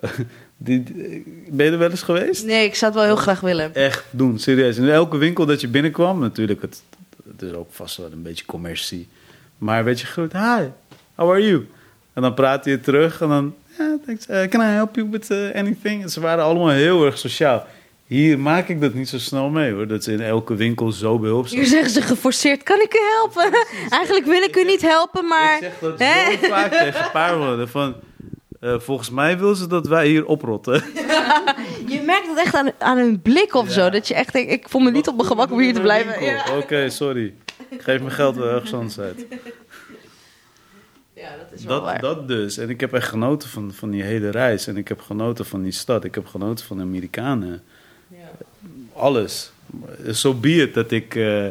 die, 0.56 0.82
ben 1.50 1.66
je 1.66 1.72
er 1.72 1.78
wel 1.78 1.90
eens 1.90 2.02
geweest? 2.02 2.44
Nee, 2.44 2.64
ik 2.64 2.74
zou 2.74 2.92
het 2.92 3.00
wel 3.00 3.10
heel 3.10 3.22
graag 3.22 3.40
willen. 3.40 3.74
Echt 3.74 4.04
doen, 4.10 4.38
serieus. 4.38 4.76
In 4.76 4.88
elke 4.88 5.16
winkel 5.16 5.46
dat 5.46 5.60
je 5.60 5.68
binnenkwam... 5.68 6.20
Natuurlijk, 6.20 6.62
het, 6.62 6.82
het 7.32 7.42
is 7.42 7.52
ook 7.52 7.72
vast 7.72 7.96
wel 7.96 8.12
een 8.12 8.22
beetje 8.22 8.44
commercie. 8.44 9.08
Maar 9.58 9.84
weet 9.84 10.00
je 10.00 10.06
goed... 10.06 10.32
Hi, 10.32 10.62
how 11.14 11.30
are 11.30 11.46
you? 11.46 11.66
En 12.12 12.22
dan 12.22 12.34
praat 12.34 12.64
je 12.64 12.80
terug 12.80 13.20
en 13.20 13.28
dan... 13.28 13.54
Ja, 13.78 13.98
yeah, 14.26 14.48
can 14.48 14.60
I 14.60 14.64
help 14.64 14.94
you 14.94 15.10
with 15.10 15.30
uh, 15.30 15.54
anything? 15.54 16.02
En 16.02 16.10
ze 16.10 16.20
waren 16.20 16.44
allemaal 16.44 16.68
heel 16.68 17.04
erg 17.04 17.18
sociaal. 17.18 17.66
Hier 18.06 18.38
maak 18.38 18.68
ik 18.68 18.80
dat 18.80 18.94
niet 18.94 19.08
zo 19.08 19.18
snel 19.18 19.48
mee 19.48 19.72
hoor. 19.72 19.86
Dat 19.86 20.04
ze 20.04 20.12
in 20.12 20.20
elke 20.20 20.54
winkel 20.54 20.92
zo 20.92 21.18
behulpzaam 21.18 21.58
Hier 21.58 21.68
zeggen 21.68 21.90
ze 21.90 22.02
geforceerd: 22.02 22.62
kan 22.62 22.80
ik 22.80 22.94
u 22.94 22.98
helpen? 23.16 23.66
Eigenlijk 23.90 24.26
wil 24.26 24.42
ik 24.42 24.56
u 24.56 24.64
niet 24.64 24.82
helpen, 24.82 25.26
maar. 25.26 25.54
Ik 25.54 25.62
zeg 25.62 25.78
dat 25.78 25.98
zo 25.98 26.48
vaak 26.48 26.72
tegen 26.72 27.00
een 27.04 27.10
paar 27.10 27.38
woorden. 27.38 27.68
Van, 27.68 27.94
uh, 28.60 28.78
volgens 28.78 29.10
mij 29.10 29.38
wil 29.38 29.54
ze 29.54 29.66
dat 29.66 29.86
wij 29.86 30.08
hier 30.08 30.26
oprotten. 30.26 30.72
je 31.94 32.02
merkt 32.06 32.28
het 32.28 32.38
echt 32.38 32.54
aan, 32.54 32.70
aan 32.78 32.98
hun 32.98 33.22
blik 33.22 33.54
of 33.54 33.66
ja. 33.66 33.72
zo. 33.72 33.90
Dat 33.90 34.08
je 34.08 34.14
echt 34.14 34.32
denkt: 34.32 34.52
ik 34.52 34.68
voel 34.68 34.80
me 34.80 34.90
niet 34.90 35.08
op 35.08 35.16
mijn 35.16 35.28
gemak 35.28 35.50
om 35.50 35.58
hier 35.58 35.74
te 35.74 35.80
blijven. 35.80 36.24
Ja. 36.24 36.44
Oké, 36.48 36.58
okay, 36.58 36.90
sorry. 36.90 37.34
Geef 37.78 38.00
mijn 38.00 38.12
geld 38.12 38.36
wel 38.36 38.48
ergens 38.48 38.74
anders 38.74 38.98
uit. 38.98 39.26
Ja, 41.12 41.28
dat 41.36 41.58
is 41.58 41.64
wel 41.64 41.76
dat, 41.76 41.84
waar. 41.84 42.00
dat 42.00 42.28
dus. 42.28 42.58
En 42.58 42.70
ik 42.70 42.80
heb 42.80 42.92
echt 42.92 43.08
genoten 43.08 43.48
van, 43.48 43.72
van 43.72 43.90
die 43.90 44.02
hele 44.02 44.30
reis. 44.30 44.66
En 44.66 44.76
ik 44.76 44.88
heb 44.88 45.00
genoten 45.00 45.46
van 45.46 45.62
die 45.62 45.72
stad. 45.72 46.04
Ik 46.04 46.14
heb 46.14 46.26
genoten 46.26 46.66
van 46.66 46.76
de 46.76 46.82
Amerikanen. 46.82 47.62
Ja. 48.08 48.46
Alles. 48.92 49.52
Zo 50.04 50.12
so 50.12 50.34
be 50.34 50.52
it 50.52 50.74
dat 50.74 50.90
ik, 50.90 51.14
uh, 51.14 51.48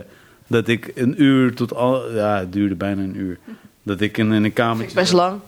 dat 0.48 0.68
ik 0.68 0.92
een 0.96 1.22
uur 1.22 1.56
tot 1.56 1.74
al... 1.74 2.14
Ja, 2.14 2.40
het 2.40 2.54
duurde 2.54 2.76
bijna 2.76 3.02
een 3.02 3.18
uur. 3.18 3.40
Dat 3.84 4.02
ik 4.02 4.18
in, 4.18 4.32
in 4.32 4.44
een 4.44 4.54
kamertje... 4.54 4.96
Best 4.96 5.14
lang. 5.14 5.40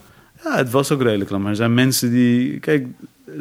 Ja, 0.43 0.57
het 0.57 0.71
was 0.71 0.91
ook 0.91 1.01
redelijk 1.01 1.29
lang. 1.29 1.41
Maar 1.41 1.51
er 1.51 1.57
zijn 1.57 1.73
mensen 1.73 2.11
die... 2.11 2.59
Kijk, 2.59 2.87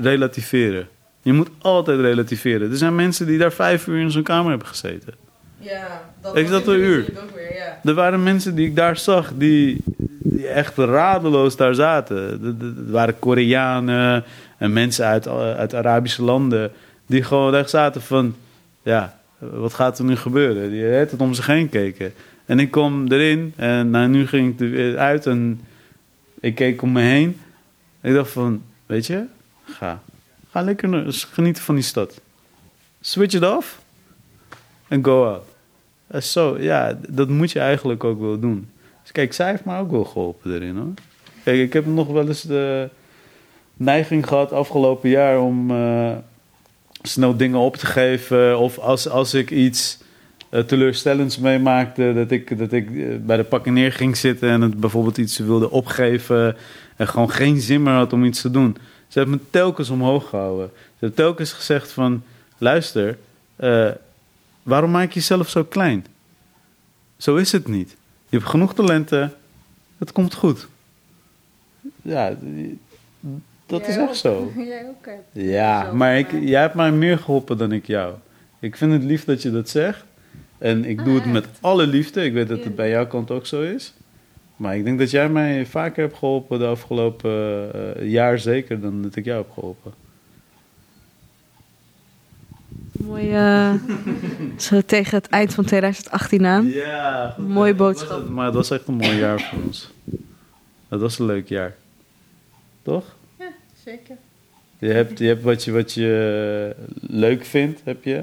relativeren. 0.00 0.88
Je 1.22 1.32
moet 1.32 1.48
altijd 1.58 2.00
relativeren. 2.00 2.70
Er 2.70 2.76
zijn 2.76 2.94
mensen 2.94 3.26
die 3.26 3.38
daar 3.38 3.52
vijf 3.52 3.86
uur 3.86 4.00
in 4.00 4.10
zo'n 4.10 4.22
kamer 4.22 4.50
hebben 4.50 4.68
gezeten. 4.68 5.14
Ja, 5.58 6.02
dat 6.20 6.36
ik 6.36 6.48
zat 6.48 6.66
een 6.66 6.78
uur. 6.78 7.04
Weer, 7.34 7.54
ja. 7.54 7.80
Er 7.84 7.94
waren 7.94 8.22
mensen 8.22 8.54
die 8.54 8.66
ik 8.66 8.76
daar 8.76 8.96
zag 8.96 9.32
die, 9.36 9.82
die 10.18 10.46
echt 10.46 10.76
radeloos 10.76 11.56
daar 11.56 11.74
zaten. 11.74 12.16
Er 12.86 12.90
waren 12.92 13.18
Koreanen 13.18 14.24
en 14.58 14.72
mensen 14.72 15.06
uit, 15.06 15.28
uit 15.28 15.74
Arabische 15.74 16.22
landen 16.22 16.72
die 17.06 17.22
gewoon 17.22 17.54
echt 17.54 17.70
zaten 17.70 18.02
van, 18.02 18.34
ja, 18.82 19.18
wat 19.38 19.74
gaat 19.74 19.98
er 19.98 20.04
nu 20.04 20.16
gebeuren? 20.16 20.70
Die 20.70 20.82
het 20.82 21.14
om 21.16 21.34
zich 21.34 21.46
heen 21.46 21.68
keken. 21.68 22.12
En 22.46 22.58
ik 22.58 22.70
kom 22.70 23.12
erin 23.12 23.52
en 23.56 23.90
nou, 23.90 24.08
nu 24.08 24.26
ging 24.26 24.52
ik 24.52 24.60
er 24.60 24.70
weer 24.70 24.98
uit 24.98 25.26
en 25.26 25.60
ik 26.46 26.54
keek 26.54 26.82
om 26.82 26.92
me 26.92 27.00
heen. 27.00 27.40
Ik 28.00 28.14
dacht 28.14 28.30
van, 28.30 28.62
weet 28.86 29.06
je, 29.06 29.24
ga. 29.64 30.02
Ga 30.50 30.62
lekker 30.62 31.04
genieten 31.12 31.62
van 31.62 31.74
die 31.74 31.84
stad. 31.84 32.20
Switch 33.00 33.34
it 33.34 33.44
off 33.44 33.80
en 34.88 35.04
go 35.04 35.26
out. 35.26 35.44
Uh, 36.14 36.20
zo, 36.20 36.58
ja, 36.58 36.98
dat 37.08 37.28
moet 37.28 37.50
je 37.50 37.58
eigenlijk 37.58 38.04
ook 38.04 38.20
wel 38.20 38.38
doen. 38.38 38.68
Dus 39.02 39.12
kijk, 39.12 39.32
zij 39.32 39.50
heeft 39.50 39.64
me 39.64 39.78
ook 39.78 39.90
wel 39.90 40.04
geholpen 40.04 40.54
erin 40.54 40.76
hoor. 40.76 40.92
Kijk, 41.44 41.58
ik 41.58 41.72
heb 41.72 41.86
nog 41.86 42.06
wel 42.06 42.28
eens 42.28 42.42
de 42.42 42.88
neiging 43.74 44.26
gehad 44.26 44.52
afgelopen 44.52 45.08
jaar 45.08 45.40
om 45.40 45.70
uh, 45.70 46.16
snel 47.02 47.36
dingen 47.36 47.58
op 47.58 47.76
te 47.76 47.86
geven. 47.86 48.58
Of 48.58 48.78
als, 48.78 49.08
als 49.08 49.34
ik 49.34 49.50
iets 49.50 49.98
eh, 50.48 50.60
teleurstellends 50.60 51.38
meemaakte. 51.38 52.12
Dat 52.14 52.30
ik, 52.30 52.58
dat 52.58 52.72
ik 52.72 52.96
eh, 52.96 53.16
bij 53.20 53.36
de 53.36 53.44
pakken 53.44 53.72
neer 53.72 53.92
ging 53.92 54.16
zitten 54.16 54.48
en 54.48 54.60
het 54.60 54.80
bijvoorbeeld 54.80 55.18
iets 55.18 55.38
wilde 55.38 55.70
opgeven. 55.70 56.56
En 56.96 57.08
gewoon 57.08 57.30
geen 57.30 57.60
zin 57.60 57.82
meer 57.82 57.92
had 57.92 58.12
om 58.12 58.24
iets 58.24 58.40
te 58.40 58.50
doen. 58.50 58.76
Ze 59.08 59.18
heeft 59.18 59.30
me 59.30 59.38
telkens 59.50 59.90
omhoog 59.90 60.28
gehouden. 60.28 60.70
Ze 60.74 61.04
heeft 61.04 61.16
telkens 61.16 61.52
gezegd 61.52 61.92
van... 61.92 62.22
Luister, 62.58 63.18
eh, 63.56 63.90
waarom 64.62 64.90
maak 64.90 65.08
je 65.08 65.14
jezelf 65.14 65.48
zo 65.48 65.64
klein? 65.64 66.06
Zo 67.16 67.36
is 67.36 67.52
het 67.52 67.68
niet. 67.68 67.96
Je 68.28 68.36
hebt 68.36 68.50
genoeg 68.50 68.74
talenten. 68.74 69.32
Het 69.98 70.12
komt 70.12 70.34
goed. 70.34 70.68
Ja, 72.02 72.36
dat 73.66 73.86
is 73.88 73.96
echt 73.96 74.16
zo. 74.16 74.52
Jij 74.56 74.86
ook 74.88 75.06
hebt. 75.06 75.22
Ja, 75.32 75.92
maar 75.92 76.18
ik, 76.18 76.32
maar- 76.32 76.42
jij 76.42 76.60
hebt 76.60 76.74
mij 76.74 76.92
meer 76.92 77.18
geholpen 77.18 77.58
dan 77.58 77.72
ik 77.72 77.86
jou. 77.86 78.14
Ik 78.60 78.76
vind 78.76 78.92
het 78.92 79.02
lief 79.02 79.24
dat 79.24 79.42
je 79.42 79.50
dat 79.50 79.68
zegt. 79.68 80.04
En 80.58 80.84
ik 80.84 81.04
doe 81.04 81.14
het 81.14 81.24
Ah, 81.24 81.32
met 81.32 81.46
alle 81.60 81.86
liefde. 81.86 82.24
Ik 82.24 82.32
weet 82.32 82.48
dat 82.48 82.64
het 82.64 82.74
bij 82.76 82.90
jouw 82.90 83.06
kant 83.06 83.30
ook 83.30 83.46
zo 83.46 83.62
is. 83.62 83.92
Maar 84.56 84.76
ik 84.76 84.84
denk 84.84 84.98
dat 84.98 85.10
jij 85.10 85.28
mij 85.28 85.66
vaker 85.66 86.02
hebt 86.02 86.16
geholpen 86.18 86.58
de 86.58 86.66
afgelopen 86.66 87.70
eh, 87.96 88.10
jaar 88.10 88.38
zeker 88.38 88.80
dan 88.80 89.02
dat 89.02 89.16
ik 89.16 89.24
jou 89.24 89.38
heb 89.42 89.50
geholpen. 89.52 89.92
Mooi, 92.92 93.32
eh, 93.32 93.72
zo 94.56 94.80
tegen 94.80 95.16
het 95.16 95.26
eind 95.28 95.54
van 95.54 95.64
2018 95.64 96.44
aan. 96.46 96.66
Ja, 96.68 97.30
goed, 97.36 97.48
Mooie 97.48 97.74
boodschap. 97.74 98.18
het- 98.18 98.28
maar 98.28 98.44
het 98.46 98.54
was 98.54 98.70
echt 98.70 98.86
een 98.88 98.94
mooi 98.94 99.16
jaar 99.16 99.40
voor 99.40 99.62
ons. 99.62 99.90
Het 100.88 101.00
was 101.00 101.18
een 101.18 101.26
leuk 101.26 101.48
jaar. 101.48 101.74
Toch? 102.82 103.16
Ja, 103.38 103.48
zeker. 103.84 104.16
Je 104.78 104.88
hebt, 104.88 105.18
je 105.18 105.26
hebt 105.26 105.42
wat, 105.42 105.64
je, 105.64 105.72
wat 105.72 105.92
je 105.92 106.74
eh, 106.76 106.84
leuk 107.10 107.44
vindt, 107.44 107.80
heb 107.84 108.04
je. 108.04 108.22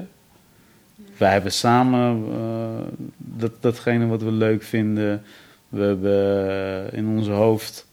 Wij 1.16 1.32
hebben 1.32 1.52
samen 1.52 2.24
eh, 2.32 3.04
dat, 3.16 3.52
datgene 3.60 4.06
wat 4.06 4.22
we 4.22 4.32
leuk 4.32 4.62
vinden. 4.62 5.22
We 5.68 5.82
hebben 5.82 6.48
eh, 6.92 6.98
in 6.98 7.08
ons 7.08 7.28
hoofd 7.28 7.86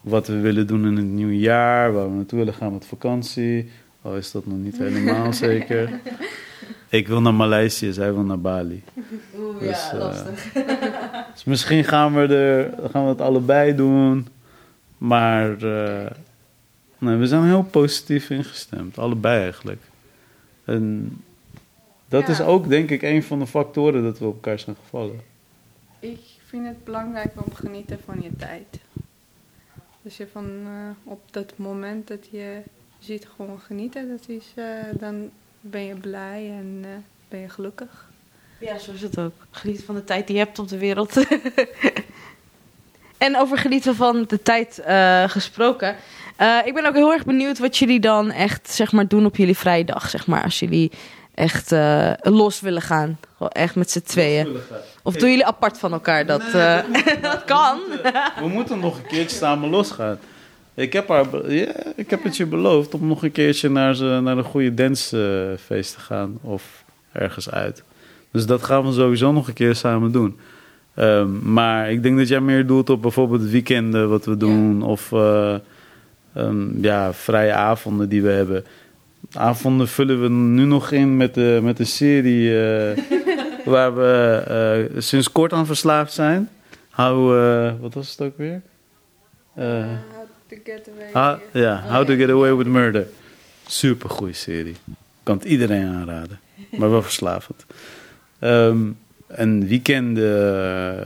wat 0.00 0.26
we 0.26 0.40
willen 0.40 0.66
doen 0.66 0.86
in 0.86 0.96
het 0.96 1.06
nieuwe 1.06 1.38
jaar. 1.38 1.92
Waar 1.92 2.10
we 2.10 2.16
naartoe 2.16 2.38
willen 2.38 2.54
gaan 2.54 2.72
met 2.72 2.86
vakantie. 2.86 3.70
Al 4.02 4.16
is 4.16 4.32
dat 4.32 4.46
nog 4.46 4.58
niet 4.58 4.78
helemaal 4.78 5.32
zeker. 5.48 6.00
Ik 6.88 7.08
wil 7.08 7.20
naar 7.20 7.34
Maleisië, 7.34 7.92
zij 7.92 8.12
wil 8.12 8.22
naar 8.22 8.40
Bali. 8.40 8.82
Oeh, 9.38 9.58
Dus, 9.60 9.90
eh, 9.92 10.26
dus 11.32 11.44
misschien 11.44 11.84
gaan 11.84 12.14
we, 12.14 12.34
er, 12.34 12.90
gaan 12.90 13.02
we 13.02 13.08
het 13.08 13.20
allebei 13.20 13.74
doen. 13.74 14.26
Maar 14.98 15.56
nee, 16.98 17.16
we 17.16 17.26
zijn 17.26 17.44
heel 17.44 17.62
positief 17.62 18.30
ingestemd. 18.30 18.98
Allebei 18.98 19.42
eigenlijk. 19.42 19.80
En 20.64 21.12
dat 22.12 22.26
Ja. 22.26 22.32
is 22.32 22.40
ook 22.40 22.68
denk 22.68 22.90
ik 22.90 23.02
een 23.02 23.22
van 23.22 23.38
de 23.38 23.46
factoren 23.46 24.02
dat 24.02 24.18
we 24.18 24.24
op 24.26 24.34
elkaar 24.34 24.58
zijn 24.58 24.76
gevallen. 24.82 25.20
Ik 26.00 26.20
vind 26.46 26.66
het 26.66 26.84
belangrijk 26.84 27.32
om 27.46 27.54
genieten 27.54 27.98
van 28.04 28.16
je 28.22 28.30
tijd. 28.38 28.78
Dus 30.02 30.16
je 30.16 30.26
van 30.32 30.44
eh, 30.64 31.12
op 31.12 31.20
dat 31.30 31.52
moment 31.56 32.08
dat 32.08 32.28
je 32.30 32.60
ziet 32.98 33.28
gewoon 33.36 33.60
genieten, 33.60 34.08
dat 34.08 34.28
is, 34.28 34.44
eh, 34.54 34.64
dan 34.98 35.30
ben 35.60 35.84
je 35.84 35.94
blij 35.94 36.50
en 36.50 36.78
eh, 36.82 36.88
ben 37.28 37.40
je 37.40 37.48
gelukkig. 37.48 38.10
Ja, 38.60 38.78
zo 38.78 38.92
is 38.92 39.02
het 39.02 39.18
ook. 39.18 39.32
Geniet 39.50 39.84
van 39.84 39.94
de 39.94 40.04
tijd 40.04 40.26
die 40.26 40.36
je 40.36 40.42
hebt 40.42 40.58
op 40.58 40.68
de 40.68 40.78
wereld. 40.78 41.16
en 43.18 43.36
over 43.36 43.58
genieten 43.58 43.94
van 43.94 44.24
de 44.28 44.42
tijd 44.42 44.78
eh, 44.78 45.28
gesproken. 45.28 45.96
Eh, 46.36 46.58
ik 46.64 46.74
ben 46.74 46.86
ook 46.86 46.94
heel 46.94 47.12
erg 47.12 47.24
benieuwd 47.24 47.58
wat 47.58 47.76
jullie 47.76 48.00
dan 48.00 48.30
echt 48.30 48.70
zeg 48.70 48.92
maar, 48.92 49.08
doen 49.08 49.26
op 49.26 49.36
jullie 49.36 49.56
vrije 49.56 49.84
dag. 49.84 50.10
Zeg 50.10 50.26
maar, 50.26 50.42
als 50.42 50.58
jullie 50.58 50.90
echt 51.42 51.72
eh, 51.72 52.12
los 52.20 52.60
willen 52.60 52.82
gaan. 52.82 53.18
Gewoon 53.36 53.52
echt 53.52 53.74
met 53.74 53.90
z'n 53.90 54.00
tweeën. 54.00 54.48
Of 55.02 55.14
doen 55.14 55.30
jullie 55.30 55.46
apart 55.46 55.78
van 55.78 55.92
elkaar? 55.92 56.26
Dat, 56.26 56.42
eh, 56.54 56.78
dat 57.22 57.44
kan. 57.44 57.78
We 58.40 58.48
moeten 58.48 58.78
nog 58.78 58.96
een 58.96 59.06
keertje 59.06 59.36
samen 59.36 59.68
losgaan. 59.68 60.18
Ik 60.74 60.92
heb, 60.92 61.08
haar, 61.08 61.52
ja, 61.52 61.72
ik 61.96 62.10
heb 62.10 62.24
het 62.24 62.36
je 62.36 62.46
beloofd 62.46 62.94
om 62.94 63.06
nog 63.06 63.22
een 63.22 63.32
keertje 63.32 63.70
naar, 63.70 63.94
ze, 63.94 64.20
naar 64.22 64.36
een 64.36 64.44
goede 64.44 64.74
dancefeest 64.74 65.94
te 65.94 66.00
gaan. 66.00 66.38
Of 66.40 66.84
ergens 67.12 67.50
uit. 67.50 67.82
Dus 68.30 68.46
dat 68.46 68.62
gaan 68.62 68.86
we 68.86 68.92
sowieso 68.92 69.32
nog 69.32 69.48
een 69.48 69.54
keer 69.54 69.74
samen 69.74 70.12
doen. 70.12 70.38
Ehm, 70.94 71.52
maar 71.52 71.90
ik 71.90 72.02
denk 72.02 72.18
dat 72.18 72.28
jij 72.28 72.40
meer 72.40 72.66
doelt 72.66 72.90
op 72.90 73.02
bijvoorbeeld 73.02 73.42
weekenden 73.42 74.08
wat 74.08 74.24
we 74.24 74.36
doen. 74.36 74.82
Of 74.82 75.12
eh, 75.12 75.54
ehm, 76.34 76.82
ja, 76.82 77.12
vrije 77.12 77.52
avonden 77.52 78.08
die 78.08 78.22
we 78.22 78.30
hebben. 78.30 78.64
Avonden 79.34 79.88
vullen 79.88 80.22
we 80.22 80.28
nu 80.28 80.64
nog 80.64 80.90
in 80.90 81.16
met, 81.16 81.34
de, 81.34 81.60
met 81.62 81.78
een 81.78 81.86
serie 81.86 82.64
eh, 82.64 82.98
waar 83.64 83.94
we 83.94 84.42
eh, 84.94 85.00
sinds 85.00 85.32
kort 85.32 85.52
aan 85.52 85.66
verslaafd 85.66 86.12
zijn. 86.12 86.48
How, 86.90 87.38
eh, 87.38 87.72
wat 87.80 87.94
was 87.94 88.10
het 88.10 88.20
ook 88.20 88.36
weer? 88.36 88.62
Eh, 89.54 89.64
how 89.64 90.26
to 90.48 90.56
get 90.64 90.88
away. 91.14 91.40
ja, 91.52 91.84
How 91.88 92.06
to 92.06 92.16
Get 92.16 92.30
Away 92.30 92.54
with 92.54 92.66
Murder. 92.66 93.06
Super 93.66 94.10
goede 94.10 94.32
serie. 94.32 94.76
Kan 95.22 95.36
het 95.36 95.44
iedereen 95.44 95.86
aanraden. 95.86 96.40
Maar 96.70 96.90
wel 96.90 97.02
verslavend. 97.02 97.66
Ehm, 98.38 98.78
en 99.26 99.66
weekenden, 99.66 101.04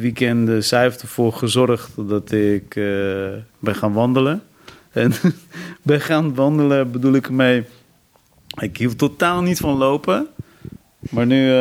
weekenden, 0.00 0.64
zij 0.64 0.82
heeft 0.82 1.02
ervoor 1.02 1.32
gezorgd 1.32 1.90
dat 1.96 2.30
ik 2.30 2.74
ben 3.58 3.74
gaan 3.74 3.92
wandelen. 3.92 4.42
En 4.96 5.12
ben 5.82 6.00
gaan 6.00 6.34
wandelen 6.34 6.90
bedoel 6.90 7.12
ik 7.12 7.26
ermee... 7.26 7.64
Ik 8.60 8.76
hield 8.76 8.98
totaal 8.98 9.42
niet 9.42 9.58
van 9.58 9.76
lopen. 9.76 10.26
Maar 11.10 11.26
nu 11.26 11.52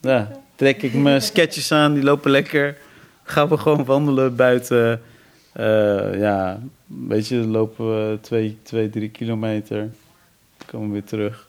eh, 0.00 0.26
trek 0.54 0.82
ik 0.82 0.94
mijn 0.94 1.22
sketches 1.22 1.72
aan, 1.72 1.94
die 1.94 2.02
lopen 2.02 2.30
lekker. 2.30 2.76
Gaan 3.22 3.48
we 3.48 3.56
gewoon 3.56 3.84
wandelen 3.84 4.36
buiten. 4.36 5.02
Eh, 5.52 6.18
ja, 6.18 6.60
weet 6.86 7.28
je, 7.28 7.36
lopen 7.36 7.86
we 7.86 8.18
twee, 8.20 8.58
twee, 8.62 8.90
drie 8.90 9.08
kilometer. 9.08 9.90
Komen 10.66 10.86
we 10.86 10.92
weer 10.92 11.04
terug. 11.04 11.48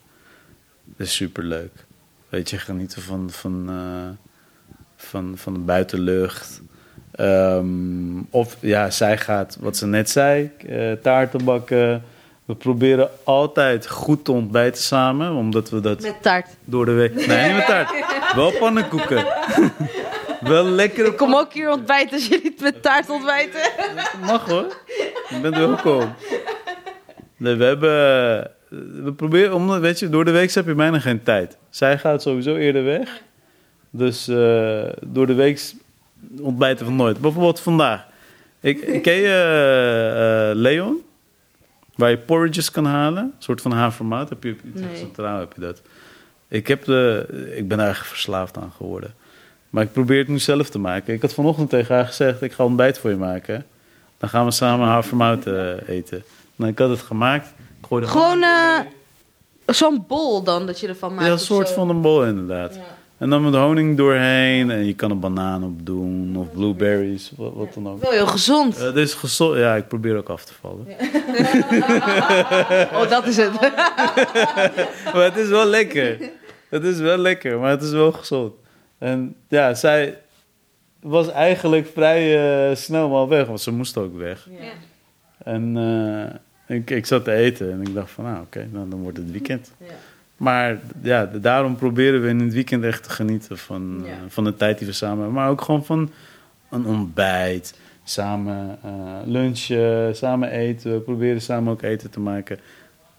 Dat 0.84 1.08
is 1.08 1.16
superleuk. 1.16 1.86
Weet 2.30 2.50
je, 2.50 2.58
genieten 2.58 3.02
van, 3.02 3.30
van, 3.30 3.70
eh, 3.70 4.10
van, 4.96 5.34
van 5.38 5.54
de 5.54 5.60
buitenlucht. 5.60 6.62
Ehm, 7.16 8.20
of 8.30 8.58
ja, 8.60 8.90
zij 8.90 9.18
gaat, 9.18 9.58
wat 9.60 9.78
ze 9.78 9.88
net 9.88 10.10
zei, 10.10 10.52
eh, 10.68 10.92
taarten 10.92 11.44
bakken. 11.44 12.04
We 12.46 12.56
proberen 12.56 13.10
altijd 13.24 13.88
goed 13.88 14.26
te 14.26 14.32
ontbijten 14.32 14.84
samen, 14.84 15.32
omdat 15.32 15.70
we 15.70 15.80
dat 15.80 16.02
Met 16.02 16.22
taart. 16.22 16.48
door 16.64 16.86
de 16.86 16.92
week... 16.92 17.14
Nee, 17.28 17.46
niet 17.48 17.56
met 17.56 17.66
taart. 17.66 17.92
Wel 18.36 18.52
pannenkoeken. 18.52 19.26
Wel 20.42 20.64
lekkere 20.66 21.08
Ik 21.10 21.18
kom 21.18 21.36
ook 21.36 21.54
hier 21.54 21.72
ontbijten 21.72 22.14
als 22.14 22.28
jullie 22.28 22.52
het 22.52 22.62
met 22.62 22.82
taart 22.82 23.10
ontbijten. 23.10 23.62
Mag 24.26 24.50
hoor. 24.50 24.76
Je 25.30 25.40
bent 25.42 25.58
welkom. 25.58 26.14
Nee, 27.38 27.56
we 27.56 27.64
hebben. 27.64 27.92
We 29.04 29.14
proberen, 29.16 29.54
omdat, 29.54 29.80
weet 29.80 30.00
je, 30.00 30.10
door 30.10 30.26
de 30.26 30.32
week 30.32 30.52
heb 30.54 30.66
je 30.66 30.74
bijna 30.76 31.00
geen 31.00 31.24
tijd. 31.24 31.58
Zij 31.70 31.98
gaat 31.98 32.22
sowieso 32.22 32.56
eerder 32.56 32.84
weg. 32.84 33.22
Dus 33.90 34.28
eh, 34.28 34.84
door 35.06 35.28
de 35.28 35.34
week 35.34 35.74
ontbijten 36.42 36.86
van 36.86 36.96
nooit. 36.96 37.22
Bijvoorbeeld 37.22 37.60
vandaag. 37.60 38.06
Ik, 38.60 38.80
ken 39.04 39.14
je 39.14 39.28
eh, 39.28 40.50
eh, 40.50 40.56
Leon? 40.56 41.02
Waar 41.96 42.10
je 42.10 42.18
porridges 42.18 42.72
kan 42.72 42.86
halen. 42.86 43.24
Een 43.24 43.34
soort 43.40 43.62
van 43.62 43.72
havermout. 43.72 44.30
Heb 44.30 44.44
je 44.44 44.56
Nee. 44.64 44.98
Centraal 44.98 45.40
heb 45.40 45.54
je 45.56 45.62
dat. 45.62 45.82
Ik, 46.48 46.68
heb 46.68 46.84
de, 46.84 47.28
ik 47.56 47.68
ben 47.68 47.78
daar 47.78 47.96
verslaafd 47.96 48.58
aan 48.58 48.72
geworden. 48.78 49.14
Maar 49.70 49.84
ik 49.84 49.92
probeer 49.92 50.18
het 50.18 50.28
nu 50.28 50.40
zelf 50.40 50.70
te 50.70 50.80
maken. 50.80 51.14
Ik 51.14 51.22
had 51.22 51.34
vanochtend 51.34 51.70
tegen 51.70 51.96
haar 51.96 52.06
gezegd, 52.06 52.42
ik 52.42 52.54
ga 52.54 52.64
ontbijt 52.64 52.98
voor 52.98 53.10
je 53.10 53.16
maken. 53.16 53.66
Dan 54.18 54.30
gaan 54.30 54.46
we 54.46 54.52
samen 54.52 54.88
havermout 54.88 55.46
eh, 55.48 55.88
eten. 55.88 56.24
Nou, 56.56 56.72
ik 56.72 56.80
had 56.80 56.90
het 56.90 57.02
gemaakt. 57.02 57.54
Ik 57.82 58.08
Gewoon 58.08 58.44
zo'n 59.66 60.06
bol 60.08 60.44
dan 60.44 60.66
dat 60.66 60.80
je 60.80 60.88
ervan 60.88 61.14
maakt. 61.14 61.26
Ja, 61.26 61.32
een 61.32 61.40
soort 61.40 61.68
zo. 61.68 61.74
van 61.74 61.90
een 61.90 62.02
bol 62.02 62.26
inderdaad. 62.26 62.80
En 63.26 63.32
dan 63.32 63.44
met 63.44 63.54
honing 63.54 63.98
doorheen. 63.98 64.72
En 64.72 64.86
je 64.86 64.96
kan 64.96 65.10
er 65.10 65.20
banaan 65.20 65.64
op 65.64 65.86
doen. 65.86 66.38
Of 66.38 66.52
blueberries, 66.52 67.32
wat, 67.36 67.54
wat 67.54 67.74
dan 67.74 67.90
ook. 67.90 68.02
Wel 68.02 68.12
heel 68.12 68.28
gezond. 68.28 68.78
Eh, 68.78 68.84
dit 68.84 68.96
is 68.96 69.14
gezond. 69.14 69.58
Ja, 69.58 69.76
ik 69.76 69.88
probeer 69.88 70.18
ook 70.18 70.30
af 70.30 70.46
te 70.46 70.54
vallen. 70.54 70.88
Oh, 72.94 73.10
dat 73.10 73.28
is 73.28 73.38
het. 73.38 73.62
maar 75.14 75.24
het 75.24 75.36
is 75.36 75.48
wel 75.48 75.66
lekker. 75.66 76.32
Het 76.70 76.84
is 76.84 77.00
wel 77.00 77.18
lekker, 77.18 77.60
maar 77.60 77.70
het 77.70 77.82
is 77.82 77.92
wel 77.92 78.12
gezond. 78.12 78.54
En 78.98 79.36
ja, 79.48 79.74
zij 79.74 80.18
was 81.02 81.32
eigenlijk 81.32 81.88
vrij 81.94 82.50
eh, 82.70 82.76
snel 82.76 83.10
wel 83.10 83.30
weg, 83.30 83.48
want 83.48 83.62
ze 83.62 83.72
moest 83.72 83.98
ook 83.98 84.18
weg. 84.18 84.48
En 85.44 85.78
eh, 86.68 86.76
ik, 86.78 86.90
ik 86.90 87.06
zat 87.06 87.24
te 87.24 87.32
eten 87.32 87.72
en 87.72 87.82
ik 87.82 87.94
dacht 87.94 88.12
van, 88.12 88.24
nou 88.24 88.42
oké, 88.42 88.68
nou, 88.72 88.90
dan 88.90 89.02
wordt 89.02 89.18
het 89.18 89.32
weekend. 89.32 89.72
Maar 90.38 90.80
ja, 91.02 91.26
daarom 91.26 91.76
proberen 91.76 92.22
we 92.22 92.28
in 92.28 92.40
het 92.40 92.54
weekend 92.54 92.84
echt 92.84 93.04
te 93.04 93.10
genieten 93.10 93.58
van, 93.58 94.04
eh, 94.06 94.12
van 94.28 94.44
de 94.44 94.56
tijd 94.56 94.78
die 94.78 94.88
we 94.88 94.94
samen 94.94 95.18
hebben. 95.18 95.34
Maar 95.34 95.50
ook 95.50 95.62
gewoon 95.62 95.86
van 95.86 96.12
een 96.70 96.86
ontbijt, 96.86 97.74
samen 98.04 98.80
eh, 98.84 98.92
lunchen, 99.26 100.16
samen 100.16 100.50
eten. 100.50 100.94
We 100.94 101.00
proberen 101.00 101.42
samen 101.42 101.72
ook 101.72 101.82
eten 101.82 102.10
te 102.10 102.20
maken. 102.20 102.60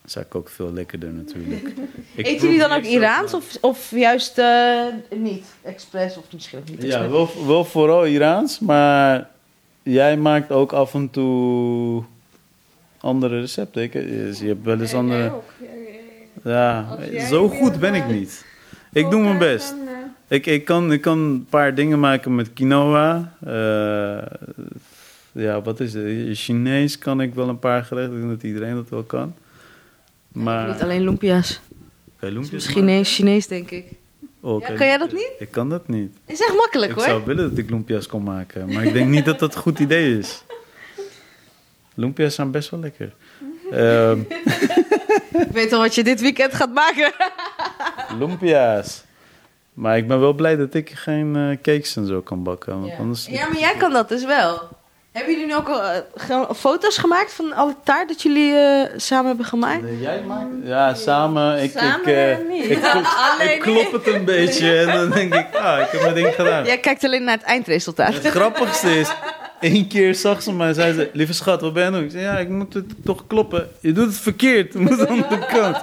Zou 0.05 0.25
ik 0.25 0.35
ook 0.35 0.49
veel 0.49 0.73
lekkerder 0.73 1.13
natuurlijk. 1.13 1.69
Ik 2.15 2.27
Eten 2.27 2.47
jullie 2.47 2.69
dan 2.69 2.73
ook 2.73 2.85
Iraans 2.85 3.35
of, 3.35 3.57
of 3.61 3.91
juist 3.91 4.39
eh, 4.39 4.85
niet? 5.17 5.47
Expres 5.63 6.17
of 6.17 6.25
misschien 6.33 6.59
ook 6.59 6.69
niet 6.69 6.83
Ja, 6.83 7.09
wel, 7.09 7.29
wel 7.47 7.65
vooral 7.65 8.07
Iraans, 8.07 8.59
maar 8.59 9.31
jij 9.83 10.17
maakt 10.17 10.51
ook 10.51 10.73
af 10.73 10.95
en 10.95 11.11
toe 11.11 12.03
andere 13.01 13.41
recepten. 13.41 13.83
Ik, 13.83 13.93
dus 13.93 14.39
je 14.39 14.47
hebt 14.47 14.65
wel 14.65 14.81
eens 14.81 14.95
andere... 14.95 15.23
Ja, 15.23 15.35
Jij 16.47 17.27
zo 17.29 17.49
goed 17.49 17.81
ben 17.81 17.95
ik 17.95 18.07
niet. 18.09 18.45
Ik 18.93 19.11
doe 19.11 19.23
mijn 19.23 19.39
best. 19.39 19.69
Dan, 19.69 19.89
eh, 19.89 20.37
Ik, 20.37 20.47
ik, 20.47 20.65
kan, 20.65 20.93
ik 20.93 21.01
kan 21.01 21.19
een 21.19 21.47
paar 21.51 21.75
dingen 21.75 22.01
maken 22.01 22.35
met 22.35 22.53
quinoa. 22.53 23.33
Eh, 23.45 24.39
ja, 25.33 25.63
wat 25.63 25.81
is 25.81 25.95
het? 25.95 26.05
Chinees 26.39 26.99
kan 26.99 27.21
ik 27.21 27.35
wel 27.35 27.49
een 27.49 27.59
paar 27.59 27.85
gerechten. 27.85 28.15
Ik 28.15 28.21
denk 28.21 28.33
dat 28.33 28.43
iedereen 28.43 28.75
dat 28.75 28.89
wel 28.89 29.03
kan. 29.03 29.35
Maar... 30.33 30.69
Niet 30.69 30.83
alleen 30.83 31.03
lumpia's. 31.03 31.61
Kan 32.19 32.33
loempjes 32.33 32.53
Misschien 32.53 32.85
maken? 32.85 33.05
Chinees, 33.05 33.15
Chinees 33.17 33.47
denk 33.47 33.71
ik. 33.71 33.93
Oh, 34.41 34.61
Ja, 34.61 34.67
kan 34.75 34.87
jij 34.87 34.99
dat 34.99 35.13
niet? 35.13 35.31
Ik 35.39 35.51
kan 35.51 35.69
dat 35.69 35.89
niet. 35.89 36.17
Is 36.27 36.41
echt 36.41 36.55
makkelijk 36.57 36.91
Ik 36.91 36.97
hoor. 36.97 37.07
zou 37.07 37.25
willen 37.25 37.49
dat 37.51 37.59
ik 37.59 37.71
lumpia's 37.71 38.07
kon 38.07 38.23
maken. 38.23 38.73
Maar 38.73 38.85
ik 38.85 38.93
denk 38.93 39.09
niet 39.09 39.25
dat 39.25 39.39
dat 39.39 39.55
een 39.55 39.61
goed 39.61 39.79
idee 39.79 40.19
is. 40.19 40.43
Lumpia's 41.95 42.35
zijn 42.35 42.51
best 42.51 42.71
wel 42.71 42.81
lekker. 42.81 43.15
Ehm 43.73 44.21
Ik 45.33 45.53
weet 45.53 45.73
al 45.73 45.81
wat 45.81 45.95
je 45.95 46.05
dit 46.05 46.21
weekend 46.21 46.55
gaat 46.55 46.73
maken. 46.73 47.13
lumpia's. 48.19 49.05
Maar 49.73 49.97
ik 49.97 50.09
ben 50.09 50.21
wel 50.21 50.33
blij 50.33 50.57
dat 50.57 50.75
ik 50.75 50.91
geen 50.95 51.37
eh, 51.37 51.57
cakes 51.63 51.97
en 51.97 52.07
zo 52.07 52.21
kan 52.21 52.43
bakken. 52.43 52.81
Want 52.81 52.93
anders... 52.99 53.27
Ja, 53.27 53.49
maar 53.49 53.59
jij 53.59 53.75
kan 53.79 53.93
dat 53.93 54.09
dus 54.09 54.25
wel. 54.25 54.69
Hebben 55.13 55.33
jullie 55.35 55.47
nu 55.49 55.55
ook 55.57 55.69
al 55.69 55.81
gewoon 56.15 56.55
foto's 56.57 56.99
gemaakt 56.99 57.33
van 57.33 57.53
alle 57.53 57.75
taart 57.85 58.09
dat 58.09 58.23
jullie 58.23 58.55
eh, 58.55 58.89
samen 58.97 59.27
hebben 59.27 59.47
gemaakt? 59.47 59.83
Nee, 59.83 60.01
jij 60.01 60.23
maakt 60.27 60.47
Ja, 60.65 60.95
samen. 60.95 61.63
Ik, 61.63 61.71
Samen 61.75 62.01
ik, 62.01 62.07
eh, 62.39 62.49
niet. 62.49 62.71
ik, 62.71 62.81
klop, 62.81 63.05
ik 63.55 63.61
klop 63.61 63.93
het 63.93 64.07
een 64.15 64.25
beetje 64.25 64.79
en 64.79 64.87
dan 64.87 65.11
denk 65.11 65.35
ik, 65.35 65.55
ah, 65.55 65.81
ik 65.81 65.89
heb 65.91 66.01
mijn 66.01 66.15
ding 66.15 66.35
gedaan. 66.35 66.65
Jij 66.65 66.79
kijkt 66.79 67.05
alleen 67.05 67.25
naar 67.25 67.37
het 67.37 67.47
eindresultaat. 67.47 68.15
Het 68.15 68.27
grappigste 68.27 68.99
is, 68.99 69.09
één 69.73 69.89
keer 69.89 70.15
zag 70.15 70.43
ze 70.43 70.53
mij 70.53 70.69
en 70.69 70.75
zei 70.75 70.93
ze, 70.93 71.11
lieve 71.13 71.33
schat, 71.33 71.61
wat 71.61 71.73
ben 71.73 71.83
je 71.83 71.89
aan 71.89 71.95
het 71.95 72.03
doen? 72.03 72.11
Ik 72.21 72.25
zei, 72.25 72.35
ja, 72.35 72.39
ik 72.43 72.49
moet 72.49 72.75
het 72.75 73.05
toch 73.05 73.27
kloppen. 73.27 73.69
Je 73.81 73.93
doet 73.93 74.07
het 74.07 74.17
verkeerd, 74.17 74.73
je 74.73 74.79
moet 74.89 75.07
aan 75.07 75.17
de 75.17 75.47
kant. 75.53 75.77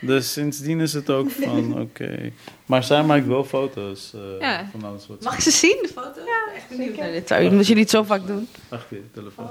Dus 0.00 0.32
sindsdien 0.32 0.80
is 0.80 0.92
het 0.92 1.10
ook 1.10 1.30
van, 1.30 1.80
oké. 1.82 2.32
Maar 2.66 2.84
zij 2.84 3.02
maakt 3.02 3.26
wel 3.26 3.44
foto's 3.44 4.12
eh, 4.14 4.40
Ja. 4.40 4.68
van 4.70 4.84
alles 4.84 5.06
wat. 5.06 5.22
Mag 5.22 5.34
ik 5.34 5.40
ze 5.40 5.50
zien, 5.50 5.78
de 5.82 5.88
foto? 5.88 6.20
Ja, 6.26 6.54
echt 6.54 6.68
benieuwd 6.68 6.96
naar 6.96 7.12
dit. 7.12 7.28
Zou 7.28 7.42
je- 7.42 7.48
Omdat 7.50 7.66
jullie 7.66 7.82
het 7.82 7.90
zo 7.90 8.02
vaak 8.02 8.26
doen. 8.26 8.48
Wacht 8.68 8.84
even, 8.92 9.10
telefoon. 9.12 9.48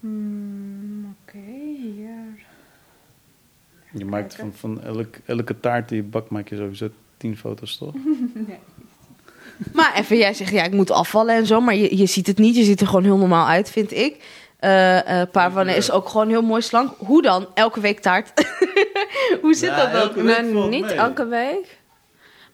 Hmm, 0.00 1.16
Oké, 1.22 1.38
hier. 1.94 2.44
Je 3.92 4.04
maakt 4.04 4.34
van, 4.34 4.52
van 4.54 4.82
elk, 4.82 5.14
elke 5.24 5.60
taart 5.60 5.88
die 5.88 5.96
je 5.96 6.02
bakt, 6.02 6.30
maak 6.30 6.48
je 6.48 6.56
sowieso 6.56 6.88
tien 7.22 7.36
foto's, 7.36 7.76
toch? 7.78 7.92
Maar 9.72 9.94
even, 9.96 10.16
jij 10.16 10.34
zegt 10.34 10.50
ja, 10.52 10.62
ik 10.64 10.72
moet 10.72 10.90
afvallen 10.90 11.34
en 11.34 11.46
zo. 11.46 11.60
Maar 11.60 11.74
je, 11.74 11.96
je 11.96 12.06
ziet 12.06 12.26
het 12.26 12.38
niet. 12.38 12.56
Je 12.56 12.64
ziet 12.64 12.80
er 12.80 12.86
gewoon 12.86 13.04
heel 13.04 13.16
normaal 13.16 13.46
uit, 13.46 13.70
vind 13.70 13.92
ik. 13.92 14.16
Eh 14.58 15.20
eh 15.20 15.28
Parwanne 15.30 15.74
is 15.76 15.90
ook 15.90 16.08
gewoon 16.08 16.28
heel 16.28 16.42
mooi 16.42 16.62
slank. 16.62 16.94
Hoe 16.98 17.22
dan? 17.22 17.46
Elke 17.54 17.80
week 17.80 18.00
taart? 18.00 18.32
Hoe 19.42 19.54
zit 19.54 19.68
Ja, 19.68 19.86
dat 19.92 20.14
dan? 20.14 20.24
niet 20.70 20.80
mee. 20.84 20.92
elke 20.94 21.26
week. 21.26 21.78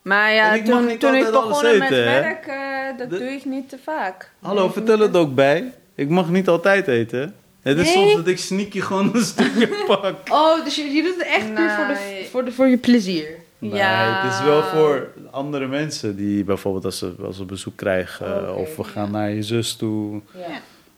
Maar 0.02 0.32
ja, 0.34 0.52
ik 0.52 0.64
toen, 0.64 0.98
toen 0.98 1.14
ik 1.14 1.30
begon 1.30 1.48
met 1.62 1.82
eten, 1.82 1.96
hè? 2.12 2.20
werk, 2.20 2.46
eh, 2.46 2.98
dat 2.98 3.10
De- 3.10 3.18
doe 3.18 3.28
ik 3.28 3.44
niet 3.44 3.68
te 3.68 3.78
vaak. 3.84 4.30
Hallo, 4.42 4.68
vertel 4.68 4.98
het 4.98 5.16
ook 5.16 5.34
bij. 5.34 5.72
Ik 5.94 6.08
mag 6.08 6.28
niet 6.30 6.48
altijd 6.48 6.88
eten. 6.88 7.34
Het 7.62 7.78
is 7.78 7.84
Nee? 7.84 7.94
soms 7.94 8.14
dat 8.14 8.26
ik 8.26 8.38
sneaky 8.38 8.80
gewoon 8.80 9.14
een 9.14 9.24
stukje 9.34 9.68
pak. 9.86 10.14
Oh, 10.30 10.64
dus 10.64 10.74
je, 10.76 10.82
je 10.84 11.02
doet 11.02 11.14
het 11.14 11.26
echt 11.26 11.54
puur 11.54 11.70
voor, 11.70 11.86
de, 11.86 11.92
Nee. 12.08 12.26
voor, 12.30 12.44
de, 12.44 12.52
voor 12.52 12.66
je 12.68 12.76
plezier. 12.76 13.26
Nee, 13.59 13.72
Ja. 13.74 14.22
het 14.22 14.32
is 14.32 14.40
wel 14.42 14.62
voor 14.62 15.09
andere 15.30 15.66
mensen 15.66 16.16
die 16.16 16.44
bijvoorbeeld 16.44 16.84
als 16.84 16.98
ze, 16.98 17.14
als 17.24 17.36
ze 17.36 17.44
bezoek 17.44 17.76
krijgen 17.76 18.42
Oké, 18.50 18.61
of 18.61 18.76
we 18.76 18.84
gaan 18.84 19.11
naar 19.11 19.30
je 19.30 19.42
zus 19.42 19.76
toe, 19.76 20.20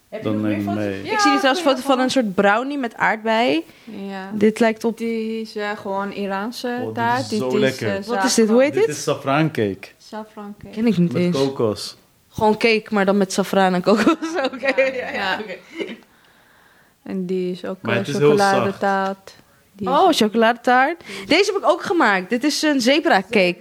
Heb 0.08 0.22
dan 0.22 0.40
neem 0.40 0.61
ik 0.68 0.74
mee. 0.74 1.04
Ja, 1.04 1.12
ik 1.12 1.18
zie 1.18 1.30
hier 1.30 1.38
trouwens 1.40 1.64
een 1.64 1.70
foto 1.70 1.80
van 1.82 1.98
een 2.00 2.11
soort 2.11 2.34
brownie 2.34 2.78
met 2.78 2.94
aardbei. 2.94 3.64
Ja. 3.84 4.30
Dit 4.34 4.61
lijkt 4.61 4.84
op... 4.84 4.98
Die 4.98 5.40
is 5.40 5.56
eh, 5.56 5.70
gewoon 5.76 6.12
Iraanse 6.12 6.76
Oh, 6.80 6.84
dit 6.86 6.94
taart. 6.94 7.20
is 7.22 7.28
Dit 7.28 7.38
zo 7.38 7.48
is, 7.48 7.54
lekker. 7.54 7.96
eh, 7.96 8.04
Wat 8.04 8.24
is 8.24 8.34
dit? 8.34 8.48
Hoe 8.48 8.62
heet 8.62 8.72
Dit 8.72 8.86
dit? 8.86 8.96
is 8.96 9.02
safraancake 9.02 9.88
Saffron 9.98 10.54
cake. 10.62 10.74
Ken 10.74 10.86
ik 10.86 10.96
niet 10.98 11.12
met 11.12 11.22
eens. 11.22 11.36
kokos. 11.36 11.96
Gewoon 12.28 12.56
cake, 12.56 12.84
maar 12.90 13.04
dan 13.04 13.16
met 13.16 13.32
safraan 13.32 13.74
en 13.74 13.82
kokos. 13.82 14.04
Oké, 14.52 14.80
ja, 14.82 14.92
ja, 14.94 15.11
Ja. 15.12 15.38
oké. 15.40 15.54
En 17.02 17.26
die 17.26 17.52
is 17.52 17.64
ook 17.64 17.76
Maar 17.82 17.92
eh, 17.92 17.98
het 17.98 18.08
is 18.08 18.16
heel 18.18 18.28
chocoladetaart. 18.30 19.34
Oh, 19.85 20.09
chocoladetaart. 20.11 21.03
Deze 21.26 21.53
heb 21.53 21.62
ik 21.62 21.68
ook 21.68 21.83
gemaakt. 21.83 22.31
Dit 22.31 22.45
is 22.45 22.62
een 22.62 22.81
zebra 22.81 23.22
cake. 23.31 23.59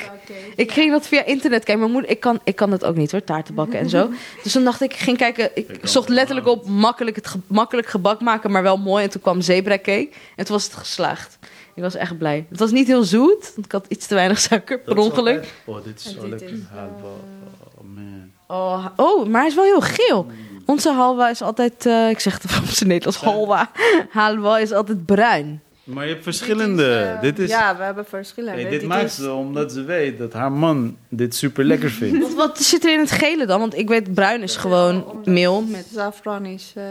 Ik 0.56 0.72
ging 0.72 0.92
dat 0.92 1.08
via 1.08 1.26
internet 1.26 1.64
kijken. 1.64 1.80
Mijn 1.80 1.92
moeder, 1.92 2.12
ik 2.12 2.20
kan, 2.20 2.40
ik 2.44 2.56
kan 2.56 2.72
het 2.72 2.86
ook 2.86 2.96
niet 2.96 3.12
hoor, 3.12 3.24
taarten 3.24 3.56
bakken 3.56 3.80
en 3.80 3.90
zo. 3.90 4.10
Dus 4.44 4.52
toen 4.52 4.64
dacht 4.64 4.82
ik, 4.82 4.94
ik 4.94 5.00
ging 5.00 5.18
kijken. 5.18 5.50
Ik 5.54 5.80
zocht 5.84 6.10
letterlijk 6.10 6.48
op 6.48 6.68
makkelijk, 6.68 7.16
het 7.16 7.28
ge- 7.28 7.40
makkelijk 7.48 7.88
gebak 7.88 8.22
maken, 8.22 8.52
maar 8.52 8.64
wel 8.64 8.78
mooi. 8.78 9.04
En 9.04 9.10
toen 9.10 9.22
kwam 9.22 9.42
zebra 9.42 9.78
cake. 9.78 10.10
En 10.36 10.46
toen 10.46 10.56
was 10.56 10.64
het 10.64 10.74
geslaagd. 10.74 11.38
Ik 11.76 11.84
was 11.84 11.96
echt 11.96 12.18
blij. 12.18 12.46
Het 12.50 12.60
was 12.60 12.72
niet 12.72 12.88
heel 12.88 13.04
zoet, 13.04 13.52
want 13.56 13.66
ik 13.66 13.72
had 13.72 13.86
iets 13.88 14.08
te 14.08 14.16
weinig 14.16 14.40
suiker, 14.40 14.80
per 14.80 14.96
Dat 14.96 15.04
ongeluk. 15.06 15.54
Oh, 15.66 15.84
dit 15.84 16.00
is 16.00 16.16
zo 16.20 16.28
lekker. 16.28 16.50
Oh 16.74 17.84
man. 17.96 18.32
Oh, 18.48 18.86
oh, 18.96 19.28
maar 19.28 19.40
hij 19.42 19.50
is 19.50 19.56
wel 19.56 19.64
heel 19.64 19.82
geel. 19.82 20.28
Onze 20.66 20.92
halwa 20.92 21.30
is 21.30 21.42
altijd, 21.42 21.86
eh, 21.86 22.10
ik 22.10 22.20
zeg 22.20 22.34
het 22.42 22.44
op 22.62 22.68
zijn 22.68 22.90
Nederlands, 22.90 23.20
halwa. 23.20 23.72
Halwa 24.10 24.58
is 24.58 24.72
altijd 24.72 25.06
bruin. 25.06 25.62
Maar 25.94 26.04
je 26.08 26.14
hebt 26.14 26.26
Dit 26.26 26.34
is, 26.34 26.40
verschillende. 26.40 26.96
eh, 27.16 27.22
Dit 27.22 27.40
is, 27.40 27.50
Ja, 27.50 27.78
we 27.78 27.84
hebben 27.84 28.06
verschillende. 28.06 28.62
Nee, 28.62 28.70
dit 28.70 28.80
Dit 28.80 28.90
maakt 28.90 29.04
is- 29.04 29.16
ze 29.16 29.32
omdat 29.34 29.72
ze 29.72 29.84
weet 29.84 30.18
dat 30.18 30.34
haar 30.34 30.52
man 30.52 30.98
dit 31.10 31.36
super 31.36 31.64
lekker 31.64 31.90
vindt. 31.90 32.20
Wat, 32.24 32.34
wat 32.34 32.60
zit 32.60 32.86
er 32.86 32.94
in 32.94 33.00
het 33.00 33.12
gele 33.12 33.46
dan? 33.46 33.60
Want 33.60 33.78
ik 33.78 33.88
weet, 33.88 34.14
bruin 34.14 34.42
is 34.42 34.56
gewoon 34.56 35.06
Omdat 35.06 35.26
meel 35.26 35.62
met... 35.62 35.88
Saffron 35.94 36.46
is... 36.46 36.74
eh, 36.76 36.84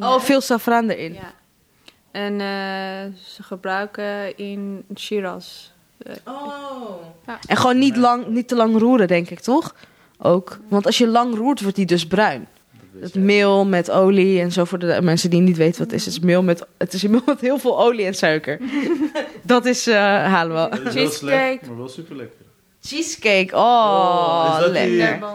Oh, 0.00 0.20
veel 0.20 0.40
safraan 0.40 0.88
erin. 0.88 1.12
Ja. 1.12 1.32
En 2.10 2.32
eh, 2.32 3.12
ze 3.24 3.42
gebruiken 3.42 4.36
in 4.38 4.84
Shiraz. 4.98 5.70
Oh. 6.24 6.88
Ja. 7.26 7.38
En 7.46 7.56
gewoon 7.56 7.78
niet, 7.78 7.96
lang, 7.96 8.26
niet 8.26 8.48
te 8.48 8.54
lang 8.54 8.78
roeren, 8.78 9.08
denk 9.08 9.30
ik, 9.30 9.40
toch? 9.40 9.74
Ook. 10.18 10.58
Want 10.68 10.86
als 10.86 10.98
je 10.98 11.06
lang 11.06 11.34
roert, 11.36 11.60
wordt 11.60 11.76
die 11.76 11.86
dus 11.86 12.06
bruin. 12.06 12.46
Het 13.00 13.14
meel 13.14 13.64
met 13.66 13.90
olie 13.90 14.40
en 14.40 14.52
zo 14.52 14.64
voor 14.64 14.78
de 14.78 14.98
mensen 15.02 15.30
die 15.30 15.40
niet 15.40 15.56
weten 15.56 15.78
wat 15.78 15.90
het 15.90 16.00
is. 16.00 16.04
Het 16.04 16.14
is 16.14 16.20
meel 16.20 16.42
met, 16.42 16.66
het 16.78 16.92
is 16.92 17.02
meel 17.02 17.22
met 17.26 17.40
heel 17.40 17.58
veel 17.58 17.80
olie 17.80 18.06
en 18.06 18.14
suiker. 18.14 18.58
dat 19.42 19.64
is 19.64 19.86
eh. 19.86 20.32
Dat 20.32 20.48
is 20.48 20.52
wel 20.52 20.68
Cheesecake. 20.92 21.08
slecht, 21.16 21.66
maar 21.66 21.76
wel 21.76 21.88
super 21.88 22.16
lekker. 22.16 22.36
Cheesecake, 22.82 23.56
oh, 23.56 23.60
Oh, 23.62 24.54
is 24.58 24.64
dat 24.64 24.74
die- 24.74 24.96
lekker. 24.96 25.26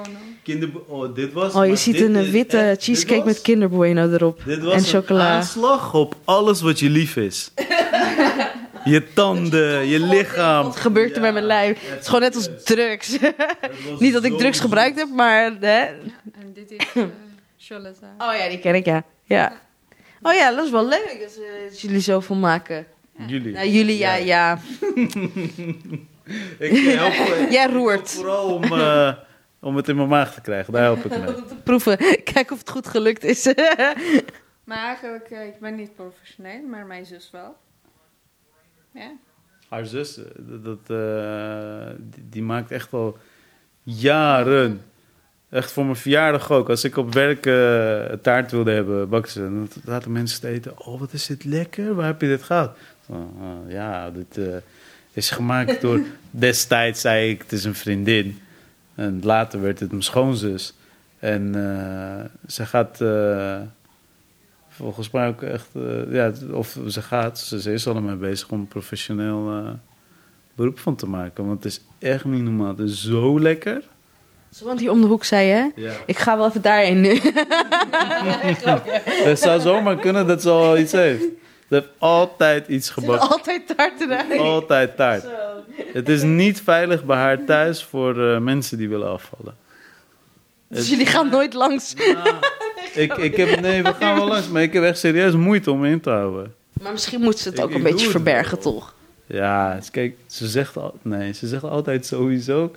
Kinder... 0.43 0.69
Oh, 0.87 1.15
dit 1.15 1.33
was... 1.33 1.53
Oh, 1.53 1.65
je 1.65 1.75
ziet 1.75 1.97
dit 1.97 2.15
een 2.15 2.31
witte 2.31 2.57
dit 2.57 2.83
cheesecake 2.83 3.15
was- 3.17 3.25
met 3.25 3.41
Kinder 3.41 3.69
Bueno 3.69 4.09
erop. 4.11 4.41
Dit 4.45 4.63
was 4.63 4.73
en 4.73 4.79
een 4.79 4.85
chocola. 4.85 5.29
aanslag 5.29 5.93
op 5.93 6.15
alles 6.23 6.61
wat 6.61 6.79
je 6.79 6.89
lief 6.89 7.15
is. 7.15 7.51
je 8.83 9.03
tanden, 9.13 9.87
je 9.93 9.99
lichaam. 9.99 10.63
Wat 10.63 10.75
gebeurt 10.75 11.15
er 11.15 11.21
met 11.21 11.33
mijn 11.33 11.45
lijf? 11.45 11.77
Het 11.89 11.99
is 12.01 12.05
gewoon 12.05 12.21
net 12.21 12.35
als 12.35 12.49
drugs. 12.63 13.17
niet 13.99 14.13
dat 14.13 14.23
ik 14.23 14.37
drugs 14.37 14.59
gebruikt 14.59 14.97
heb, 14.99 15.07
maar... 15.15 15.51
Hè? 15.59 15.83
En 15.85 15.93
dit 16.53 16.71
is 16.71 16.77
uh, 16.93 17.03
Oh 18.17 18.33
ja, 18.37 18.47
die 18.49 18.59
ken 18.59 18.75
ik, 18.75 18.85
ja. 18.85 19.03
ja. 19.23 19.61
Oh 20.21 20.33
ja, 20.33 20.51
dat 20.55 20.65
is 20.65 20.71
wel 20.71 20.87
leuk 20.87 21.17
dat, 21.21 21.35
eh, 21.35 21.69
dat 21.69 21.81
jullie 21.81 21.99
zoveel 21.99 22.35
maken. 22.35 22.85
Jullie. 23.27 23.53
Nou, 23.53 23.67
jullie, 23.67 23.97
ja, 23.97 24.15
ja. 24.15 24.59
Ik 26.59 26.77
help, 26.77 27.13
Jij 27.51 27.61
help 27.61 27.73
roert. 27.73 28.09
vooral 28.11 28.53
om, 28.53 28.63
eh, 28.63 29.13
om 29.59 29.75
het 29.75 29.87
in 29.87 29.95
mijn 29.95 30.07
maag 30.07 30.33
te 30.33 30.41
krijgen. 30.41 30.73
Daar 30.73 30.83
help 30.83 31.05
ik 31.05 31.11
mee. 31.19 31.35
Om 31.35 31.47
te 31.47 31.55
proeven. 31.55 31.97
Kijken 32.23 32.51
of 32.51 32.59
het 32.59 32.69
goed 32.69 32.87
gelukt 32.87 33.23
is. 33.23 33.53
Maar 34.63 34.85
eigenlijk, 34.85 35.29
eh, 35.29 35.45
ik 35.47 35.59
ben 35.59 35.75
niet 35.75 35.95
professioneel, 35.95 36.61
maar 36.67 36.85
mijn 36.85 37.05
zus 37.05 37.31
wel. 37.31 37.55
Ja. 38.93 39.11
Haar 39.69 39.85
zus, 39.85 40.17
eh, 40.17 40.23
dat, 40.63 40.89
eh, 40.89 41.89
die, 41.99 42.29
die 42.29 42.43
maakt 42.43 42.71
echt 42.71 42.93
al 42.93 43.17
jaren. 43.83 44.81
Echt 45.51 45.71
voor 45.71 45.83
mijn 45.83 45.95
verjaardag 45.95 46.51
ook. 46.51 46.69
Als 46.69 46.83
ik 46.83 46.97
op 46.97 47.13
werk 47.13 47.45
eh, 47.45 48.17
taart 48.21 48.51
wilde 48.51 48.71
hebben, 48.71 49.09
bakken 49.09 49.31
ze. 49.31 49.39
Dan 49.39 49.69
laten 49.83 50.11
mensen 50.11 50.47
het 50.47 50.57
eten. 50.57 50.79
Oh, 50.79 50.99
wat 50.99 51.13
is 51.13 51.25
dit 51.25 51.43
lekker. 51.43 51.95
Waar 51.95 52.05
heb 52.05 52.21
je 52.21 52.27
dit 52.27 52.43
gehad? 52.43 52.77
Oh, 53.05 53.19
ja, 53.67 54.09
dit 54.09 54.37
eh, 54.37 54.55
is 55.13 55.29
gemaakt 55.29 55.81
door... 55.81 55.99
Destijds 56.31 57.01
zei 57.01 57.29
ik, 57.29 57.41
het 57.41 57.51
is 57.51 57.63
een 57.63 57.75
vriendin. 57.75 58.39
En 58.95 59.19
later 59.23 59.61
werd 59.61 59.79
het 59.79 59.89
mijn 59.89 60.03
schoonzus. 60.03 60.73
En 61.19 61.55
eh, 61.55 62.25
ze 62.47 62.65
gaat... 62.65 62.97
volgens 64.69 65.11
mij 65.11 65.27
ook 65.27 65.41
echt... 65.41 65.67
ja, 66.09 66.31
of 66.51 66.79
ze 66.87 67.01
gaat, 67.01 67.39
ze, 67.39 67.73
is 67.73 67.87
al 67.87 67.95
ermee 67.95 68.15
bezig 68.15 68.49
om 68.49 68.67
professioneel 68.67 69.63
beroep 70.55 70.79
van 70.79 70.95
te 70.95 71.07
maken. 71.07 71.45
Want 71.45 71.63
het 71.63 71.71
is 71.71 71.81
echt 71.99 72.25
niet 72.25 72.43
normaal. 72.43 72.67
Het 72.67 72.89
is 72.89 73.03
zo 73.03 73.39
lekker. 73.39 73.83
Ze 74.55 74.63
woont 74.63 74.79
hier 74.79 74.91
om 74.91 75.01
de 75.01 75.07
hoek, 75.07 75.23
zei 75.23 75.47
je? 75.47 75.53
hè? 75.53 75.67
Ja. 75.75 75.91
Ik 76.05 76.17
ga 76.17 76.37
wel 76.37 76.47
even 76.47 76.61
daarheen 76.61 77.01
nu. 77.01 77.19
Het 79.27 79.39
zou 79.39 79.59
zomaar 79.61 79.95
kunnen 79.95 80.27
dat 80.27 80.41
ze 80.41 80.49
al 80.49 80.77
iets 80.77 80.91
heeft. 80.91 81.21
Ze 81.21 81.77
heeft 81.77 81.87
altijd 81.97 82.67
iets 82.67 82.87
Ze 82.87 82.93
gebakken. 82.93 83.29
altijd 83.29 83.67
taarterij. 83.77 84.39
Altijd 84.39 84.95
taart. 84.95 85.25
Het 85.93 86.09
is 86.09 86.21
niet 86.23 86.61
veilig 86.61 87.03
bij 87.05 87.17
haar 87.17 87.45
thuis 87.45 87.83
voor 87.83 88.31
eh, 88.33 88.37
mensen 88.39 88.77
die 88.77 88.89
willen 88.89 89.09
afvallen. 89.09 89.55
Dus 90.67 90.89
jullie 90.89 91.05
gaan 91.05 91.29
nooit 91.29 91.53
langs. 91.53 91.93
Ik, 92.93 93.13
ik 93.17 93.35
heb, 93.35 93.59
nee, 93.59 93.83
we 93.83 93.93
gaan 93.93 94.15
wel 94.15 94.27
langs, 94.27 94.47
maar 94.49 94.61
ik 94.61 94.73
heb 94.73 94.83
echt 94.83 94.99
serieus 94.99 95.33
moeite 95.33 95.71
om 95.71 95.79
me 95.79 95.89
in 95.89 95.99
te 96.01 96.09
houden. 96.09 96.53
Maar 96.81 96.91
misschien 96.91 97.21
moet 97.21 97.39
ze 97.39 97.49
het 97.49 97.57
Ik- 97.57 97.63
ook 97.63 97.69
ik 97.69 97.75
een 97.75 97.83
beetje 97.83 98.09
verbergen, 98.09 98.63
wel. 98.63 98.73
toch? 98.73 98.93
Ja, 99.25 99.79
kijk, 99.91 100.15
ze 100.27 100.47
zegt, 100.47 100.77
al, 100.77 100.93
nee, 101.01 101.33
ze 101.33 101.47
zegt 101.47 101.63
altijd 101.63 102.05
sowieso... 102.05 102.71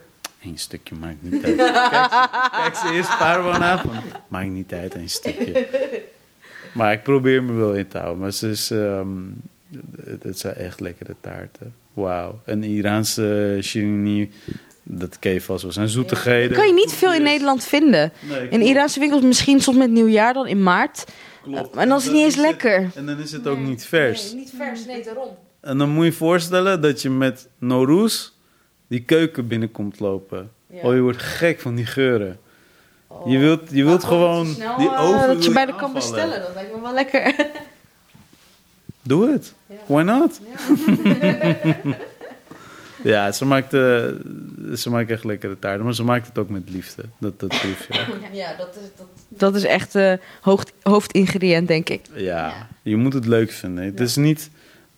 Eén 0.44 0.58
stukje 0.58 0.94
maakt 0.94 1.16
niet 1.22 1.44
uit. 1.44 1.56
Kijk, 1.56 2.10
ze- 2.10 2.48
kijk 2.52 2.74
ze 2.76 2.92
eerst 2.94 3.10
een 3.10 3.18
paar. 3.18 3.80
Maakt 4.28 4.48
niet 4.48 4.72
uit, 4.72 4.94
één 4.94 5.08
stukje. 5.08 5.66
Maar 6.74 6.92
ik 6.92 7.02
probeer 7.02 7.42
me 7.42 7.52
wel 7.52 7.74
in 7.74 7.88
te 7.88 7.98
houden. 7.98 8.20
Maar 8.20 8.32
ze 8.32 8.48
is... 8.50 8.70
ehm, 8.70 9.08
het, 10.04 10.22
het 10.22 10.38
zijn 10.38 10.54
echt 10.54 10.80
lekkere 10.80 11.14
taarten. 11.20 11.74
Wauw. 11.92 12.40
En 12.44 12.62
Iraanse 12.62 13.58
shirini, 13.62 14.30
dat 14.82 15.18
ken 15.18 15.32
je 15.32 15.40
vast 15.40 15.62
wel. 15.62 15.72
zijn 15.72 15.88
zoetigheden. 15.88 16.56
Kan 16.56 16.66
je 16.66 16.72
niet 16.72 16.92
veel 16.92 17.12
in 17.14 17.22
Nederland 17.22 17.64
vinden. 17.64 18.12
Nee, 18.28 18.48
In. 18.48 18.60
Iraanse 18.62 19.00
winkels 19.00 19.22
misschien 19.22 19.60
soms 19.60 19.76
met 19.78 19.90
nieuwjaar 19.90 20.32
dan 20.34 20.46
in 20.46 20.62
maart. 20.62 21.04
Klopt. 21.42 21.74
Maar 21.74 21.86
dan 21.88 21.98
is 21.98 22.04
het 22.04 22.12
niet 22.12 22.24
eens 22.24 22.36
lekker. 22.36 22.90
En 22.94 23.06
dan 23.06 23.18
is 23.18 23.32
het 23.32 23.46
ook 23.46 23.58
niet 23.58 23.84
vers. 23.86 24.32
niet 24.32 24.52
vers, 24.56 24.84
nee, 24.86 25.04
daarom. 25.04 25.28
En 25.60 25.78
dan 25.78 25.88
moet 25.88 26.04
je 26.04 26.10
je 26.10 26.16
voorstellen 26.16 26.80
dat 26.80 27.02
je 27.02 27.10
met 27.10 27.48
Nowruz 27.58 28.30
die 28.94 29.02
keuken 29.02 29.46
binnenkomt 29.46 30.00
lopen. 30.00 30.50
Ja. 30.66 30.80
Oh, 30.82 30.94
je 30.94 31.00
wordt 31.00 31.22
gek 31.22 31.60
van 31.60 31.74
die 31.74 31.86
geuren. 31.86 32.38
Je 33.24 33.38
wilt, 33.38 33.70
je 33.70 33.84
wilt 33.84 34.04
gewoon 34.04 34.46
Snel, 34.46 34.76
die 34.76 34.88
eh, 34.88 35.04
oven 35.04 35.26
dat 35.26 35.44
je 35.44 35.52
de 35.52 35.74
kan 35.76 35.92
bestellen, 35.92 36.40
dat 36.40 36.54
lijkt 36.54 36.74
me 36.74 36.80
wel 36.80 36.94
lekker. 36.94 37.34
Doe 39.02 39.30
het. 39.30 39.54
Why 39.86 40.02
not? 40.02 40.40
Ja, 43.02 43.32
ze, 43.32 43.44
maakt, 43.44 43.74
eh, 43.74 44.06
ze 44.74 44.90
maakt 44.90 45.10
echt 45.10 45.24
lekkere 45.24 45.58
taarten. 45.58 45.84
Maar 45.84 45.94
ze 45.94 46.04
maakt 46.04 46.26
het 46.26 46.38
ook 46.38 46.48
met 46.48 46.70
liefde. 46.70 47.02
Dat, 47.18 47.40
dat 47.40 47.48
proef 47.48 47.86
je. 47.86 48.16
Ja, 48.32 48.56
dat 48.56 48.68
is, 48.68 48.88
dat... 48.96 49.06
dat 49.28 49.54
is 49.54 49.64
echt 49.64 49.94
eh 49.94 50.12
hoofd, 50.40 50.72
hoofdingrediënt, 50.82 51.68
denk 51.68 51.88
ik. 51.88 52.00
Ja, 52.14 52.68
je 52.82 52.96
moet 52.96 53.12
het 53.12 53.26
leuk 53.26 53.50
vinden. 53.50 53.84
Het 53.84 54.00
is 54.00 54.16
niet... 54.16 54.50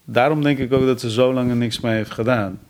Daarom 0.04 0.42
denk 0.42 0.58
ik 0.58 0.72
ook 0.72 0.86
dat 0.86 1.00
ze 1.00 1.10
zo 1.10 1.32
lang 1.32 1.50
er 1.50 1.56
niks 1.56 1.80
mee 1.80 1.94
heeft 1.94 2.10
gedaan. 2.10 2.60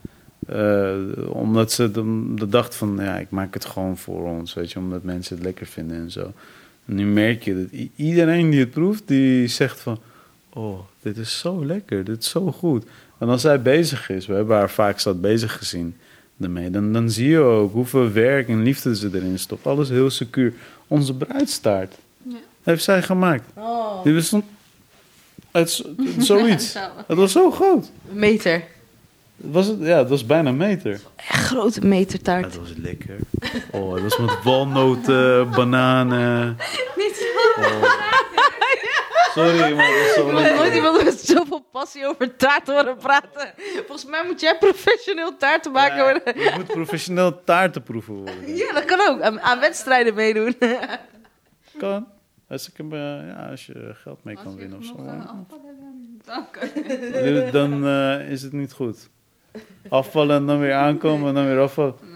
Eh, 0.47 0.95
omdat 1.29 1.71
ze 1.71 1.91
de, 1.91 2.31
de 2.35 2.47
dacht 2.47 2.75
van, 2.75 2.97
ja, 3.01 3.17
ik 3.17 3.29
maak 3.29 3.53
het 3.53 3.65
gewoon 3.65 3.97
voor 3.97 4.23
ons, 4.23 4.53
weet 4.53 4.71
je, 4.71 4.79
omdat 4.79 5.03
mensen 5.03 5.35
het 5.35 5.45
lekker 5.45 5.65
vinden 5.65 5.97
en 5.97 6.11
zo. 6.11 6.33
En 6.85 6.95
nu 6.95 7.05
merk 7.05 7.43
je 7.43 7.55
dat 7.69 7.79
iedereen 7.95 8.49
die 8.49 8.59
het 8.59 8.69
proeft, 8.71 9.03
die 9.05 9.47
zegt 9.47 9.79
van, 9.79 9.99
oh, 10.53 10.79
dit 11.01 11.17
is 11.17 11.39
zo 11.39 11.65
lekker, 11.65 12.03
dit 12.03 12.17
is 12.23 12.29
zo 12.29 12.51
goed. 12.51 12.85
En 13.17 13.29
als 13.29 13.41
zij 13.41 13.61
bezig 13.61 14.09
is, 14.09 14.25
we 14.25 14.33
hebben 14.33 14.57
haar 14.57 14.69
vaak 14.69 14.99
zat 14.99 15.21
bezig 15.21 15.57
gezien 15.57 15.95
ermee, 16.39 16.69
dan, 16.69 16.93
dan 16.93 17.09
zie 17.09 17.29
je 17.29 17.39
ook 17.39 17.71
hoeveel 17.73 18.11
werk 18.11 18.47
en 18.47 18.63
liefde 18.63 18.95
ze 18.95 19.09
erin 19.13 19.39
stopt. 19.39 19.65
Alles 19.67 19.89
heel 19.89 20.09
secuur. 20.09 20.53
Onze 20.87 21.13
bruidstaart 21.13 21.95
heeft 22.63 22.83
zij 22.83 23.01
gemaakt. 23.03 23.43
Oh. 23.53 24.03
Die 24.03 24.13
bestond 24.13 24.43
uit 25.51 25.69
z- 25.69 25.81
zoiets. 26.17 26.73
Het 27.07 27.17
was 27.17 27.31
zo 27.31 27.51
groot. 27.51 27.91
Meter. 28.11 28.63
Het 29.41 29.51
was, 29.53 29.67
het- 29.67 29.79
ja, 29.81 29.97
het 29.97 30.09
was 30.09 30.25
bijna 30.25 30.49
een 30.49 30.57
meter. 30.57 30.99
Echt 31.15 31.45
grote 31.45 31.85
metertaart. 31.85 32.45
Het 32.45 32.57
was 32.57 32.73
lekker. 32.77 33.15
Oh, 33.71 33.93
het 33.93 34.03
was 34.03 34.17
met 34.17 34.43
walnoten, 34.43 35.49
bananen. 35.49 36.57
Oh. 37.57 37.83
Sorry, 39.33 39.75
maar 39.75 39.85
het 39.87 39.97
was 40.05 40.13
zo 40.13 40.21
Ik 40.21 40.25
heb 40.25 40.31
nooit 40.33 40.59
lekker. 40.59 40.75
iemand 40.75 41.03
met 41.03 41.19
zoveel 41.19 41.65
passie 41.71 42.07
over 42.07 42.35
taart 42.35 42.67
horen 42.67 42.97
praten. 42.97 43.53
Volgens 43.75 44.05
mij 44.05 44.23
moet 44.25 44.39
jij 44.41 44.57
professioneel 44.57 45.37
taarten 45.37 45.71
maken. 45.71 45.97
Ja, 45.97 46.03
worden. 46.03 46.41
je 46.43 46.51
moet 46.55 46.65
professioneel 46.67 47.43
taartenproeven 47.43 48.13
worden. 48.13 48.55
Ja, 48.55 48.73
dat 48.73 48.85
kan 48.85 48.99
ook. 49.09 49.21
Aan, 49.21 49.41
aan 49.41 49.59
wedstrijden 49.59 50.13
meedoen. 50.13 50.55
Kan. 51.77 52.07
Als, 52.49 52.69
ik 52.69 52.77
hem, 52.77 52.93
eh, 52.93 52.99
ja, 53.27 53.47
als 53.49 53.65
je 53.65 53.91
geld 54.03 54.23
mee 54.23 54.35
kan 54.43 54.55
winnen 54.55 54.77
of 54.77 54.85
zo. 54.85 54.95
Dan- 54.95 55.47
Dan 57.51 57.85
eh, 57.87 58.29
is 58.31 58.41
het 58.41 58.51
niet 58.53 58.71
goed. 58.73 59.09
Afvallen 59.89 60.35
en 60.35 60.45
dan 60.45 60.59
weer 60.59 60.73
aankomen 60.73 61.27
en 61.27 61.33
dan 61.33 61.45
weer 61.45 61.59
afvallen. 61.59 61.95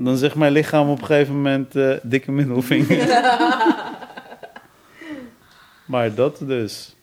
Dan 0.00 0.16
zegt 0.16 0.34
mijn 0.34 0.52
lichaam 0.52 0.88
op 0.88 1.00
een 1.00 1.06
gegeven 1.06 1.34
moment 1.34 1.76
eh, 1.76 1.96
dikke 2.02 2.32
middelvinger. 2.32 3.06
maar 5.86 6.14
dat 6.14 6.38
dus. 6.38 6.96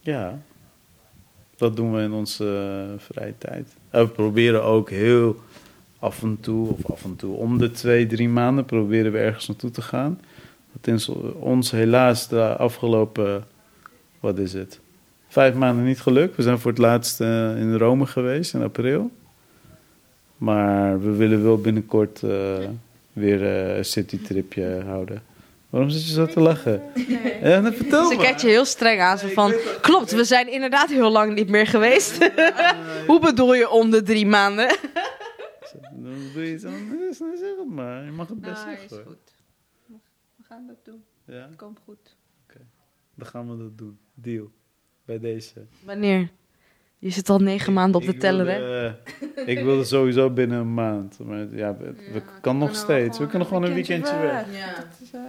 Ja. 0.00 0.38
Dat 1.56 1.76
doen 1.76 1.94
we 1.94 2.02
in 2.02 2.12
onze 2.12 2.44
eh, 2.44 3.04
vrije 3.04 3.34
tijd. 3.38 3.76
En 3.90 4.04
we 4.04 4.08
proberen 4.08 4.64
ook 4.64 4.90
heel 4.90 5.36
af 5.98 6.22
en 6.22 6.40
toe, 6.40 6.68
of 6.68 6.90
af 6.90 7.04
en 7.04 7.16
toe, 7.16 7.36
om 7.36 7.58
de 7.58 7.70
twee, 7.70 8.06
drie 8.06 8.28
maanden 8.28 8.64
proberen 8.64 9.12
we 9.12 9.18
ergens 9.18 9.46
naartoe 9.48 9.70
te 9.70 9.82
gaan. 9.82 10.20
Dat 10.72 10.94
is 10.94 11.08
ons 11.38 11.70
helaas 11.70 12.28
de 12.28 12.56
afgelopen, 12.56 13.44
wat 14.20 14.38
is 14.38 14.52
het, 14.52 14.80
vijf 15.28 15.54
maanden 15.54 15.84
niet 15.84 16.00
gelukt. 16.00 16.36
We 16.36 16.42
zijn 16.42 16.58
voor 16.58 16.70
het 16.70 16.80
laatst 16.80 17.20
eh, 17.20 17.56
in 17.60 17.74
Rome 17.76 18.06
geweest 18.06 18.54
in 18.54 18.62
april. 18.62 19.10
Maar 20.36 21.00
we 21.02 21.10
willen 21.10 21.42
wel 21.42 21.60
binnenkort 21.60 22.22
eh, 22.22 22.56
weer 23.12 23.42
eh, 23.42 23.76
een 23.76 23.84
citytripje 23.84 24.82
houden. 24.86 25.22
Waarom 25.70 25.90
zit 25.90 26.06
je 26.06 26.12
zo 26.12 26.26
te 26.26 26.40
lachen? 26.40 26.82
Ja, 27.42 27.60
dan 27.60 27.72
vertel 27.72 28.08
Ze 28.10 28.16
me. 28.16 28.22
kijkt 28.22 28.40
je 28.40 28.48
heel 28.48 28.64
streng 28.64 29.00
aan. 29.00 29.18
Zo 29.18 29.28
van, 29.28 29.52
klopt, 29.80 30.10
we 30.12 30.24
zijn 30.24 30.52
inderdaad 30.52 30.88
heel 30.88 31.10
lang 31.10 31.34
niet 31.34 31.48
meer 31.48 31.66
geweest. 31.66 32.30
Hoe 33.06 33.20
bedoel 33.20 33.54
je 33.54 33.68
om 33.70 33.90
de 33.90 34.02
drie 34.02 34.26
maanden? 34.26 34.66
Dan 36.02 36.14
doe 36.34 36.42
je 36.46 36.52
iets 36.54 36.64
anders. 36.64 37.18
Dan 37.18 37.36
zeg 37.38 37.48
het 37.58 37.68
maar. 37.68 38.04
Je 38.04 38.10
mag 38.10 38.28
het 38.28 38.40
best 38.40 38.64
Nou, 38.64 38.76
zeggen. 38.76 39.04
goed. 39.06 39.34
We 40.36 40.44
gaan 40.48 40.66
dat 40.66 40.76
doen. 40.84 41.04
Ja, 41.24 41.34
Het 41.48 41.56
komt 41.56 41.78
goed. 41.84 42.16
dan 43.14 43.26
gaan 43.26 43.50
we 43.50 43.62
dat 43.62 43.78
doen. 43.78 43.98
Deal. 44.14 44.50
Bij 45.08 45.18
deze. 45.18 45.52
Wanneer? 45.84 46.28
Je 46.98 47.10
zit 47.10 47.28
al 47.28 47.38
negen 47.38 47.72
maanden 47.72 48.00
op 48.00 48.06
de 48.06 48.12
Ik 48.12 48.20
teller, 48.20 48.48
hè? 48.50 48.58
wilde, 48.58 48.96
eh, 49.36 49.48
ik 49.48 49.64
wilde 49.64 49.84
sowieso 49.84 50.30
binnen 50.30 50.58
een 50.58 50.74
maand. 50.74 51.18
Maar 51.18 51.46
ja, 51.54 51.76
we, 51.76 51.92
we 52.12 52.22
kan 52.40 52.58
nog 52.58 52.76
steeds. 52.76 53.18
We 53.18 53.26
kunnen 53.26 53.48
gewoon 53.48 53.62
een 53.62 53.74
weekendje 53.74 54.18
weg. 54.18 54.46
Ja. 54.56 54.66
Het 54.66 55.00
is, 55.02 55.12
eh, 55.12 55.20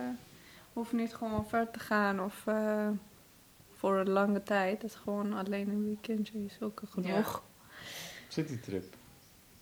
hoeft 0.73 0.91
niet 0.91 1.13
gewoon 1.13 1.45
ver 1.47 1.71
te 1.71 1.79
gaan 1.79 2.23
of 2.23 2.43
eh, 2.45 2.87
voor 3.75 3.97
een 3.97 4.09
lange 4.09 4.43
tijd. 4.43 4.81
Dat 4.81 4.89
is 4.89 4.95
gewoon 4.95 5.33
alleen 5.33 5.69
een 5.69 5.85
weekendje 5.85 6.45
is 6.45 6.57
ook 6.59 6.81
genoeg. 6.89 7.43
Citytrip. 8.27 8.83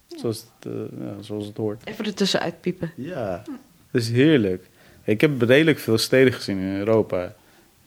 Zoals 0.07 0.39
het, 0.59 0.74
ja, 0.99 1.22
zoals 1.22 1.45
het 1.45 1.57
hoort. 1.57 1.86
Even 1.86 2.05
ertussen 2.05 2.39
uitpiepen. 2.39 2.91
Ja, 2.95 3.43
het 3.91 4.01
is 4.01 4.09
heerlijk. 4.09 4.70
Ik 5.03 5.22
heb 5.22 5.41
redelijk 5.41 5.80
veel 5.80 5.97
steden 5.97 6.34
gezien 6.34 6.57
in 6.57 6.76
Europa. 6.76 7.36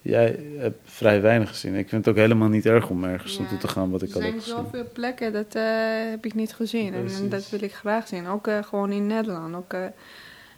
Jij 0.02 0.38
hebt 0.58 0.78
vrij 0.84 1.20
weinig 1.20 1.48
gezien. 1.48 1.74
Ik 1.74 1.88
vind 1.88 2.04
het 2.04 2.14
ook 2.14 2.20
helemaal 2.20 2.48
niet 2.48 2.66
erg 2.66 2.88
om 2.88 3.04
ergens 3.04 3.32
Ja. 3.34 3.40
naartoe 3.40 3.58
te 3.58 3.68
gaan 3.68 3.90
wat 3.90 4.02
ik 4.02 4.08
Er 4.08 4.14
al 4.14 4.20
heb 4.20 4.30
zijn 4.30 4.42
gezien. 4.42 4.56
zoveel 4.64 4.84
plekken, 4.92 5.32
dat 5.32 5.54
eh, 5.54 5.62
heb 6.10 6.24
ik 6.26 6.34
niet 6.34 6.54
gezien. 6.54 6.94
En, 6.94 7.28
dat 7.28 7.50
wil 7.50 7.62
ik 7.62 7.72
graag 7.74 8.08
zien. 8.08 8.26
Ook 8.26 8.46
eh, 8.46 8.62
gewoon 8.62 8.92
in 8.92 9.06
Nederland. 9.06 9.54
Ook 9.54 9.72
eh, 9.72 9.80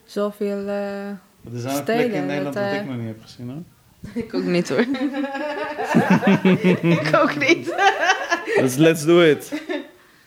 zoveel... 0.04 0.66
eh, 0.68 1.08
Er 1.08 1.16
zijn 1.54 1.74
steden, 1.74 1.84
plekken 1.84 2.14
in 2.20 2.26
Nederland 2.26 2.54
dat, 2.54 2.64
dat 2.70 2.80
ik 2.80 2.86
nog 2.86 2.96
niet 2.96 3.06
heb 3.06 3.22
gezien 3.22 3.48
hoor. 3.50 3.62
Ik 4.22 4.34
ook 4.34 4.44
niet, 4.44 4.68
hoor. 4.68 4.78
ik 7.00 7.10
ook 7.16 7.38
niet. 7.38 7.74
Dus 8.56 8.76
let's 8.76 9.04
do 9.04 9.20
it. 9.20 9.62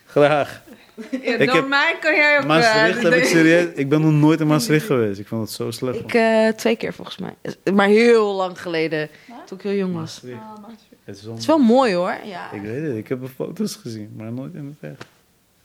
Graag. 0.06 0.62
Ja, 1.10 1.34
Ik 1.36 1.46
door 1.46 1.54
heb- 1.56 1.68
mij 1.68 1.96
kan 2.00 2.14
jij 2.14 2.36
ook... 2.36 2.42
eh, 2.42 2.48
Maastricht 2.48 3.02
heb 3.02 3.12
ik 3.12 3.24
serieus... 3.24 3.66
Ik 3.74 3.88
ben 3.88 4.00
nog 4.00 4.12
nooit 4.12 4.40
in 4.40 4.46
Maastricht 4.46 4.86
geweest. 4.92 5.20
Ik 5.20 5.26
vond 5.26 5.42
het 5.42 5.50
zo 5.50 5.70
slecht. 5.70 5.98
Ik 5.98 6.14
eh, 6.14 6.48
twee 6.48 6.76
keer 6.76 6.92
volgens 6.92 7.18
mij. 7.18 7.34
Maar 7.74 7.86
heel 7.88 8.34
lang 8.34 8.60
geleden. 8.60 9.08
Toen 9.46 9.58
ik 9.58 9.64
heel 9.64 9.72
jong 9.72 9.92
was. 9.92 10.00
Maastricht. 10.02 10.36
Ah, 10.40 10.50
Maastricht. 10.62 10.84
Het 11.04 11.16
is, 11.16 11.22
Het 11.22 11.38
is 11.38 11.46
wel 11.46 11.58
mooi 11.58 11.94
hoor. 11.94 12.16
Ja. 12.24 12.52
Ik 12.52 12.62
weet 12.62 12.82
het. 12.86 12.96
Ik 12.96 13.08
heb 13.08 13.22
er 13.22 13.28
foto's 13.28 13.74
gezien, 13.76 14.10
maar 14.16 14.32
nooit 14.32 14.54
in 14.54 14.76
het 14.80 14.90
echt. 14.90 15.04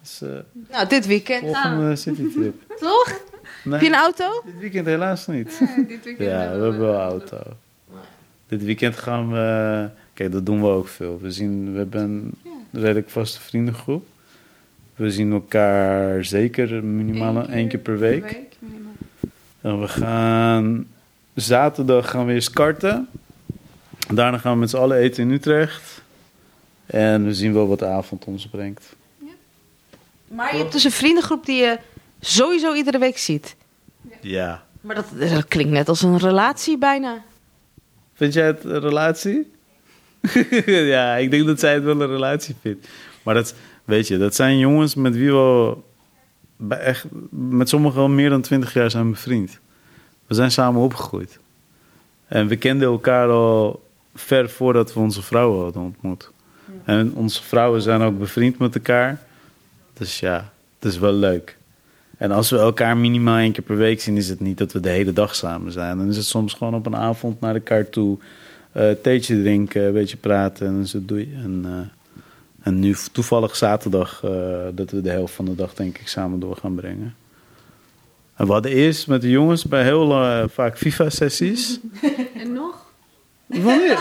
Dus 0.01 0.21
eh 0.21 0.29
Nou, 0.71 0.87
dit 0.87 1.05
weekend. 1.07 1.41
volgende 1.43 1.95
citytrip. 2.05 2.55
Toch? 2.79 3.19
Nee, 3.63 3.73
Heb 3.73 3.81
je 3.81 3.87
een 3.87 3.95
auto? 3.95 4.41
dit 4.45 4.59
weekend 4.59 4.85
helaas 4.85 5.27
niet. 5.27 5.59
Nee, 5.59 5.85
dit 5.85 6.03
weekend 6.03 6.29
Ja, 6.29 6.37
we 6.37 6.61
hebben 6.63 6.79
wel 6.79 6.93
een 6.93 6.99
auto. 6.99 7.37
Dit 8.47 8.63
weekend 8.63 8.95
gaan 8.97 9.31
we... 9.31 9.89
Kijk, 10.13 10.31
dat 10.31 10.45
doen 10.45 10.61
we 10.61 10.67
ook 10.67 10.87
veel. 10.87 11.19
We, 11.21 11.31
zien, 11.31 11.71
we 11.71 11.77
hebben 11.77 12.01
een 12.01 12.81
redelijk 12.81 13.09
vaste 13.09 13.41
vriendengroep. 13.41 14.05
We 15.01 15.11
zien 15.11 15.31
elkaar 15.31 16.25
zeker 16.25 16.83
minimaal 16.83 17.35
Eén 17.35 17.45
keer 17.45 17.53
één 17.53 17.67
keer 17.67 17.79
per 17.79 17.99
week. 17.99 18.47
minimaal. 18.59 18.91
En 19.61 19.79
we 19.79 19.87
gaan... 19.87 20.87
Zaterdag 21.33 22.09
gaan 22.09 22.25
we 22.25 22.33
eerst 22.33 22.49
karten. 22.49 23.07
Daarna 24.13 24.37
gaan 24.37 24.53
we 24.53 24.59
met 24.59 24.69
z'n 24.69 24.77
allen 24.77 24.97
eten 24.97 25.23
in 25.23 25.31
Utrecht. 25.31 26.01
En 26.85 27.25
we 27.25 27.33
zien 27.33 27.53
wel 27.53 27.67
wat 27.67 27.79
de 27.79 27.85
avond 27.85 28.25
ons 28.25 28.47
brengt. 28.47 28.95
Maar 30.27 30.51
je 30.51 30.59
hebt 30.61 30.71
dus 30.71 30.83
een 30.83 30.91
vriendengroep 30.91 31.45
die 31.45 31.61
je 31.61 31.79
sowieso 32.19 32.73
iedere 32.73 32.97
week 32.97 33.17
ziet. 33.17 33.55
Ja. 34.19 34.63
Maar 34.81 34.95
dat, 34.95 35.05
dat 35.17 35.47
klinkt 35.47 35.71
net 35.71 35.89
als 35.89 36.01
een 36.01 36.17
relatie 36.17 36.77
bijna. 36.77 37.23
Vind 38.13 38.33
jij 38.33 38.45
het 38.45 38.63
een 38.63 38.79
relatie? 38.79 39.51
ja, 40.65 41.15
ik 41.15 41.31
denk 41.31 41.45
dat 41.45 41.59
zij 41.59 41.73
het 41.73 41.83
wel 41.83 42.01
een 42.01 42.07
relatie 42.07 42.55
vindt. 42.61 42.87
Maar 43.23 43.33
dat, 43.33 43.53
weet 43.85 44.07
je, 44.07 44.17
dat 44.17 44.35
zijn 44.35 44.57
jongens 44.57 44.95
met 44.95 45.15
wie 45.15 45.31
we 45.31 45.75
echt, 46.69 47.05
met 47.29 47.69
sommigen 47.69 48.01
al 48.01 48.09
meer 48.09 48.29
dan 48.29 48.41
twintig 48.41 48.73
jaar 48.73 48.91
zijn 48.91 49.11
bevriend. 49.11 49.59
We 50.27 50.33
zijn 50.33 50.51
samen 50.51 50.81
opgegroeid. 50.81 51.39
En 52.27 52.47
we 52.47 52.55
kenden 52.55 52.87
elkaar 52.87 53.29
al 53.29 53.83
ver 54.15 54.49
voordat 54.49 54.93
we 54.93 54.99
onze 54.99 55.21
vrouwen 55.21 55.63
hadden 55.63 55.81
ontmoet. 55.81 56.31
En 56.83 57.13
onze 57.13 57.43
vrouwen 57.43 57.81
zijn 57.81 58.01
ook 58.01 58.19
bevriend 58.19 58.57
met 58.57 58.75
elkaar. 58.75 59.21
Dus 59.93 60.19
ja, 60.19 60.51
het 60.79 60.91
is 60.91 60.99
wel 60.99 61.13
leuk. 61.13 61.57
En 62.17 62.31
als 62.31 62.49
we 62.49 62.57
elkaar 62.57 62.97
minimaal 62.97 63.37
één 63.37 63.51
keer 63.51 63.63
per 63.63 63.77
week 63.77 64.01
zien, 64.01 64.17
is 64.17 64.29
het 64.29 64.39
niet 64.39 64.57
dat 64.57 64.71
we 64.71 64.79
de 64.79 64.89
hele 64.89 65.13
dag 65.13 65.35
samen 65.35 65.71
zijn. 65.71 65.97
Dan 65.97 66.07
is 66.09 66.17
het 66.17 66.25
soms 66.25 66.53
gewoon 66.53 66.75
op 66.75 66.85
een 66.85 66.95
avond 66.95 67.39
naar 67.39 67.55
elkaar 67.55 67.89
toe, 67.89 68.17
eh 68.71 68.91
theetje 69.01 69.41
drinken, 69.41 69.83
een 69.83 69.93
beetje 69.93 70.17
praten 70.17 70.67
en 70.67 70.87
zo 70.87 70.99
doe 71.01 71.19
je. 71.19 71.33
En, 71.43 71.61
eh, 71.65 72.00
en 72.61 72.79
nu 72.79 72.95
toevallig 73.11 73.55
zaterdag 73.55 74.21
eh, 74.23 74.31
dat 74.73 74.91
we 74.91 75.01
de 75.01 75.09
helft 75.09 75.33
van 75.33 75.45
de 75.45 75.55
dag 75.55 75.73
denk 75.73 75.97
ik 75.97 76.07
samen 76.07 76.39
door 76.39 76.57
gaan 76.57 76.75
brengen. 76.75 77.15
En 78.35 78.45
we 78.45 78.53
hadden 78.53 78.71
eerst 78.71 79.07
met 79.07 79.21
de 79.21 79.29
jongens 79.29 79.65
bij 79.65 79.83
heel 79.83 80.11
eh, 80.11 80.43
vaak 80.47 80.77
FIFA-sessies. 80.77 81.79
En 82.35 82.53
nog? 82.53 82.89
Wanneer? 83.45 83.99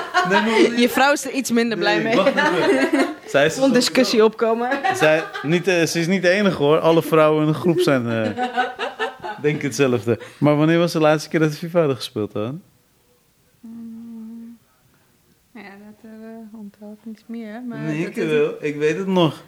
Je 0.78 0.88
vrouw 0.88 1.12
is 1.12 1.24
er 1.24 1.30
iets 1.30 1.50
minder 1.50 1.78
blij 1.78 2.02
mee. 2.02 2.16
Wacht 2.16 2.28
even. 2.28 3.08
Zij 3.26 3.46
is 3.46 3.56
Er 3.56 3.62
een 3.62 3.72
discussie 3.72 4.24
opkomen. 4.24 4.70
Zij, 4.94 5.24
niet, 5.42 5.68
eh, 5.68 5.86
ze 5.86 6.00
is 6.00 6.06
niet 6.06 6.22
de 6.22 6.28
enige 6.28 6.62
hoor. 6.62 6.78
Alle 6.78 7.02
vrouwen 7.02 7.46
in 7.46 7.52
de 7.52 7.58
groep 7.58 7.80
zijn 7.80 8.08
eh 8.08 8.48
denk 9.42 9.56
ik 9.56 9.62
hetzelfde. 9.62 10.18
Maar 10.38 10.56
wanneer 10.56 10.78
was 10.78 10.92
de 10.92 11.00
laatste 11.00 11.28
keer 11.28 11.40
dat 11.40 11.50
we 11.50 11.56
FIFA 11.56 11.78
hadden 11.78 11.96
gespeeld 11.96 12.32
dan? 12.32 12.62
Ja, 15.54 15.62
dat 15.62 16.11
uh, 16.91 16.97
onthoudt 16.97 17.05
niet 17.05 17.24
meer. 17.26 17.62
Maar 17.68 17.78
Nee, 17.78 18.07
ik 18.07 18.16
is- 18.16 18.30
wel. 18.30 18.55
Ik 18.61 18.76
weet 18.76 18.97
het 18.99 19.07
nog. 19.07 19.43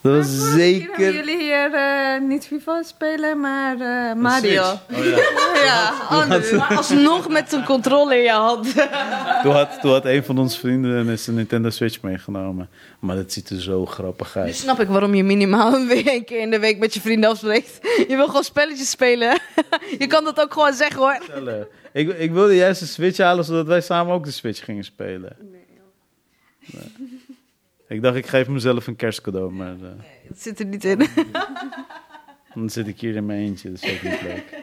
Dat 0.00 0.16
was 0.16 0.26
hebben 0.32 0.52
zeker... 0.52 1.12
jullie 1.14 1.38
hier 1.38 1.74
eh, 1.74 2.20
niet 2.20 2.46
FIFA 2.46 2.82
spelen, 2.82 3.40
maar 3.40 3.72
eh, 3.80 4.14
Mario. 4.20 4.62
Oh, 4.62 5.04
ja. 5.04 5.16
Ja, 5.64 5.92
anders. 6.08 6.50
Maar 6.50 6.76
alsnog 6.76 7.28
met 7.28 7.52
een 7.52 7.64
controle 7.64 8.16
in 8.16 8.22
je 8.22 8.30
hand. 8.30 8.72
toen, 9.42 9.52
had, 9.52 9.80
toen 9.80 9.90
had 9.92 10.04
een 10.04 10.24
van 10.24 10.38
onze 10.38 10.58
vrienden 10.58 11.08
een 11.08 11.34
Nintendo 11.34 11.70
Switch 11.70 12.00
meegenomen. 12.02 12.68
Maar 13.00 13.16
dat 13.16 13.32
ziet 13.32 13.50
er 13.50 13.60
zo 13.60 13.86
grappig 13.86 14.34
Nu 14.34 14.40
uit. 14.40 14.54
snap 14.56 14.80
ik 14.80 14.88
waarom 14.88 15.14
je 15.14 15.24
minimaal 15.24 15.74
een 15.74 15.86
week- 15.86 16.30
in 16.30 16.50
de 16.50 16.58
week 16.58 16.78
met 16.78 16.94
je 16.94 17.00
vrienden 17.00 17.30
afspreekt. 17.30 17.78
Je 18.08 18.16
wil 18.16 18.26
gewoon 18.26 18.44
spelletjes 18.44 18.90
spelen. 18.90 19.40
Je 19.98 20.06
kan 20.06 20.24
dat 20.24 20.40
ook 20.40 20.52
gewoon 20.52 20.72
zeggen 20.72 20.98
hoor. 21.00 21.18
Ik, 21.92 22.18
ik 22.18 22.32
wilde 22.32 22.56
juist 22.56 22.80
een 22.80 22.86
Switch 22.86 23.18
halen 23.18 23.44
zodat 23.44 23.66
wij 23.66 23.80
samen 23.80 24.14
ook 24.14 24.24
de 24.24 24.30
Switch 24.30 24.64
gingen 24.64 24.84
spelen. 24.84 25.36
Nee. 25.52 25.61
Ik 27.88 28.02
dacht, 28.02 28.16
ik 28.16 28.26
geef 28.26 28.48
mezelf 28.48 28.86
een 28.86 28.96
kerstcadeau, 28.96 29.52
maar 29.52 29.74
eh, 29.74 30.28
Dat 30.28 30.38
zit 30.38 30.58
er 30.60 30.66
niet 30.66 30.84
in. 30.84 30.98
dan 32.54 32.70
zit 32.70 32.86
ik 32.88 33.00
hier 33.00 33.16
in 33.16 33.26
mijn 33.26 33.38
eentje. 33.40 33.70
Dat 33.72 33.82
is 33.82 33.94
ook 33.96 34.02
niet 34.02 34.22
leuk. 34.22 34.62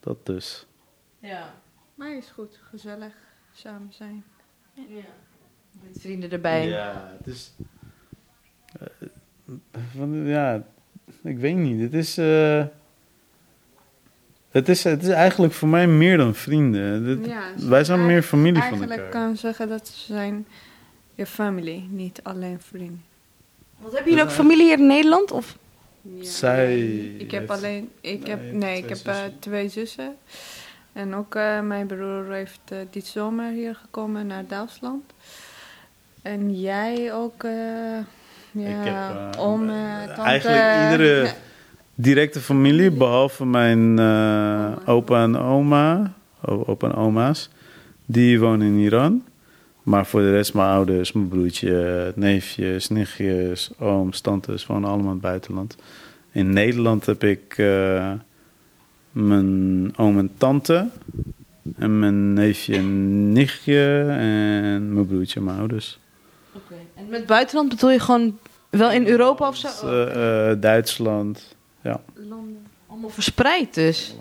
Dat 0.00 0.26
dus. 0.26 0.66
Ja. 1.18 1.54
Maar 1.94 2.16
is 2.16 2.28
goed, 2.28 2.60
gezellig 2.70 3.14
samen 3.54 3.92
zijn. 3.92 4.24
Met 5.82 6.00
vrienden 6.00 6.30
erbij. 6.30 6.68
Ja, 6.68 7.14
het 7.18 7.26
is. 7.26 7.52
eh, 8.80 9.08
van- 9.96 10.26
ja, 10.26 10.66
ik 11.22 11.38
weet 11.38 11.56
niet. 11.56 11.80
Het 11.80 11.94
is, 11.94 12.18
eh, 12.18 12.64
het 14.50 14.68
is. 14.68 14.84
Het 14.84 15.02
is 15.02 15.08
eigenlijk 15.08 15.52
voor 15.52 15.68
mij 15.68 15.86
meer 15.86 16.16
dan 16.16 16.34
vrienden. 16.34 17.24
Ja, 17.24 17.42
wij 17.56 17.84
zijn 17.84 18.06
meer 18.06 18.22
familie 18.22 18.52
van 18.60 18.62
Eigenlijk 18.70 18.92
elkaar. 19.00 19.10
kan 19.20 19.30
je 19.30 19.36
zeggen 19.36 19.68
dat 19.68 19.88
ze 19.88 20.12
zijn 20.12 20.46
je 21.14 21.26
familie, 21.26 21.86
niet 21.90 22.20
alleen 22.22 22.60
vrienden. 22.60 23.02
Wat 23.78 23.92
hebben 23.92 24.10
jullie 24.10 24.24
ook 24.26 24.30
familie 24.32 24.64
hier 24.64 24.78
in 24.78 24.86
Nederland? 24.86 25.30
Of? 25.30 25.56
Ja, 26.02 26.24
Zij 26.24 26.66
nee, 26.66 27.16
Ik 27.16 27.30
heb 27.30 27.50
alleen, 27.50 27.90
ik 28.00 28.20
nee, 28.20 28.30
heb, 28.30 28.52
nee, 28.52 28.78
ik 28.78 28.84
twee 28.84 28.96
heb 28.96 29.06
eh, 29.06 29.14
zussen. 29.14 29.38
twee 29.38 29.68
zussen. 29.68 30.14
En 30.92 31.14
ook 31.14 31.34
eh, 31.34 31.60
mijn 31.60 31.86
broer 31.86 32.32
heeft 32.32 32.60
eh, 32.68 32.78
dit 32.90 33.06
zomer 33.06 33.50
hier 33.52 33.74
gekomen 33.74 34.26
naar 34.26 34.46
Duitsland. 34.46 35.02
En 36.22 36.60
jij 36.60 37.12
ook, 37.12 37.44
eh 37.44 37.52
ja, 38.52 38.68
Ik 38.80 38.84
heb, 38.84 38.94
eh, 38.94 39.30
tante. 39.30 39.72
eigenlijk 40.22 40.90
iedere-. 40.90 41.30
Directe 42.00 42.40
familie, 42.40 42.90
behalve 42.90 43.46
mijn 43.46 43.98
eh, 43.98 44.72
opa 44.86 45.22
en 45.22 45.36
oma, 45.36 46.12
opa 46.40 46.88
en 46.88 46.94
oma's, 46.94 47.48
die 48.06 48.40
wonen 48.40 48.66
in 48.66 48.78
Iran. 48.78 49.24
Maar 49.82 50.06
voor 50.06 50.20
de 50.20 50.30
rest, 50.30 50.54
mijn 50.54 50.68
ouders, 50.68 51.12
mijn 51.12 51.28
broertje, 51.28 52.12
neefjes, 52.16 52.88
nichtjes, 52.88 53.70
ooms, 53.78 54.20
tantes, 54.20 54.66
wonen 54.66 54.88
allemaal 54.88 55.06
in 55.06 55.12
het 55.12 55.20
buitenland. 55.20 55.76
In 56.32 56.52
Nederland 56.52 57.06
heb 57.06 57.24
ik 57.24 57.54
eh, 57.56 58.12
mijn 59.12 59.92
oom 59.96 60.18
en 60.18 60.30
tante, 60.36 60.88
en 61.76 61.98
mijn 61.98 62.32
neefje 62.32 62.76
en 62.76 63.32
nichtje, 63.32 64.06
en 64.08 64.92
mijn 64.92 65.06
broertje 65.06 65.38
en 65.38 65.44
mijn 65.44 65.58
ouders. 65.58 65.98
En 66.94 67.08
met 67.08 67.26
buitenland 67.26 67.68
bedoel 67.68 67.90
je 67.90 68.00
gewoon 68.00 68.38
wel 68.70 68.90
in 68.90 69.06
Europa 69.06 69.48
of 69.48 69.56
zo? 69.56 69.68
Eh, 69.88 70.60
Duitsland, 70.60 71.58
Londen. 72.14 72.66
Allemaal 72.86 73.10
verspreid 73.10 73.74
dus. 73.74 74.14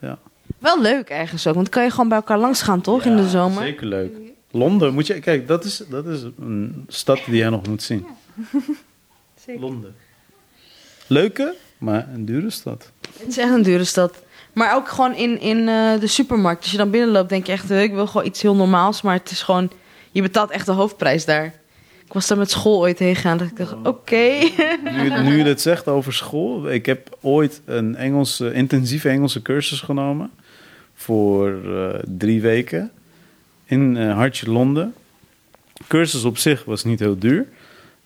Ja. 0.00 0.18
Wel 0.58 0.80
leuk 0.80 1.08
ergens 1.08 1.46
ook, 1.46 1.54
want 1.54 1.66
dan 1.66 1.74
kan 1.74 1.84
je 1.84 1.90
gewoon 1.90 2.08
bij 2.08 2.18
elkaar 2.18 2.38
langs 2.38 2.62
gaan 2.62 2.80
toch 2.80 3.04
in 3.04 3.16
de 3.16 3.22
Ja, 3.22 3.28
zomer? 3.28 3.62
Zeker 3.62 3.86
leuk. 3.86 4.12
Londen, 4.50 4.94
moet 4.94 5.06
je, 5.06 5.18
kijk, 5.18 5.48
dat 5.48 5.64
is, 5.64 5.82
dat 5.88 6.06
is 6.06 6.22
een 6.38 6.84
stad 6.88 7.20
die 7.26 7.36
jij 7.36 7.48
nog 7.48 7.66
moet 7.68 7.82
zien. 7.82 8.06
Zeker. 9.44 9.60
Londen. 9.60 9.94
Leuke, 11.06 11.54
maar 11.78 12.08
een 12.14 12.24
dure 12.24 12.50
stad. 12.50 12.90
Het 13.18 13.28
is 13.28 13.38
echt 13.38 13.50
een 13.52 13.62
dure 13.62 13.84
stad. 13.84 14.22
Maar 14.52 14.74
ook 14.74 14.88
gewoon 14.88 15.14
in, 15.14 15.40
in 15.40 15.68
eh, 15.68 16.00
de 16.00 16.06
supermarkt. 16.06 16.62
Als 16.62 16.70
je 16.70 16.76
dan 16.76 16.90
binnenloopt, 16.90 17.28
denk 17.28 17.46
je 17.46 17.52
echt, 17.52 17.68
"Huh, 17.68 17.82
ik 17.82 17.92
wil 17.92 18.06
gewoon 18.06 18.26
iets 18.26 18.42
heel 18.42 18.54
normaals. 18.54 19.02
Maar 19.02 19.14
het 19.14 19.30
is 19.30 19.42
gewoon, 19.42 19.70
je 20.10 20.22
betaalt 20.22 20.50
echt 20.50 20.66
de 20.66 20.72
hoofdprijs 20.72 21.24
daar. 21.24 21.54
Was 22.14 22.26
daar 22.26 22.38
met 22.38 22.50
school 22.50 22.80
ooit 22.80 22.98
heen 22.98 23.14
gegaan. 23.14 23.38
Dat 23.38 23.46
ik 23.46 23.56
dacht, 23.56 23.74
oké. 23.82 24.38
Nu, 24.84 25.22
nu 25.22 25.36
je 25.36 25.44
het 25.44 25.60
zegt 25.60 25.88
over 25.88 26.12
school, 26.12 26.70
ik 26.70 26.86
heb 26.86 27.16
ooit 27.20 27.60
een 27.64 27.96
Engelse, 27.96 28.52
intensieve 28.52 29.08
Engelse 29.08 29.42
cursus 29.42 29.80
genomen 29.80 30.30
voor 30.94 31.58
eh, 31.64 31.98
drie 32.18 32.40
weken 32.40 32.90
in 33.64 33.96
eh, 33.96 34.14
Hartje 34.14 34.50
Londen. 34.50 34.94
Cursus 35.88 36.24
op 36.24 36.38
zich 36.38 36.64
was 36.64 36.84
niet 36.84 36.98
heel 36.98 37.18
duur. 37.18 37.46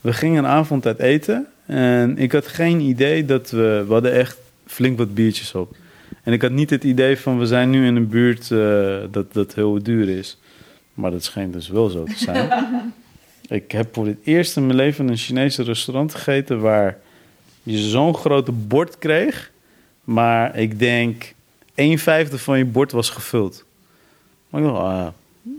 We 0.01 0.13
gingen 0.13 0.45
een 0.45 0.51
avond 0.51 0.87
uit 0.87 0.99
eten 0.99 1.47
en 1.67 2.19
ik 2.19 2.33
had 2.33 2.47
geen 2.47 2.81
idee 2.81 3.25
dat 3.25 3.51
we, 3.51 3.85
we 3.87 3.93
hadden 3.93 4.13
echt 4.13 4.37
flink 4.67 4.99
wat 4.99 5.15
biertjes 5.15 5.55
op. 5.55 5.77
En 6.23 6.33
ik 6.33 6.43
had 6.43 6.51
niet 6.51 6.71
het 6.71 6.85
idee 6.85 7.19
van 7.19 7.39
we 7.39 7.47
zijn 7.47 7.71
nu 7.71 7.87
in 7.87 7.97
een 7.97 8.09
buurt 8.09 8.51
eh, 8.51 8.97
dat 9.11 9.33
dat 9.33 9.55
heel 9.55 9.83
duur 9.83 10.09
is. 10.09 10.39
Maar 10.95 11.11
dat 11.11 11.25
schijnt 11.25 11.53
dus 11.53 11.69
wel 11.69 11.89
zo 11.89 12.05
te 12.05 12.19
zijn. 12.19 12.49
Ik 13.49 13.73
heb 13.73 13.95
voor 13.95 14.07
het 14.07 14.17
eerst 14.25 14.57
in 14.57 14.67
mijn 14.67 14.77
leven 14.79 15.05
in 15.05 15.11
een 15.11 15.17
Chinese 15.17 15.63
restaurant 15.63 16.15
gegeten 16.15 16.61
waar 16.61 16.99
je 17.63 17.79
zo'n 17.79 18.15
grote 18.15 18.53
bord 18.53 18.99
kreeg, 18.99 19.51
maar 20.05 20.57
ik 20.57 20.79
denk 20.79 21.33
een 21.75 21.99
vijfde 21.99 22.39
van 22.39 22.59
je 22.59 22.65
bord 22.65 22.93
was 22.93 23.11
gevuld. 23.11 23.65
Maar 24.51 24.61
ik 24.61 24.67
dacht, 24.67 24.81
ah, 24.81 25.07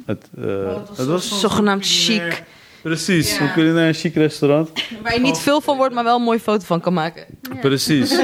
het, 0.06 0.28
eh, 0.38 0.76
het 0.96 1.06
was 1.06 1.40
Zogenaamd 1.40 1.86
chic. 1.88 2.44
Precies, 2.82 3.38
Ja. 3.38 3.42
een 3.44 3.54
culinair 3.54 3.94
chic 3.94 4.16
restaurant. 4.16 4.70
Waar 5.04 5.14
je 5.14 5.20
niet 5.20 5.38
veel 5.38 5.62
van 5.62 5.78
wordt, 5.78 5.94
maar 5.94 6.04
wel 6.04 6.16
een 6.16 6.24
mooie 6.24 6.40
foto 6.40 6.66
van 6.66 6.82
kan 6.82 6.94
maken. 6.94 7.26
Precies. 7.62 8.10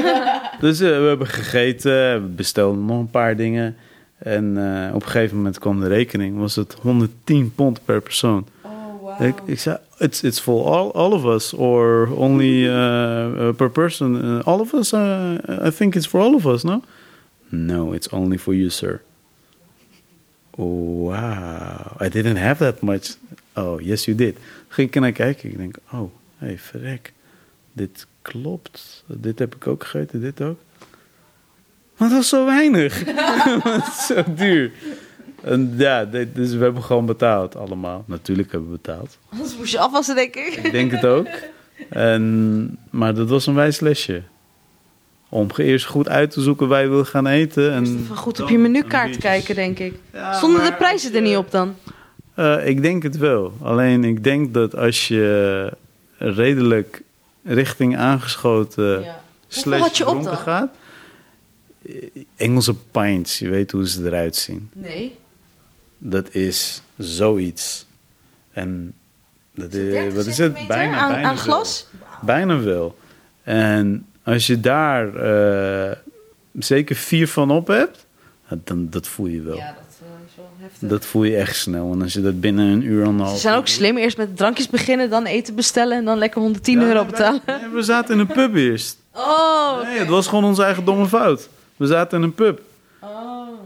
Dus 0.60 0.80
eh, 0.80 0.88
we 0.88 1.04
hebben 1.06 1.26
gegeten, 1.26 2.22
we 2.22 2.28
bestelden 2.28 2.84
nog 2.84 2.98
een 2.98 3.10
paar 3.10 3.36
dingen. 3.36 3.76
En 4.18 4.56
eh, 4.56 4.94
op 4.94 5.02
een 5.02 5.08
gegeven 5.08 5.36
moment 5.36 5.58
kwam 5.58 5.80
de 5.80 5.88
rekening, 5.88 6.38
was 6.38 6.56
het 6.56 6.76
110 6.82 7.52
pond 7.54 7.84
per 7.84 8.00
persoon. 8.00 8.46
Ik, 9.18 9.40
ik 9.44 9.58
zei, 9.58 9.78
it's, 9.98 10.22
it's 10.22 10.40
for 10.40 10.64
all, 10.64 10.90
all 10.90 11.12
of 11.12 11.24
us, 11.24 11.52
or 11.52 12.08
only 12.16 12.66
uh, 12.66 13.48
uh, 13.48 13.54
per 13.54 13.70
person. 13.70 14.14
Uh, 14.24 14.46
all 14.46 14.60
of 14.60 14.72
us, 14.72 14.92
uh, 14.92 15.66
I 15.66 15.70
think 15.70 15.94
it's 15.94 16.06
for 16.06 16.20
all 16.20 16.34
of 16.34 16.46
us, 16.46 16.62
no? 16.62 16.82
No, 17.48 17.92
it's 17.92 18.08
only 18.12 18.38
for 18.38 18.54
you, 18.54 18.70
sir. 18.70 19.00
Wow, 20.56 21.96
I 22.00 22.08
didn't 22.08 22.36
have 22.36 22.58
that 22.58 22.82
much. 22.82 23.16
Oh, 23.54 23.78
yes, 23.80 24.04
you 24.04 24.16
did. 24.16 24.38
Ging 24.68 24.88
ik 24.88 25.00
naar 25.00 25.12
kijken, 25.12 25.50
ik 25.50 25.56
denk, 25.56 25.76
oh, 25.92 26.10
hey, 26.38 26.58
verrek. 26.58 27.12
Dit 27.72 28.06
klopt. 28.22 29.04
Dit 29.06 29.38
heb 29.38 29.54
ik 29.54 29.66
ook 29.66 29.84
gegeten, 29.84 30.20
dit 30.20 30.40
ook. 30.40 30.58
Maar 31.96 32.08
dat 32.08 32.18
was 32.18 32.28
zo 32.28 32.44
weinig. 32.44 33.04
Het 33.62 33.86
is 33.86 34.06
zo 34.06 34.24
duur. 34.34 34.72
En 35.46 35.74
ja, 35.76 36.04
dus 36.04 36.52
we 36.54 36.62
hebben 36.62 36.82
gewoon 36.82 37.06
betaald 37.06 37.56
allemaal. 37.56 38.04
Natuurlijk 38.06 38.52
hebben 38.52 38.70
we 38.70 38.76
betaald. 38.82 39.18
Anders 39.28 39.56
moest 39.56 39.72
je 39.72 39.78
afwassen, 39.78 40.14
denk 40.14 40.34
ik. 40.36 40.54
Ik 40.62 40.72
denk 40.72 40.90
het 40.90 41.06
ook. 41.06 41.28
En, 41.88 42.78
maar 42.90 43.14
dat 43.14 43.28
was 43.28 43.46
een 43.46 43.54
wijs 43.54 43.80
lesje. 43.80 44.22
Om 45.28 45.48
eerst 45.56 45.86
goed 45.86 46.08
uit 46.08 46.30
te 46.30 46.40
zoeken 46.40 46.68
waar 46.68 46.82
je 46.82 46.88
wil 46.88 47.04
gaan 47.04 47.26
eten. 47.26 47.72
En 47.72 48.04
Van 48.06 48.16
goed 48.16 48.40
op 48.40 48.48
je 48.48 48.58
menukaart 48.58 49.16
kijken, 49.16 49.54
denk 49.54 49.78
ik. 49.78 49.94
Ja, 50.12 50.32
Stonden 50.32 50.64
de 50.64 50.72
prijzen 50.72 51.14
er 51.14 51.20
niet 51.20 51.36
op 51.36 51.50
dan? 51.50 51.74
Eh, 52.34 52.66
ik 52.66 52.82
denk 52.82 53.02
het 53.02 53.16
wel. 53.16 53.52
Alleen 53.62 54.04
ik 54.04 54.24
denk 54.24 54.54
dat 54.54 54.76
als 54.76 55.08
je 55.08 55.72
redelijk 56.18 57.02
richting 57.44 57.96
aangeschoten 57.96 59.04
slash 59.48 59.96
je 59.98 60.06
op 60.06 60.10
dronken 60.10 60.36
gaat. 60.36 60.68
eh, 61.86 61.94
Engelse 62.36 62.74
pints, 62.74 63.38
je 63.38 63.48
weet 63.48 63.70
hoe 63.70 63.88
ze 63.88 64.06
eruit 64.06 64.36
zien. 64.36 64.70
Nee. 64.72 65.16
Dat 65.98 66.34
is 66.34 66.82
zoiets. 66.98 67.86
En 68.52 68.92
dat 69.54 69.72
is, 69.72 69.90
30 69.92 70.14
wat 70.14 70.26
is 70.26 70.38
het? 70.38 70.66
Bijna, 70.68 70.96
aan, 70.96 71.12
bijna 71.12 71.28
aan 71.28 71.34
wel. 71.34 71.44
glas? 71.44 71.86
Bijna 72.22 72.58
wel. 72.60 72.98
En 73.42 74.06
als 74.22 74.46
je 74.46 74.60
daar 74.60 75.14
eh, 75.16 75.96
zeker 76.58 76.96
vier 76.96 77.28
van 77.28 77.50
op 77.50 77.66
hebt, 77.66 78.06
dan 78.48 78.86
dat 78.90 79.06
voel 79.08 79.26
je 79.26 79.40
wel. 79.42 79.56
Ja, 79.56 79.66
dat 79.66 79.98
eh, 80.00 80.06
is 80.28 80.36
wel 80.36 80.50
heftig. 80.60 80.88
Dat 80.88 81.04
voel 81.06 81.24
je 81.24 81.36
echt 81.36 81.56
snel. 81.56 81.92
En 81.92 82.02
als 82.02 82.12
je 82.12 82.20
dat 82.20 82.40
binnen 82.40 82.66
een 82.66 82.82
uur 82.82 83.02
en 83.02 83.08
een 83.08 83.18
half 83.20 83.34
Ze 83.34 83.40
zijn 83.40 83.56
ook 83.56 83.66
slim. 83.66 83.96
Eerst 83.96 84.16
met 84.16 84.36
drankjes 84.36 84.68
beginnen, 84.68 85.10
dan 85.10 85.24
eten 85.26 85.54
bestellen 85.54 85.98
en 85.98 86.04
dan 86.04 86.18
lekker 86.18 86.40
110 86.40 86.80
Ja, 86.80 86.86
euro 86.86 87.04
betalen. 87.04 87.40
wij- 87.44 87.60
nee, 87.60 87.68
we 87.70 87.82
zaten 87.82 88.14
in 88.14 88.20
een 88.20 88.26
pub 88.26 88.54
eerst. 88.54 88.96
Oh, 89.18 89.82
Nee, 89.82 89.98
het 89.98 90.08
was 90.08 90.26
gewoon 90.26 90.44
onze 90.44 90.62
eigen 90.62 90.84
domme 90.84 91.06
fout. 91.08 91.48
We 91.76 91.86
zaten 91.86 92.18
in 92.18 92.24
een 92.24 92.34
pub. 92.34 92.60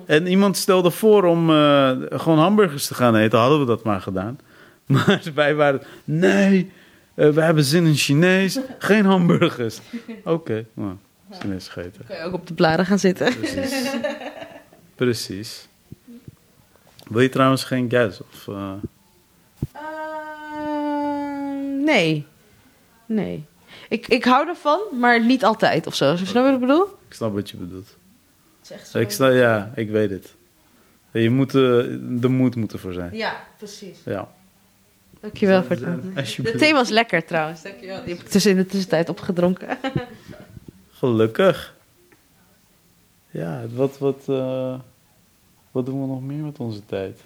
En 0.07 0.27
iemand 0.27 0.57
stelde 0.57 0.91
voor 0.91 1.25
om 1.25 1.51
eh, 1.51 1.91
gewoon 2.11 2.39
hamburgers 2.39 2.87
te 2.87 2.95
gaan 2.95 3.17
eten. 3.17 3.39
Hadden 3.39 3.61
we 3.61 3.67
dat 3.67 3.83
maar 3.85 4.01
gedaan. 4.01 4.39
Maar 4.87 5.23
wij 5.35 5.55
waren... 5.55 5.83
Nee, 6.05 6.73
eh, 7.15 7.29
we 7.29 7.41
hebben 7.41 7.65
zin 7.65 7.87
in 7.87 7.95
Chinees. 7.95 8.59
Geen 8.79 9.05
hamburgers. 9.05 9.81
Oké, 10.25 10.67
nou, 10.75 10.97
Chinees 11.31 11.69
gegeten. 11.69 12.05
Kun 12.07 12.17
je 12.17 12.23
ook 12.23 12.33
op 12.33 12.47
de 12.47 12.55
blaren 12.55 12.87
gaan 12.87 12.99
zitten. 12.99 13.35
Precies. 13.37 13.91
Precies. 14.95 15.69
Wil 17.09 17.21
je 17.21 17.29
trouwens 17.29 17.65
geen 17.65 17.91
gas? 17.91 18.21
Of, 18.21 18.49
eh, 18.49 18.73
Ehm, 20.61 21.85
nee. 21.85 22.27
Nee. 23.07 23.45
Ik, 23.89 24.09
ik 24.09 24.25
hou 24.25 24.49
ervan, 24.49 24.81
maar 25.01 25.25
niet 25.25 25.45
altijd 25.45 25.87
of 25.87 25.95
zo. 25.95 26.17
Snap 26.17 26.29
je 26.29 26.41
wat 26.43 26.53
ik 26.53 26.61
bedoel? 26.61 26.85
ik 27.09 27.15
snap 27.15 27.35
wat 27.35 27.51
je 27.51 27.57
bedoelt. 27.57 27.97
Het 28.71 28.79
is 28.79 28.85
echt 28.85 28.91
zo. 28.91 28.99
Ik 28.99 29.11
snap, 29.11 29.33
ja, 29.33 29.73
ik 29.75 29.91
weet 29.91 30.11
het. 30.11 30.35
Je 31.13 31.31
moet, 31.31 31.55
eh, 31.55 31.63
de 32.01 32.29
moed 32.29 32.57
moet 32.57 32.73
ervoor 32.73 32.93
zijn. 32.93 33.17
Ja, 33.17 33.45
precies. 33.59 33.99
Ja. 34.05 34.29
Dankjewel 35.21 35.63
voor 35.63 35.77
het. 35.77 36.37
De 36.37 36.55
thee 36.59 36.73
was 36.73 36.89
lekker 36.89 37.25
trouwens. 37.25 37.63
Dankjewel. 37.63 38.05
Die 38.05 38.15
heb 38.15 38.23
ik 38.23 38.29
tussen 38.29 38.51
in 38.51 38.57
de 38.57 38.67
tussentijd 38.67 39.09
opgedronken. 39.09 39.79
Gelukkig. 40.91 41.77
Ja, 43.31 43.63
wat, 43.73 43.99
wat, 43.99 44.23
eh, 44.27 44.79
wat 45.71 45.87
doen 45.87 46.01
we 46.01 46.07
nog 46.07 46.23
meer 46.23 46.43
met 46.43 46.59
onze 46.59 46.87
tijd? 46.87 47.21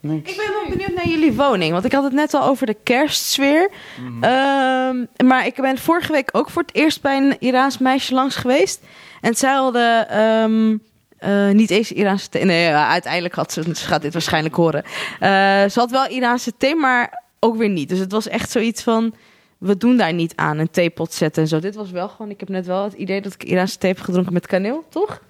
Niks. 0.00 0.30
Ik 0.30 0.36
ben 0.36 0.52
wel 0.52 0.76
benieuwd 0.76 0.94
naar 0.94 1.08
jullie 1.08 1.32
woning. 1.32 1.72
Want 1.72 1.84
ik 1.84 1.92
had 1.92 2.04
het 2.04 2.12
net 2.12 2.34
al 2.34 2.42
over 2.42 2.66
de 2.66 2.76
kerstsfeer. 2.82 3.70
Mhm. 4.00 4.24
Ehm, 4.24 5.26
maar 5.26 5.46
ik 5.46 5.54
ben 5.54 5.78
vorige 5.78 6.12
week 6.12 6.28
ook 6.32 6.50
voor 6.50 6.62
het 6.62 6.74
eerst 6.74 7.02
bij 7.02 7.16
een 7.16 7.36
Iraans 7.38 7.78
meisje 7.78 8.14
langs 8.14 8.36
geweest. 8.36 8.82
En 9.20 9.34
zij 9.34 9.52
hadden 9.52 10.08
ehm, 10.08 10.76
eh, 11.18 11.50
niet 11.50 11.70
eens 11.70 11.92
Iraanse 11.92 12.28
thee. 12.28 12.44
Nee, 12.44 12.62
ja, 12.62 12.88
uiteindelijk 12.88 13.34
had 13.34 13.52
ze, 13.52 13.62
ze 13.62 13.86
gaat 13.86 14.02
dit 14.02 14.12
waarschijnlijk 14.12 14.54
horen. 14.54 14.84
Eh, 15.20 15.30
ze 15.68 15.72
had 15.74 15.90
wel 15.90 16.08
Iraanse 16.08 16.52
thee, 16.56 16.74
maar 16.74 17.22
ook 17.40 17.56
weer 17.56 17.68
niet. 17.68 17.88
Dus 17.88 17.98
het 17.98 18.12
was 18.12 18.28
echt 18.28 18.50
zoiets 18.50 18.82
van, 18.82 19.14
we 19.58 19.76
doen 19.76 19.96
daar 19.96 20.12
niet 20.12 20.32
aan, 20.36 20.58
een 20.58 20.70
theepot 20.70 21.12
zetten 21.12 21.42
en 21.42 21.48
zo. 21.48 21.58
Dit 21.58 21.74
was 21.74 21.90
wel 21.90 22.08
gewoon, 22.08 22.30
ik 22.30 22.40
heb 22.40 22.48
net 22.48 22.66
wel 22.66 22.84
het 22.84 22.92
idee 22.92 23.20
dat 23.20 23.34
ik 23.34 23.44
Iraanse 23.44 23.78
thee 23.78 23.92
heb 23.92 24.00
gedronken 24.00 24.32
met 24.32 24.46
kaneel, 24.46 24.84
toch? 24.88 25.22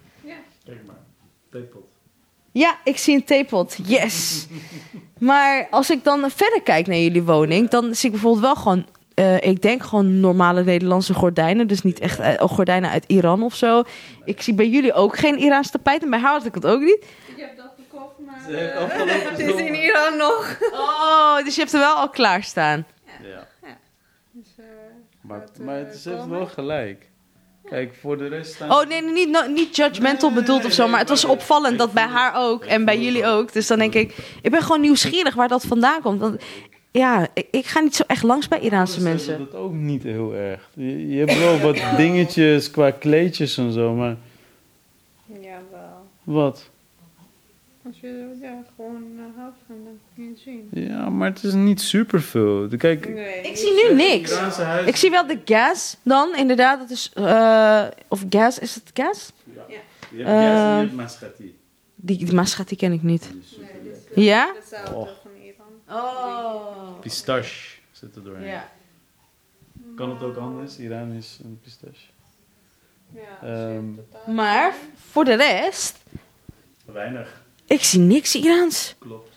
Kijk 0.65 0.77
maar, 0.85 0.95
theepot. 1.49 1.90
Ja, 2.51 2.77
ik 2.83 2.97
zie 2.97 3.15
een 3.15 3.23
theepot. 3.23 3.77
Yes. 3.83 4.47
maar 5.19 5.67
als 5.69 5.89
ik 5.89 6.03
dan 6.03 6.29
verder 6.31 6.61
kijk 6.61 6.87
naar 6.87 6.97
jullie 6.97 7.23
woning, 7.23 7.69
dan 7.69 7.95
zie 7.95 8.05
ik 8.05 8.11
bijvoorbeeld 8.11 8.43
wel 8.43 8.55
gewoon, 8.55 8.85
eh, 9.13 9.41
ik 9.41 9.61
denk 9.61 9.83
gewoon 9.83 10.19
normale 10.19 10.63
Nederlandse 10.63 11.13
gordijnen. 11.13 11.67
Dus 11.67 11.81
niet 11.81 11.99
echt 11.99 12.19
eh, 12.19 12.33
gordijnen 12.39 12.89
uit 12.89 13.03
Iran 13.07 13.43
of 13.43 13.55
zo. 13.55 13.83
Ik 14.25 14.41
zie 14.41 14.53
bij 14.53 14.67
jullie 14.69 14.93
ook 14.93 15.17
geen 15.17 15.37
Iraanse 15.37 15.71
tapijt 15.71 16.03
en 16.03 16.09
bij 16.09 16.19
haar 16.19 16.31
had 16.31 16.45
ik 16.45 16.53
het 16.55 16.65
ook 16.65 16.81
niet. 16.81 17.05
Ik 17.35 17.37
heb 17.37 17.57
dat 17.57 17.71
gekocht, 17.77 18.13
maar 18.25 18.41
Ze 18.49 18.73
afgelopen 18.79 19.29
het 19.31 19.39
is 19.39 19.61
in 19.61 19.75
Iran 19.75 20.17
nog. 20.17 20.57
Oh, 20.71 21.43
dus 21.43 21.55
je 21.55 21.61
hebt 21.61 21.73
er 21.73 21.79
wel 21.79 21.95
al 21.95 22.09
klaarstaan. 22.09 22.85
Ja, 23.23 23.47
Dus, 24.31 24.47
eh, 24.57 24.65
maar, 25.21 25.41
eh, 25.41 25.65
maar 25.65 25.77
het 25.77 25.93
is 25.93 26.05
heeft 26.05 26.25
wel 26.27 26.45
gelijk. 26.45 27.10
Kijk, 27.69 27.95
voor 28.01 28.17
de 28.17 28.27
rest 28.27 28.53
staan... 28.53 28.71
Oh 28.71 28.87
nee, 28.87 29.01
nee, 29.01 29.13
niet, 29.13 29.29
no- 29.29 29.47
niet 29.47 29.75
judgmental 29.75 30.29
Nee, 30.29 30.39
bedoeld 30.39 30.65
of 30.65 30.71
zo, 30.71 30.87
maar 30.87 30.99
het 30.99 31.09
was 31.09 31.25
opvallend 31.25 31.77
dat 31.77 31.91
bij 31.93 32.05
haar 32.05 32.33
ook 32.35 32.65
en 32.65 32.85
bij 32.85 33.01
jullie 33.01 33.25
ook. 33.25 33.53
Dus 33.53 33.67
dan 33.67 33.79
denk 33.79 33.93
ik, 33.93 34.15
ik 34.41 34.51
ben 34.51 34.61
gewoon 34.61 34.81
nieuwsgierig 34.81 35.33
waar 35.35 35.47
dat 35.47 35.63
vandaan 35.65 36.01
komt. 36.01 36.19
Want 36.19 36.41
ja, 36.91 37.27
ik, 37.33 37.47
ik 37.51 37.65
ga 37.65 37.79
niet 37.79 37.95
zo 37.95 38.03
echt 38.07 38.23
langs 38.23 38.47
bij 38.47 38.59
Iraanse 38.59 38.93
hebben 38.93 39.11
mensen. 39.13 39.37
Dat 39.37 39.55
ook 39.55 39.73
niet 39.73 40.03
heel 40.03 40.33
erg. 40.33 40.69
Je, 40.73 41.07
je 41.07 41.17
hebt 41.17 41.39
wel 41.39 41.59
wat 41.59 41.77
dingetjes 41.97 42.71
qua 42.71 42.91
kleedjes 42.91 43.57
en 43.57 43.71
zo, 43.71 43.93
maar 43.93 44.15
Jawel. 45.41 46.05
wat? 46.23 46.69
Als 47.91 47.99
je 47.99 48.37
ja, 48.41 48.63
gewoon 48.75 49.03
uh, 49.15 49.23
houdt 49.37 49.57
van, 49.67 49.75
dan 49.83 49.99
kun 50.15 50.23
je 50.23 50.29
het 50.29 50.39
zien. 50.39 50.67
Ja, 50.71 51.09
maar 51.09 51.29
het 51.29 51.43
is 51.43 51.53
niet 51.53 51.81
superveel. 51.81 52.67
Kijk, 52.77 53.09
Nee. 53.13 53.41
Ik 53.41 53.57
zie 53.57 53.73
nu 53.89 53.95
niks. 53.95 54.39
Ik 54.85 54.95
zie 54.95 55.09
wel 55.09 55.27
de 55.27 55.39
gas 55.45 55.97
dan, 56.03 56.35
inderdaad. 56.35 56.79
Dat 56.79 56.89
is, 56.89 57.11
eh, 57.13 57.83
of 58.07 58.23
gas, 58.29 58.59
is 58.59 58.75
het 58.75 58.89
gas? 58.93 59.31
Je 59.45 59.53
hebt 59.59 59.69
gas 60.09 60.09
en 60.09 60.17
je 60.17 60.23
Eh, 60.23 60.77
hebt 60.77 60.93
maschati. 60.93 61.57
Die, 61.95 62.17
die 62.65 62.77
ken 62.77 62.91
ik 62.91 63.03
niet. 63.03 63.23
Super 63.43 63.65
Nee, 63.83 63.93
is 64.15 64.23
Ja? 64.23 64.51
hetzelfde 64.55 64.95
Oh. 64.95 65.07
van 65.21 65.31
Iran. 65.43 66.03
Oh. 66.03 66.99
Pistache 66.99 67.77
zit 67.91 68.15
er 68.15 68.23
doorheen. 68.23 68.47
Ja. 68.47 68.69
Kan 69.95 70.09
het 70.09 70.23
ook 70.23 70.37
anders? 70.37 70.77
Iran 70.79 71.11
is 71.11 71.39
een 71.43 71.59
pistache. 71.63 72.05
Ja, 73.13 73.47
Ehm, 73.47 73.83
totaal. 73.95 74.33
Maar 74.33 74.73
voor 75.09 75.23
de 75.25 75.33
rest, 75.35 75.99
Weinig, 76.85 77.40
ik 77.71 77.83
zie 77.83 77.99
niks 77.99 78.35
Iraans. 78.35 78.95
klopt. 78.99 79.29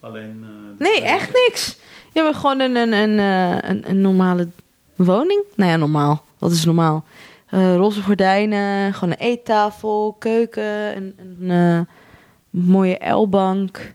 Alleen... 0.00 0.42
eh, 0.44 0.78
Nee, 0.78 1.02
echt 1.02 1.32
niks. 1.32 1.78
Je 2.12 2.20
hebt 2.22 2.36
gewoon 2.36 2.60
een, 2.60 2.76
een, 2.76 2.92
een, 2.92 3.18
eh, 3.18 3.70
een, 3.70 3.90
een 3.90 4.00
normale 4.00 4.48
woning. 4.96 5.42
Nou 5.56 5.70
ja, 5.70 5.76
normaal. 5.76 6.24
Wat 6.38 6.50
is 6.52 6.64
normaal? 6.64 7.04
Eh, 7.46 7.74
roze 7.76 8.02
gordijnen, 8.02 8.94
gewoon 8.94 9.10
een 9.10 9.26
eettafel, 9.26 10.16
keuken, 10.18 10.96
een, 10.96 11.14
een 11.18 11.50
eh, 11.50 11.80
mooie 12.50 13.08
L-bank, 13.12 13.94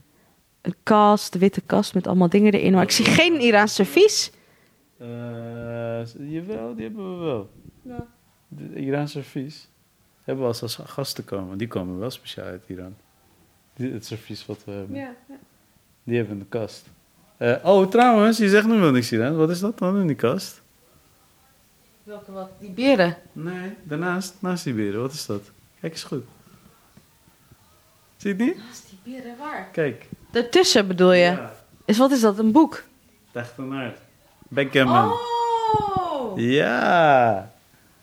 een 0.62 0.76
kast, 0.84 1.34
de 1.34 1.40
witte 1.40 1.62
kast 1.62 1.94
met 1.94 2.08
allemaal 2.08 2.30
dingen 2.30 2.54
erin. 2.54 2.74
Maar 2.74 2.84
ik 2.84 2.92
zie 2.92 3.06
geen 3.06 3.40
Iraans 3.42 3.74
servies. 3.76 4.32
Eh, 4.98 5.08
jawel, 6.18 6.76
die 6.76 6.84
hebben 6.86 7.20
we 7.20 7.26
wel. 7.26 7.50
Ja. 7.82 8.06
De 8.48 8.76
Iraanse 8.76 9.14
servies 9.22 9.69
hebben 10.30 10.48
we 10.48 10.52
als, 10.62 10.62
als 10.62 10.90
gasten 10.92 11.26
komen. 11.26 11.58
Die 11.58 11.68
komen 11.68 12.00
wel 12.00 12.10
speciaal 12.10 12.46
uit 12.46 12.64
Iran. 12.68 12.96
Die, 13.74 13.92
het 13.92 14.06
servies 14.06 14.46
wat 14.46 14.58
we 14.66 14.72
hebben. 14.72 14.96
Ja, 14.96 15.14
ja. 15.30 15.36
Die 16.04 16.18
hebben 16.18 16.36
we 16.36 16.42
in 16.44 16.48
de 16.52 16.58
kast. 16.58 16.86
Eh, 17.38 17.56
oh, 17.64 17.88
trouwens, 17.88 18.38
je 18.38 18.50
zegt 18.50 18.68
nu 18.68 18.80
wel 18.80 18.92
niks 18.92 19.12
Iraans. 19.12 19.36
Wat 19.38 19.50
is 19.50 19.60
dat 19.60 19.78
dan 19.78 19.98
in 19.98 20.08
die 20.08 20.16
kast? 20.16 20.62
Welke 22.04 22.32
wat? 22.32 22.50
Die 22.60 22.70
beren. 22.70 23.18
Nee, 23.32 23.76
daarnaast, 23.84 24.36
naast 24.40 24.64
die 24.64 24.74
beren. 24.74 25.02
Wat 25.02 25.14
is 25.14 25.26
dat? 25.26 25.42
Kijk 25.80 25.94
eens 25.94 26.04
goed. 26.04 26.24
Zie 28.18 28.36
je 28.36 28.44
het 28.44 28.46
niet? 28.56 28.66
Naast 28.66 28.90
die 28.90 29.14
beren 29.14 29.38
waar? 29.38 29.70
Kijk. 29.72 30.06
Daartussen 30.32 30.88
bedoel 30.88 31.12
je? 31.12 31.24
Ja, 31.24 31.54
Is, 31.86 31.98
wat 31.98 32.12
is 32.12 32.22
dat? 32.22 32.40
Een 32.40 32.52
boek? 32.52 32.84
Dachternaard. 33.32 33.98
Backgammon. 34.48 35.12
Oh! 35.12 36.40
Ja. 36.40 37.52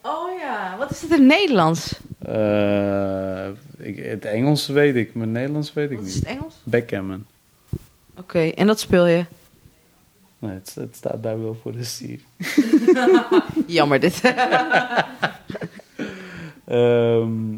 Oh 0.02 0.38
ja. 0.38 0.76
Wat 0.78 0.90
is 0.90 1.02
het 1.02 1.10
in 1.10 1.16
het 1.18 1.26
Nederlands? 1.26 2.00
Eh, 2.18 3.46
ik, 3.78 3.96
het 3.96 4.24
Engels 4.24 4.66
weet 4.66 4.94
ik, 4.96 5.14
maar 5.14 5.24
het 5.24 5.32
Nederlands 5.32 5.72
weet 5.72 5.90
ik 5.90 5.96
Wat 5.98 6.06
is 6.06 6.14
niet. 6.14 6.26
het 6.28 6.36
Engels? 6.38 6.54
Backgammon. 6.64 7.26
Oké, 8.18 8.38
en 8.48 8.66
dat 8.66 8.80
speel 8.80 9.06
je? 9.06 9.24
Nee, 10.38 10.52
het, 10.54 10.74
het 10.74 10.96
staat 10.96 11.22
daar 11.22 11.42
wel 11.42 11.54
voor 11.62 11.72
de 11.72 11.84
sier. 11.84 12.20
Jammer 13.66 14.00
dit. 14.00 14.20
Ehm, 16.64 17.50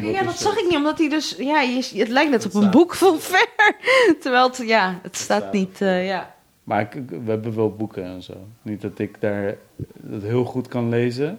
Nee, 0.00 0.12
ja, 0.12 0.22
dat 0.22 0.38
zag 0.38 0.56
ik 0.58 0.64
niet, 0.68 0.76
omdat 0.76 0.98
hij 0.98 1.08
dus... 1.08 1.34
Ja, 1.38 1.60
je, 1.60 1.88
het 1.94 2.08
lijkt 2.08 2.30
net 2.30 2.46
op 2.46 2.54
een 2.54 2.70
boek 2.70 2.94
van 2.94 3.20
ver. 3.20 3.46
Terwijl 4.20 4.46
het, 4.48 4.56
ja, 4.66 4.98
het 5.02 5.16
staat 5.16 5.40
staat 5.42 5.52
niet, 5.52 5.80
eh, 5.80 6.06
ja. 6.06 6.34
maar 6.64 6.80
ik- 6.80 7.02
we 7.24 7.30
hebben 7.30 7.54
wel 7.54 7.74
boeken 7.76 8.04
en 8.04 8.22
zo. 8.22 8.32
Niet 8.62 8.80
dat 8.80 8.98
ik 8.98 9.20
daar 9.20 9.54
dat 9.96 10.22
heel 10.22 10.44
goed 10.44 10.68
kan 10.68 10.88
lezen. 10.88 11.38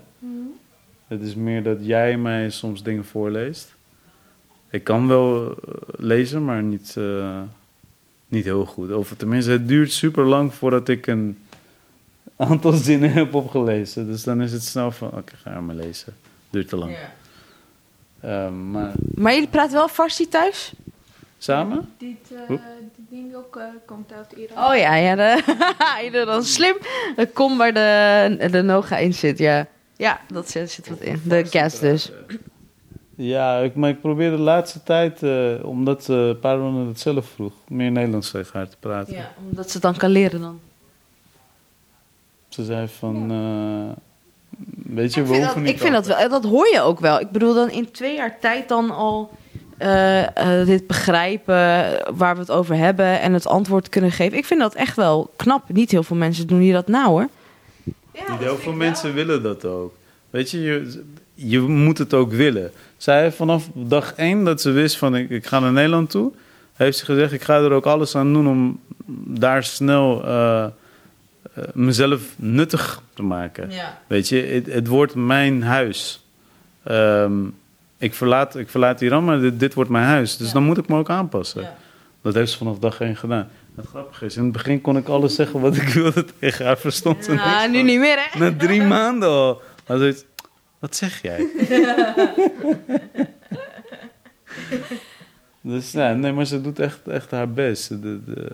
Het 1.14 1.22
is 1.22 1.36
meer 1.36 1.64
dat 1.64 1.78
jij 1.82 2.18
mij 2.18 2.50
soms 2.50 2.84
dingen 2.84 3.06
voorleest. 3.06 3.76
Ik 4.70 4.84
kan 4.84 5.08
wel 5.08 5.52
eh, 5.52 5.74
lezen, 5.98 6.46
maar 6.46 6.64
niet, 6.64 6.98
eh, 6.98 7.42
niet 8.28 8.44
heel 8.44 8.66
goed. 8.66 8.94
Of 8.94 9.14
tenminste, 9.18 9.52
het 9.52 9.68
duurt 9.68 9.92
super 9.92 10.26
lang 10.26 10.54
voordat 10.54 10.88
ik 10.88 11.08
een 11.08 11.38
aantal 12.36 12.72
zinnen 12.88 13.12
heb 13.12 13.34
opgelezen. 13.34 14.06
Dus 14.06 14.24
dan 14.24 14.42
is 14.42 14.52
het 14.52 14.64
snel 14.64 14.92
van, 14.92 15.08
oké, 15.08 15.36
ga 15.36 15.62
maar 15.62 15.76
lezen. 15.76 16.14
Duurt 16.50 16.68
te 16.68 16.76
lang. 16.78 16.96
Ehm, 18.20 18.72
maar 18.72 18.92
Maar 19.16 19.34
jullie 19.34 19.50
praten 19.50 19.74
wel 19.74 19.88
Farsi 19.88 20.28
thuis? 20.28 20.74
samen? 21.38 21.90
Dit, 21.98 22.32
eh, 22.48 22.58
ding 22.96 23.36
ook 23.36 23.56
eh, 23.56 23.64
komt 23.86 24.14
uit 24.14 24.32
Iran. 24.32 24.66
Oh 24.66 24.78
ja, 24.78 24.96
ja. 24.96 25.16
De, 25.16 26.24
dan 26.32 26.44
slim. 26.44 26.76
De 27.16 27.28
kom 27.28 27.58
waar 27.58 27.74
de, 27.74 28.48
de 28.52 28.62
noga 28.62 28.98
in 28.98 29.14
zit, 29.14 29.38
ja. 29.38 29.68
Ja, 30.04 30.20
dat 30.28 30.50
zit, 30.50 30.72
zit 30.72 30.90
wat 30.90 31.00
in. 31.00 31.22
De 31.26 31.46
gas 31.46 31.80
dus. 31.80 32.12
Ja, 33.16 33.58
ik, 33.58 33.76
maar 33.76 33.90
ik 33.90 34.02
probeer 34.02 34.30
de 34.32 34.38
laatste 34.38 34.84
tijd, 34.84 35.24
eh, 35.24 35.54
omdat 35.62 36.08
uh, 36.10 36.32
Paron 36.42 36.88
het 36.88 37.00
zelf 37.00 37.26
vroeg, 37.26 37.54
meer 37.68 37.92
Nederlands 37.92 38.32
tegen 38.32 38.52
haar 38.54 38.70
te 38.70 38.78
praten. 38.80 39.14
Ja, 39.14 39.32
omdat 39.50 39.66
ze 39.66 39.74
het 39.74 39.82
dan 39.82 39.98
kan 39.98 40.10
leren 40.10 40.42
dan. 40.42 40.60
Ze 42.48 42.64
zei 42.64 42.88
van, 42.88 43.32
eh, 43.32 43.96
weet 44.94 45.14
je, 45.14 45.22
Ik 45.22 45.28
we 45.28 45.34
vind, 45.34 45.44
hoeven 45.44 45.46
dat, 45.46 45.56
niet 45.56 45.74
ik 45.74 45.80
vind 45.80 45.94
dat 45.94 46.06
wel, 46.06 46.30
dat 46.30 46.44
hoor 46.44 46.68
je 46.68 46.82
ook 46.82 47.00
wel. 47.00 47.20
Ik 47.20 47.30
bedoel, 47.30 47.54
dan 47.54 47.70
in 47.70 47.92
twee 47.92 48.16
jaar 48.16 48.40
tijd 48.40 48.68
dan 48.68 48.92
al 48.92 49.32
eh, 49.78 50.60
eh, 50.60 50.68
dit 50.68 50.88
begrijpen 50.88 51.56
waar 52.16 52.34
we 52.34 52.40
het 52.40 52.52
over 52.52 52.76
hebben 52.76 53.22
en 53.22 53.34
het 53.34 53.48
antwoord 53.48 53.90
kunnen 53.90 54.12
geven. 54.12 54.38
Ik 54.38 54.46
vind 54.46 54.60
dat 54.60 54.76
echt 54.76 54.96
wel 54.96 55.32
knap. 55.36 55.64
Niet 55.68 55.92
heel 55.92 56.04
veel 56.04 56.16
mensen 56.16 56.48
doen 56.48 56.60
hier 56.60 56.74
dat 56.74 56.88
nou 56.88 57.08
hoor. 57.08 57.30
Niet 58.14 58.40
heel 58.40 58.58
veel 58.58 58.74
mensen 58.74 59.14
willen 59.14 59.44
dat 59.44 59.66
ook. 59.66 59.96
Weet 60.30 60.52
je, 60.52 60.62
je, 60.62 61.04
je 61.34 61.60
moet 61.60 61.98
het 61.98 62.14
ook 62.14 62.32
willen. 62.32 62.72
Zij 62.98 63.32
vanaf 63.32 63.70
dag 63.74 64.14
één 64.16 64.44
dat 64.44 64.62
ze 64.62 64.72
wist 64.72 64.98
van 64.98 65.16
ik, 65.16 65.30
ik 65.30 65.46
ga 65.46 65.60
naar 65.60 65.72
Nederland 65.72 66.10
toe, 66.10 66.32
heeft 66.74 66.98
ze 66.98 67.06
gezegd 67.06 67.32
ik 67.34 67.42
ga 67.44 67.58
er 67.58 67.72
ook 67.72 67.86
alles 67.86 68.16
aan 68.16 68.34
doen 68.34 68.48
om 68.48 68.80
daar 69.26 69.64
snel 69.64 70.24
eh, 70.26 70.64
eh, 70.64 70.70
mezelf 71.74 72.22
nuttig 72.36 73.02
te 73.14 73.24
maken. 73.24 73.72
Ja. 73.72 74.00
Weet 74.08 74.30
je, 74.30 74.42
het, 74.42 74.66
het 74.66 74.88
wordt 74.88 75.16
mijn 75.16 75.64
huis. 75.64 76.26
Ehm, 76.84 77.34
ik, 77.98 78.14
verlaat, 78.14 78.56
ik 78.56 78.70
verlaat 78.70 79.02
Iran, 79.02 79.24
maar 79.26 79.40
dit, 79.40 79.60
dit 79.60 79.74
wordt 79.74 79.90
mijn 79.90 80.06
huis. 80.06 80.38
Dus 80.38 80.48
Ja. 80.48 80.54
dan 80.54 80.64
moet 80.64 80.78
ik 80.78 80.88
me 80.88 80.98
ook 80.98 81.10
aanpassen. 81.10 81.62
Ja. 81.62 81.76
Dat 82.22 82.34
heeft 82.34 82.52
ze 82.52 82.58
vanaf 82.58 82.80
dag 82.80 83.00
één 83.02 83.16
gedaan. 83.16 83.50
Het 83.76 83.86
grappige 83.86 84.26
is, 84.26 84.38
in 84.38 84.44
het 84.44 84.52
begin 84.52 84.82
kon 84.82 84.98
ik 84.98 85.08
alles 85.08 85.36
zeggen 85.36 85.60
wat 85.60 85.76
ik 85.76 85.88
wilde 85.88 86.26
tegen 86.40 86.66
haar. 86.66 86.78
Verstond 86.78 87.24
ze 87.26 87.32
niks 87.32 87.44
Ah, 87.44 87.70
nu 87.70 87.82
niet 87.82 88.00
meer 88.00 88.18
hè? 88.20 88.40
Na 88.40 88.56
drie 88.58 88.82
maanden 88.82 89.30
al. 89.30 89.62
Maar 89.88 89.98
zoiets, 89.98 90.26
wat 90.80 90.96
zeg 90.96 91.22
jij? 91.22 91.48
dus 95.62 95.92
ja, 95.92 96.14
nee, 96.14 96.32
maar 96.32 96.46
ze 96.46 96.62
doet 96.62 96.80
echt, 96.80 97.08
echt 97.08 97.32
haar 97.32 97.50
best. 97.50 97.90
De, 97.90 98.24
de, 98.24 98.52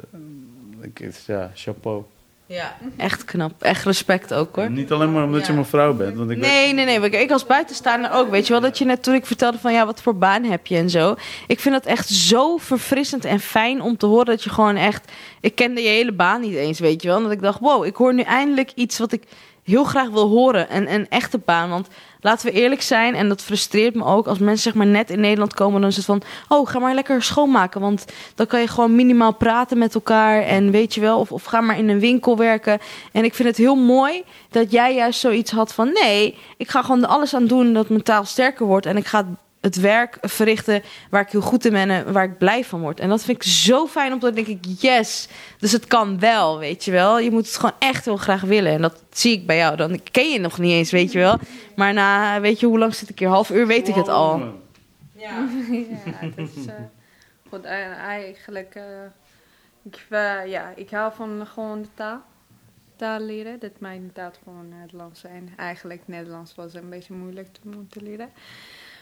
ik, 0.82 1.12
ja, 1.26 1.52
chapeau. 1.54 2.04
Ja, 2.52 2.78
echt 2.98 3.26
knap. 3.26 3.62
Echt 3.62 3.84
respect 3.86 4.34
ook 4.34 4.56
hoor. 4.56 4.70
Niet 4.70 4.92
alleen 4.92 5.12
maar 5.12 5.24
omdat 5.24 5.42
Ja. 5.42 5.48
je 5.48 5.54
mijn 5.54 5.66
vrouw 5.66 5.94
bent. 5.94 6.18
Want 6.18 6.30
ik 6.30 6.38
weet- 6.38 6.46
Nee, 6.52 6.74
nee, 6.74 6.86
nee. 6.86 7.00
want 7.00 7.14
Ik 7.14 7.32
als 7.32 7.46
buitenstaander 7.46 8.12
ook. 8.12 8.30
Weet 8.30 8.48
je 8.48 8.54
wel, 8.54 8.62
dat 8.62 8.78
je 8.78 8.86
net 8.86 9.04
toen 9.04 9.14
ik 9.14 9.26
vertelde 9.26 9.58
van 9.58 9.74
ja, 9.74 9.86
wat 9.86 10.02
voor 10.02 10.18
baan 10.18 10.44
heb 10.44 10.68
je 10.68 10.76
en 10.78 10.90
zo. 10.90 11.16
Ik 11.48 11.60
vind 11.60 11.74
dat 11.76 11.86
echt 11.86 12.10
zo 12.10 12.58
verfrissend 12.58 13.26
en 13.26 13.40
fijn 13.40 13.82
om 13.82 13.98
te 13.98 14.06
horen 14.06 14.26
dat 14.26 14.44
je 14.44 14.50
gewoon 14.50 14.76
echt. 14.76 15.12
Ik 15.42 15.56
kende 15.56 15.82
je 15.82 15.88
hele 15.88 16.12
baan 16.12 16.42
niet 16.42 16.56
eens, 16.56 16.80
weet 16.80 17.02
je 17.02 17.08
wel. 17.08 17.18
En 17.18 17.24
dat 17.24 17.32
ik 17.32 17.42
dacht, 17.42 17.60
wow, 17.60 17.86
ik 17.86 17.96
hoor 17.96 18.14
nu 18.14 18.22
eindelijk 18.22 18.72
iets 18.76 18.98
wat 19.00 19.12
ik 19.12 19.24
heel 19.64 19.84
graag 19.84 20.10
wil 20.10 20.28
horen. 20.28 20.70
En 20.70 20.94
een 20.94 21.10
echte 21.10 21.38
baan. 21.38 21.70
Want 21.70 21.88
laten 22.22 22.46
we 22.46 22.52
eerlijk 22.52 22.82
zijn, 22.82 23.16
en 23.16 23.30
dat 23.30 23.42
frustreert 23.42 23.96
me 23.96 24.06
ook. 24.06 24.28
Als 24.28 24.38
mensen 24.38 24.64
zeg 24.64 24.74
maar 24.74 24.86
net 24.86 25.10
in 25.10 25.20
Nederland 25.20 25.54
komen, 25.54 25.82
dan 25.82 25.90
is 25.90 25.96
het 25.96 26.06
van... 26.06 26.22
Oh, 26.48 26.68
ga 26.68 26.80
maar 26.80 26.94
lekker 26.94 27.22
schoonmaken. 27.22 27.82
Want 27.82 28.06
dan 28.36 28.48
kan 28.48 28.60
je 28.60 28.68
gewoon 28.68 28.96
minimaal 28.96 29.34
praten 29.34 29.78
met 29.78 29.96
elkaar. 29.96 30.42
En 30.42 30.72
weet 30.72 30.94
je 30.94 31.02
wel, 31.02 31.20
of, 31.20 31.32
of 31.32 31.44
ga 31.44 31.62
maar 31.62 31.78
in 31.78 31.90
een 31.90 32.00
winkel 32.00 32.38
werken. 32.38 32.80
En 33.12 33.24
ik 33.24 33.34
vind 33.34 33.48
het 33.48 33.58
heel 33.58 33.76
mooi 33.76 34.24
dat 34.50 34.72
jij 34.72 34.96
juist 34.96 35.20
zoiets 35.20 35.52
had 35.52 35.74
van... 35.74 35.92
Nee, 35.94 36.38
ik 36.58 36.70
ga 36.70 36.82
gewoon 36.82 37.08
alles 37.08 37.34
aan 37.34 37.48
doen 37.48 37.74
dat 37.74 37.90
mijn 37.90 38.04
taal 38.04 38.26
sterker 38.26 38.66
wordt. 38.66 38.86
En 38.86 38.98
ik 38.98 39.06
ga 39.06 39.26
werk 39.62 40.18
verrichten 40.22 40.84
waar 41.10 41.22
ik 41.22 41.32
heel 41.32 41.42
goed 41.42 41.66
in 41.66 41.72
ben 41.72 41.90
en 41.90 42.14
waar 42.14 42.24
ik 42.24 42.38
blij 42.38 42.64
van 42.64 42.82
word. 42.82 43.00
En 43.00 43.10
dat 43.10 43.24
vind 43.24 43.38
ik 43.38 43.52
zo 43.52 43.88
fijn, 43.88 44.14
omdat 44.14 44.36
denk 44.36 44.48
ik, 44.48 44.66
yes, 44.80 45.28
dus 45.60 45.72
het 45.72 45.86
kan 45.86 46.20
wel, 46.20 46.60
weet 46.60 46.86
je 46.86 46.92
wel. 46.92 47.20
Je 47.20 47.32
moet 47.32 47.46
het 47.46 47.56
gewoon 47.56 47.76
echt 47.80 48.06
heel 48.06 48.18
graag 48.18 48.42
willen. 48.42 48.72
En 48.72 48.82
dat 48.82 49.04
zie 49.10 49.34
ik 49.34 49.46
bij 49.46 49.58
jou. 49.58 49.76
Dan 49.76 50.02
ken 50.12 50.32
je 50.32 50.40
nog 50.40 50.58
niet 50.58 50.72
eens, 50.72 50.92
weet 50.92 51.12
je 51.12 51.20
wel. 51.20 51.40
Maar 51.76 51.94
na, 51.94 52.42
weet 52.42 52.60
je, 52.60 52.66
hoe 52.66 52.80
lang 52.80 52.96
zit 52.96 53.10
ik 53.10 53.20
hier? 53.20 53.28
Half 53.28 53.50
uur 53.50 53.68
weet 53.68 53.88
ik 53.88 53.96
het 53.96 54.08
al. 54.08 54.42
Ja, 55.20 55.48
ja 56.06 56.28
dat 56.36 56.50
is 56.56 56.66
eh, 56.66 56.74
goed. 57.50 57.64
En 57.64 57.92
eigenlijk, 57.92 58.76
eh, 58.76 58.84
ik, 59.84 60.06
eh, 60.10 60.46
ja, 60.46 60.74
ik 60.76 60.90
hou 60.90 61.14
van 61.14 61.48
gewoon 61.48 61.82
de 61.82 61.88
taal. 61.94 62.22
Taal 62.96 63.20
leren. 63.20 63.60
Dat 63.60 63.80
mij 63.80 63.96
inderdaad 63.96 64.40
gewoon 64.44 64.70
Nederlands 64.80 65.20
zijn. 65.20 65.54
Eigenlijk 65.58 66.02
Nederlands 66.06 66.56
was 66.56 66.74
een 66.74 66.90
beetje 66.90 67.14
moeilijk 67.14 67.48
te 67.54 67.60
moeten 67.64 68.04
leren. 68.04 68.30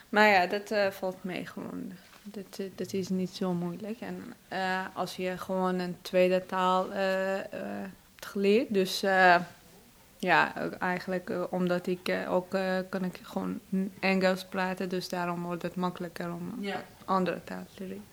Maar 0.08 0.28
ja, 0.28 0.46
dat 0.46 0.70
eh, 0.70 0.90
valt 0.90 1.24
mee 1.24 1.46
gewoon. 1.46 1.92
Dat, 2.22 2.58
eh, 2.58 2.66
dat 2.74 2.92
is 2.92 3.08
niet 3.08 3.30
zo 3.30 3.52
moeilijk. 3.52 4.00
En 4.00 4.32
eh, 4.48 4.80
als 4.94 5.16
je 5.16 5.38
gewoon 5.38 5.78
een 5.78 5.96
tweede 6.02 6.46
taal 6.46 6.92
eh, 6.92 7.38
eh, 7.38 7.44
hebt 8.14 8.26
geleerd, 8.26 8.74
dus 8.74 9.02
eh, 9.02 9.36
ja, 10.18 10.52
ook 10.62 10.72
eigenlijk 10.72 11.32
omdat 11.50 11.86
ik 11.86 12.08
eh, 12.08 12.32
ook 12.32 12.54
eh, 12.54 12.76
kan 12.88 13.04
ik 13.04 13.18
gewoon 13.22 13.60
Engels 14.00 14.44
praten, 14.44 14.88
dus 14.88 15.08
daarom 15.08 15.42
wordt 15.42 15.62
het 15.62 15.74
makkelijker 15.74 16.32
om 16.32 16.54
Ja. 16.60 16.82
andere 17.04 17.44
taal 17.44 17.64
te 17.74 17.84
leren. 17.84 18.04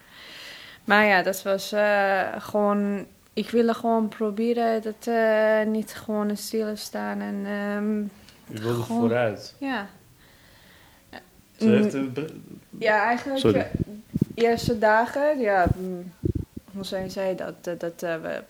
Maar 0.83 1.05
ja, 1.05 1.21
dat 1.23 1.41
was 1.43 1.71
eh, 1.71 2.27
gewoon. 2.37 3.05
Ik 3.33 3.49
wilde 3.49 3.73
gewoon 3.73 4.07
proberen 4.07 4.81
dat 4.81 5.07
eh, 5.07 5.61
niet 5.65 5.93
gewoon 5.93 6.37
stilstaan 6.37 7.19
en 7.21 7.35
ehm, 7.45 7.97
Je 8.55 8.61
wilde 8.61 8.81
Gewoon- 8.83 8.99
vooruit. 8.99 9.55
ja. 9.59 9.87
Ze 11.57 11.69
heeft 11.69 11.93
een 11.93 12.13
Ja, 12.77 13.03
eigenlijk 13.03 13.39
Sorry. 13.39 13.57
ja, 13.57 13.67
de 14.17 14.41
eerste 14.41 14.79
dagen, 14.79 15.39
ja, 15.39 15.67
mm, 15.77 16.11
Hossein 16.73 17.11
zei 17.11 17.35
dat, 17.35 17.63
dat, 17.63 17.79
dat 17.79 18.03
eh, 18.03 18.15
we 18.21 18.43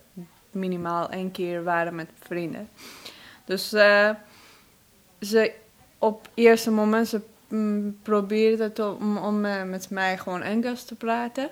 minimaal 0.51 1.09
één 1.09 1.31
keer 1.31 1.63
waren 1.63 1.95
met 1.95 2.09
vrienden. 2.19 2.69
Dus 3.45 3.73
eh, 3.73 4.09
ze 5.19 5.51
op 5.97 6.21
het 6.21 6.31
eerste 6.33 6.71
moment 6.71 7.07
ze 7.07 7.21
mm, 7.47 7.97
probeerde 8.01 8.63
het 8.63 8.79
om, 8.79 9.17
om 9.17 9.45
eh, 9.45 9.63
met 9.63 9.89
mij 9.89 10.17
gewoon 10.17 10.41
Engels 10.41 10.83
te 10.83 10.95
praten. 10.95 11.49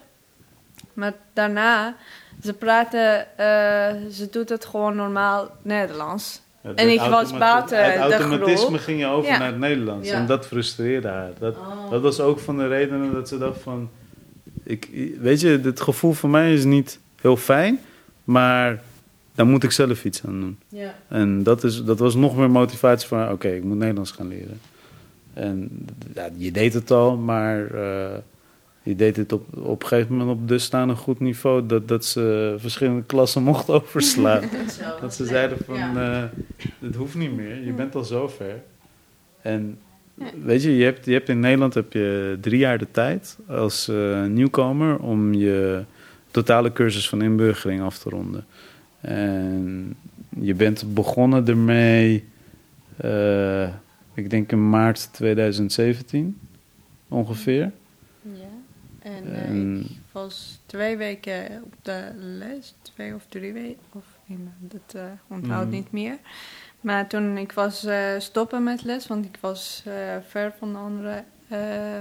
Maar 0.94 1.14
daarna, 1.34 1.96
ze 2.44 2.54
praten, 2.54 3.38
eh, 3.38 4.12
ze 4.12 4.28
doet 4.32 4.50
het 4.50 4.66
gewoon 4.66 4.96
normaal 4.96 5.50
Nederlands. 5.62 6.42
Het 6.64 6.78
En 6.80 6.90
ik 6.92 7.00
was 7.00 7.38
buiten 7.38 7.78
Uit 7.78 8.12
de 8.12 8.18
automatisme 8.18 8.78
ging 8.78 9.00
je 9.00 9.06
over 9.08 9.32
Ja. 9.32 9.38
naar 9.38 9.48
het 9.48 9.58
Nederlands. 9.58 10.10
Ja. 10.10 10.16
En 10.16 10.26
dat 10.26 10.46
frustreerde 10.48 11.08
haar. 11.08 11.32
Dat, 11.40 11.56
Oh. 11.56 11.92
dat 11.92 12.02
was 12.02 12.20
ook 12.20 12.40
van 12.40 12.58
de 12.58 12.68
redenen 12.68 13.14
dat 13.14 13.28
ze 13.28 13.38
dacht 13.38 13.62
van... 13.62 13.90
Ik, 14.64 14.90
weet 15.20 15.42
je, 15.42 15.60
het 15.64 15.82
gevoel 15.82 16.14
voor 16.14 16.30
mij 16.30 16.54
is 16.54 16.64
niet 16.64 17.00
heel 17.22 17.38
fijn. 17.38 17.80
Maar 18.24 18.82
daar 19.36 19.46
moet 19.46 19.64
ik 19.64 19.72
zelf 19.72 20.06
iets 20.06 20.22
aan 20.26 20.40
doen. 20.40 20.58
Ja. 20.68 20.96
En 21.08 21.44
dat, 21.44 21.64
is, 21.64 21.84
dat 21.84 22.00
was 22.00 22.16
nog 22.16 22.38
meer 22.38 22.52
motivatie 22.52 23.08
van... 23.08 23.30
Oké, 23.32 23.48
ik 23.48 23.64
moet 23.64 23.78
Nederlands 23.78 24.12
gaan 24.12 24.28
leren. 24.28 24.60
En 25.34 25.86
ja, 26.16 26.30
je 26.38 26.52
deed 26.52 26.74
het 26.74 26.92
al, 26.92 27.18
maar... 27.18 27.66
eh, 27.72 28.18
je 28.84 28.96
deed 28.96 29.16
het 29.16 29.32
op, 29.32 29.58
op 29.58 29.82
een 29.82 29.88
gegeven 29.88 30.16
moment 30.16 30.40
op 30.40 30.48
dusdanig 30.48 31.00
goed 31.00 31.20
niveau... 31.20 31.66
dat, 31.66 31.88
dat 31.88 32.06
ze 32.06 32.56
verschillende 32.58 33.04
klassen 33.04 33.44
mocht 33.52 33.70
overslaan. 33.70 34.44
Dat 35.02 35.16
ze 35.16 35.26
zeiden 35.26 35.58
van, 35.66 35.98
dit 36.80 36.96
hoeft 36.96 37.16
niet 37.16 37.36
meer, 37.36 37.66
je 37.66 37.72
bent 37.72 37.96
al 37.96 38.04
zo 38.04 38.28
ver. 38.28 38.62
En 39.42 39.78
weet 40.44 40.64
je, 40.64 40.78
je 40.78 40.84
hebt, 40.84 41.06
je 41.06 41.12
hebt 41.12 41.30
in 41.30 41.40
Nederland 41.40 41.74
heb 41.74 41.94
je 41.94 42.38
drie 42.42 42.60
jaar 42.60 42.78
de 42.78 42.88
tijd 42.92 43.38
als 43.48 43.88
eh, 43.88 44.26
nieuwkomer 44.26 45.00
om 45.00 45.34
je 45.34 45.84
totale 46.32 46.74
cursus 46.74 47.10
van 47.10 47.22
inburgering 47.22 47.82
af 47.82 47.98
te 47.98 48.10
ronden. 48.10 48.46
En 49.02 49.96
je 50.40 50.54
bent 50.54 50.94
begonnen 50.94 51.48
ermee, 51.48 52.24
eh, 52.98 53.68
ik 54.14 54.30
denk 54.30 54.52
in 54.52 54.70
maart 54.70 55.10
2017 55.12 56.40
ongeveer. 57.08 57.72
En 59.26 59.82
eh, 59.84 59.92
ik 59.92 59.98
was 60.12 60.60
twee 60.66 60.98
weken 60.98 61.62
op 61.64 61.74
de 61.82 62.12
les, 62.16 62.74
twee 62.82 63.16
of 63.16 63.22
drie 63.30 63.54
weken, 63.54 63.80
of 63.92 64.04
dat 64.60 64.96
eh 64.96 65.04
onthoud 65.28 65.66
Mhm. 65.66 65.74
niet 65.76 65.92
meer. 65.92 66.18
Maar 66.82 67.08
toen 67.08 67.38
ik 67.38 67.52
was 67.52 67.84
eh, 67.86 68.06
stoppen 68.18 68.64
met 68.64 68.84
les, 68.84 69.08
want 69.08 69.26
ik 69.26 69.38
was 69.40 69.84
eh, 69.86 69.94
ver 70.28 70.54
van 70.60 70.72
de 70.74 70.78
andere, 70.80 71.24
eh, 71.48 72.00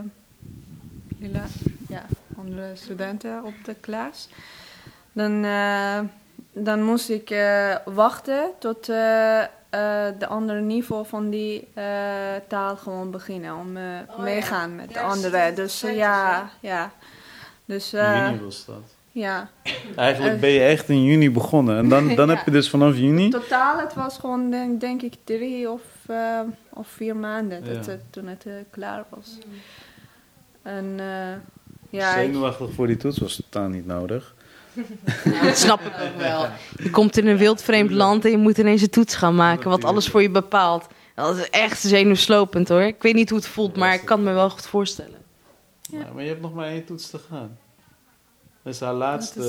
lila- 1.18 1.46
ja, 1.88 2.02
andere 2.38 2.70
studenten 2.74 3.44
op 3.44 3.54
de 3.64 3.74
klas. 3.74 4.28
Dan, 5.12 5.44
eh, 5.44 6.00
dan 6.52 6.82
moest 6.82 7.08
ik 7.10 7.34
wachten 7.84 8.50
tot 8.58 8.88
eh, 8.88 9.40
eh, 9.42 9.48
de 10.18 10.26
andere 10.26 10.60
niveau 10.60 11.06
van 11.06 11.30
die 11.30 11.68
eh, 11.74 11.84
taal 12.48 12.76
gewoon 12.76 13.10
beginnen. 13.10 13.56
Om 13.56 13.76
eh 13.76 13.82
Oh, 14.10 14.18
meegaan 14.18 14.76
met 14.76 14.90
ja. 14.92 15.00
de 15.00 15.00
andere. 15.06 15.52
Dus 15.54 15.82
eh, 15.82 15.96
ja, 15.96 16.50
ja. 16.60 16.90
Dus 17.64 17.92
eh, 17.92 18.26
Juni 18.30 18.44
was 18.44 18.64
dat. 18.64 18.82
Ja. 19.12 19.50
Eigenlijk 19.96 20.40
ben 20.40 20.50
je 20.50 20.60
echt 20.60 20.88
in 20.88 21.04
juni 21.04 21.30
begonnen. 21.30 21.76
En 21.76 21.88
dan, 21.88 22.08
dan 22.14 22.28
Ja. 22.28 22.34
heb 22.34 22.44
je 22.44 22.50
dus 22.50 22.70
vanaf 22.70 22.96
juni... 22.96 23.28
Totaal, 23.28 23.78
het 23.78 23.94
was 23.94 24.18
gewoon 24.18 24.50
denk, 24.50 24.80
denk 24.80 25.02
ik 25.02 25.14
drie 25.24 25.70
of, 25.70 25.80
eh, 26.06 26.40
of 26.70 26.86
vier 26.88 27.16
maanden 27.16 27.64
dat 27.64 27.84
Ja. 27.84 27.90
het, 27.90 28.00
toen 28.10 28.26
het 28.26 28.46
eh, 28.46 28.52
klaar 28.70 29.04
was. 29.08 29.38
En 30.62 30.94
eh, 30.98 31.06
ja, 31.90 32.14
ik- 32.16 32.24
Zenuwachtig 32.26 32.72
voor 32.72 32.86
die 32.86 32.96
toets 32.96 33.18
was 33.18 33.36
totaal 33.36 33.68
niet 33.68 33.86
nodig. 33.86 34.34
Ja, 35.24 35.42
dat 35.42 35.56
snap 35.58 35.80
ik 35.80 35.92
ook 36.02 36.20
wel. 36.20 36.46
Je 36.82 36.90
komt 36.90 37.16
in 37.18 37.26
een 37.26 37.36
wildvreemd 37.36 37.90
land 37.90 38.24
en 38.24 38.30
je 38.30 38.36
moet 38.38 38.58
ineens 38.58 38.82
een 38.82 38.90
toets 38.90 39.14
gaan 39.14 39.34
maken, 39.34 39.70
wat 39.70 39.84
alles 39.84 40.08
voor 40.08 40.22
je 40.22 40.30
bepaalt. 40.30 40.86
Dat 41.14 41.36
is 41.36 41.50
echt 41.50 41.80
zenuwslopend 41.80 42.68
hoor. 42.68 42.82
Ik 42.82 43.02
weet 43.02 43.14
niet 43.14 43.28
hoe 43.30 43.38
het 43.38 43.48
voelt, 43.48 43.76
maar 43.76 43.94
ik 43.94 44.04
kan 44.04 44.18
het 44.18 44.26
me 44.28 44.32
wel 44.32 44.50
goed 44.50 44.66
voorstellen. 44.66 45.20
Maar 46.14 46.22
je 46.22 46.28
hebt 46.28 46.40
nog 46.40 46.54
maar 46.54 46.66
één 46.68 46.84
toets 46.84 47.10
te 47.10 47.18
gaan. 47.30 47.58
Dat 48.62 48.74
is 48.74 48.80
haar 48.80 48.92
laatste, 48.94 49.40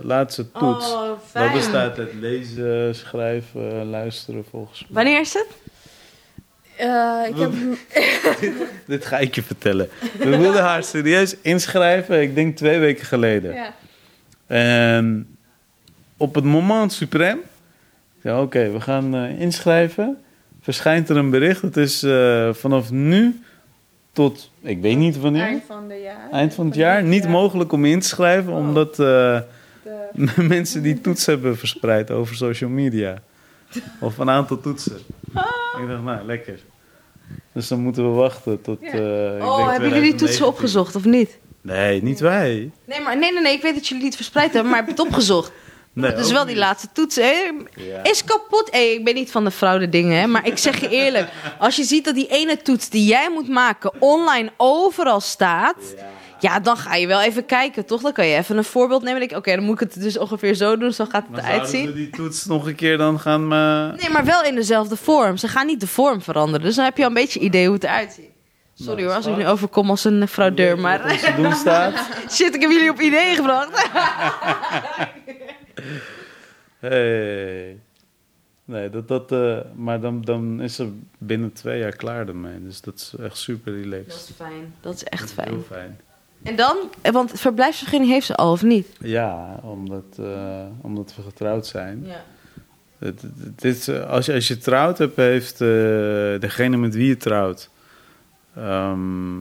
eh, 0.00 0.04
laatste 0.04 0.50
toets. 0.52 0.92
Oh, 0.92 1.10
dat 1.32 1.52
bestaat 1.52 1.98
uit 1.98 2.14
lezen, 2.14 2.94
schrijven, 2.94 3.84
luisteren 3.90 4.44
volgens 4.50 4.80
mij. 4.80 4.88
Wanneer 4.92 5.20
is 5.20 5.32
het? 5.34 5.46
eh, 6.76 7.22
ik 7.28 7.36
heb, 7.36 7.52
Dit 8.86 9.06
ga 9.06 9.18
ik 9.18 9.34
je 9.34 9.42
vertellen. 9.42 9.88
We 10.18 10.36
wilden 10.36 10.62
haar 10.62 10.84
serieus 10.84 11.36
inschrijven, 11.40 12.22
ik 12.22 12.34
denk 12.34 12.56
twee 12.56 12.78
weken 12.78 13.04
geleden. 13.06 13.54
ja, 13.54 13.74
En 14.46 15.36
op 16.16 16.34
het 16.34 16.44
moment 16.44 16.92
suprem, 16.92 17.38
ja, 18.22 18.42
oké, 18.42 18.70
we 18.70 18.80
gaan 18.80 19.14
eh, 19.14 19.40
inschrijven. 19.40 20.22
Verschijnt 20.60 21.08
er 21.08 21.16
een 21.16 21.30
bericht. 21.30 21.62
Het 21.62 21.76
is 21.76 22.02
eh, 22.02 22.52
vanaf 22.52 22.90
nu 22.90 23.42
tot, 24.12 24.50
ik 24.60 24.80
weet 24.80 24.96
niet 24.96 25.18
wanneer, 25.20 25.42
eind 25.42 25.62
van 25.66 25.90
het 25.90 26.00
jaar. 26.02 26.30
eind 26.30 26.54
van 26.54 26.66
het 26.66 26.74
jaar, 26.74 27.02
niet 27.02 27.28
mogelijk 27.28 27.72
om 27.72 27.84
in 27.84 28.00
te 28.00 28.08
schrijven, 28.08 28.52
omdat 28.52 28.90
eh, 28.90 28.96
De- 28.96 30.42
mensen 30.48 30.82
die 30.82 31.00
toets 31.00 31.26
hebben 31.26 31.58
verspreid 31.58 32.10
over 32.10 32.36
social 32.36 32.70
media. 32.70 33.22
Of 34.00 34.18
een 34.18 34.30
aantal 34.30 34.60
toetsen. 34.60 34.96
Ik 35.80 35.88
dacht, 35.88 36.02
nou, 36.02 36.26
lekker. 36.26 36.58
Dus 37.52 37.68
dan 37.68 37.80
moeten 37.80 38.04
we 38.10 38.16
wachten 38.16 38.60
tot. 38.62 38.78
Ja. 38.80 38.86
eh, 38.88 39.36
ik 39.36 39.42
Oh, 39.42 39.56
denk 39.56 39.70
hebben 39.70 39.88
jullie 39.88 40.02
die 40.02 40.14
2019. 40.14 40.18
toetsen 40.26 40.46
opgezocht 40.46 40.96
of 40.96 41.04
niet? 41.04 41.38
Nee, 41.60 42.02
niet 42.02 42.20
wij. 42.20 42.70
Nee, 42.84 43.00
maar 43.00 43.18
nee, 43.18 43.32
nee, 43.32 43.42
nee, 43.42 43.52
ik 43.54 43.62
weet 43.62 43.74
dat 43.74 43.88
jullie 43.88 44.04
het 44.04 44.16
verspreid 44.16 44.52
hebben, 44.52 44.70
maar 44.70 44.80
heb 44.80 44.88
je 44.88 44.94
het 45.02 45.06
opgezocht? 45.10 45.52
Nee, 45.94 46.16
ook 46.16 46.24
wel 46.24 46.44
die 46.46 46.56
laatste 46.56 46.88
toets. 46.92 47.16
Hè? 47.16 47.50
Ja. 47.74 48.02
Is 48.02 48.24
kapot. 48.24 48.68
Hey, 48.70 48.92
ik 48.92 49.04
ben 49.04 49.14
niet 49.14 49.30
van 49.30 49.44
de 49.44 49.50
fraude 49.50 49.88
dingen, 49.88 50.20
hè, 50.20 50.26
maar 50.26 50.46
ik 50.46 50.58
zeg 50.58 50.80
je 50.80 50.88
eerlijk. 50.88 51.28
Als 51.58 51.76
je 51.76 51.84
ziet 51.84 52.04
dat 52.04 52.14
die 52.14 52.26
ene 52.26 52.56
toets 52.56 52.88
die 52.88 53.04
jij 53.06 53.30
moet 53.30 53.48
maken 53.48 53.92
online 53.98 54.50
overal 54.56 55.20
staat. 55.20 55.76
Ja, 56.40 56.60
dan 56.60 56.76
ga 56.76 56.94
je 56.94 57.06
wel 57.06 57.20
even 57.20 57.46
kijken, 57.46 57.86
toch? 57.86 58.00
Dan 58.02 58.12
kan 58.12 58.26
je 58.26 58.36
even 58.36 58.56
een 58.56 58.64
voorbeeld 58.64 59.02
nemen. 59.02 59.36
Oké, 59.36 59.54
dan 59.54 59.64
moet 59.64 59.80
ik 59.80 59.92
het 59.92 60.02
dus 60.02 60.18
ongeveer 60.18 60.54
zo 60.54 60.76
doen. 60.76 60.92
Zo 60.92 61.04
gaat 61.08 61.22
het 61.22 61.30
Maar 61.42 61.52
eruit 61.52 61.68
zien. 61.68 61.92
die 61.94 62.10
toets 62.10 62.44
nog 62.44 62.66
een 62.66 62.74
keer 62.74 62.96
dan 62.98 63.20
gaan... 63.20 63.42
eh, 63.52 64.00
Nee, 64.00 64.10
maar 64.10 64.24
wel 64.24 64.42
in 64.44 64.54
dezelfde 64.54 64.96
vorm. 64.96 65.36
Ze 65.36 65.48
gaan 65.48 65.66
niet 65.66 65.80
de 65.80 65.86
vorm 65.86 66.22
veranderen. 66.22 66.66
Dus 66.66 66.74
dan 66.74 66.84
heb 66.84 66.96
je 66.96 67.02
al 67.02 67.08
een 67.08 67.14
beetje 67.14 67.40
idee 67.40 67.64
hoe 67.64 67.74
het 67.74 67.84
eruit 67.84 68.12
ziet. 68.12 68.30
Sorry 68.74 68.92
Nou, 68.94 69.06
hoor, 69.06 69.14
als 69.16 69.26
ik 69.26 69.36
nu 69.36 69.46
overkom 69.46 69.90
als 69.90 70.04
een 70.04 70.28
fraudeur. 70.28 70.70
wat 70.70 70.80
Maar 70.80 71.32
doen 71.36 71.52
staat. 71.54 71.94
shit, 72.34 72.54
ik 72.54 72.60
heb 72.60 72.70
jullie 72.70 72.90
op 72.90 73.00
ideeën 73.00 73.36
gebracht. 73.36 73.70
Hey. 76.78 77.78
Nee, 78.64 78.90
dat, 78.90 79.08
dat, 79.08 79.32
eh, 79.32 79.58
maar 79.74 80.00
dan, 80.00 80.22
dan 80.22 80.60
is 80.60 80.74
ze 80.74 80.92
binnen 81.18 81.52
twee 81.52 81.78
jaar 81.78 81.96
klaar 81.96 82.28
ermee. 82.28 82.62
Dus 82.62 82.80
dat 82.80 82.94
is 82.94 83.14
echt 83.24 83.36
super 83.36 83.72
relaxed. 83.72 84.06
Dat 84.08 84.16
is 84.28 84.30
fijn. 84.36 84.74
Dat 84.80 84.94
is 84.94 85.04
echt 85.04 85.20
Dat 85.20 85.28
is 85.28 85.34
fijn. 85.34 85.48
Heel 85.48 85.62
fijn. 85.62 86.00
En 86.42 86.56
dan, 86.56 86.76
want 87.12 87.40
verblijfsvergunning 87.40 88.10
heeft 88.12 88.26
ze 88.26 88.34
al 88.34 88.52
of 88.52 88.62
niet? 88.62 88.86
Ja, 89.00 89.58
omdat, 89.62 90.04
eh, 90.18 90.64
omdat 90.80 91.14
we 91.16 91.22
getrouwd 91.22 91.66
zijn. 91.66 92.04
Ja. 92.06 92.24
Het, 92.98 93.22
het- 93.22 93.44
het 93.44 93.64
is, 93.64 93.88
eh, 93.88 94.10
als, 94.10 94.26
je, 94.26 94.32
als 94.32 94.48
je 94.48 94.58
trouwt 94.58 94.98
hebt, 94.98 95.16
heeft 95.16 95.60
eh, 95.60 95.68
degene 96.40 96.76
met 96.76 96.94
wie 96.94 97.06
je 97.08 97.16
trouwt... 97.16 97.70
ehm, 98.56 99.40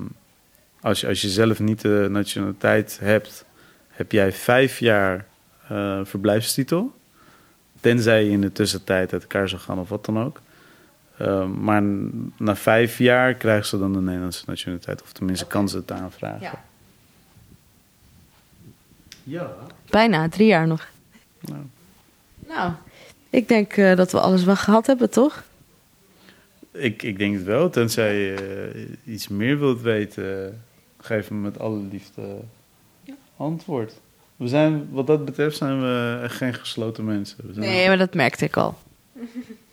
als, 0.82 1.02
je, 1.02 1.08
als 1.08 1.22
je 1.22 1.30
zelf 1.30 1.60
niet 1.60 1.82
de 1.82 2.08
nationaliteit 2.12 3.00
hebt, 3.02 3.46
heb 3.88 4.12
jij 4.12 4.32
vijf 4.32 4.80
jaar 4.80 5.26
eh, 5.72 6.00
verblijfstitel. 6.04 6.94
Tenzij 7.80 8.24
je 8.24 8.30
in 8.30 8.42
de 8.42 8.52
tussentijd 8.52 9.14
uit 9.14 9.22
elkaar 9.22 9.50
zou 9.50 9.62
gaan 9.62 9.80
of 9.80 9.90
wat 9.90 10.06
dan 10.06 10.20
ook. 10.20 10.42
Ehm, 11.18 11.64
maar 11.64 11.84
na 12.38 12.56
vijf 12.56 12.98
jaar 12.98 13.34
krijgt 13.34 13.68
ze 13.68 13.80
dan 13.80 13.94
de 13.94 14.02
Nederlandse 14.02 14.44
nationaliteit. 14.48 15.02
Of 15.02 15.14
tenminste 15.14 15.48
kan 15.48 15.70
ze 15.70 15.78
het 15.78 15.92
aanvragen. 15.92 16.42
Ja. 16.42 16.64
Ja. 19.24 19.56
Bijna, 19.90 20.30
drie 20.30 20.48
jaar 20.48 20.68
nog. 20.68 20.88
Nou, 21.40 21.62
Nou, 22.48 22.72
ik 23.30 23.48
denk 23.48 23.78
eh, 23.78 23.96
dat 23.96 24.12
we 24.12 24.20
alles 24.20 24.44
wel 24.44 24.56
gehad 24.56 24.88
hebben, 24.88 25.10
toch? 25.10 25.44
ik, 26.72 27.04
ik 27.04 27.18
denk 27.18 27.36
het 27.36 27.44
wel. 27.44 27.70
Tenzij 27.70 28.16
je 28.16 28.34
eh, 29.06 29.14
iets 29.14 29.28
meer 29.28 29.60
wilt 29.60 29.82
weten, 29.82 30.62
geef 30.98 31.30
me 31.30 31.38
met 31.38 31.60
alle 31.60 31.80
liefde 31.92 32.38
antwoord. 33.38 33.94
We 34.42 34.48
zijn, 34.48 34.88
wat 34.92 35.08
dat 35.08 35.26
betreft 35.26 35.58
zijn 35.58 35.82
we 35.82 36.20
echt 36.24 36.36
geen 36.36 36.54
gesloten 36.54 37.06
mensen. 37.06 37.38
We 37.48 37.54
zijn 37.54 37.66
Nee, 37.66 37.88
maar 37.88 37.98
dat 37.98 38.14
merkte 38.14 38.46
ik 38.46 38.58
al. 38.58 38.76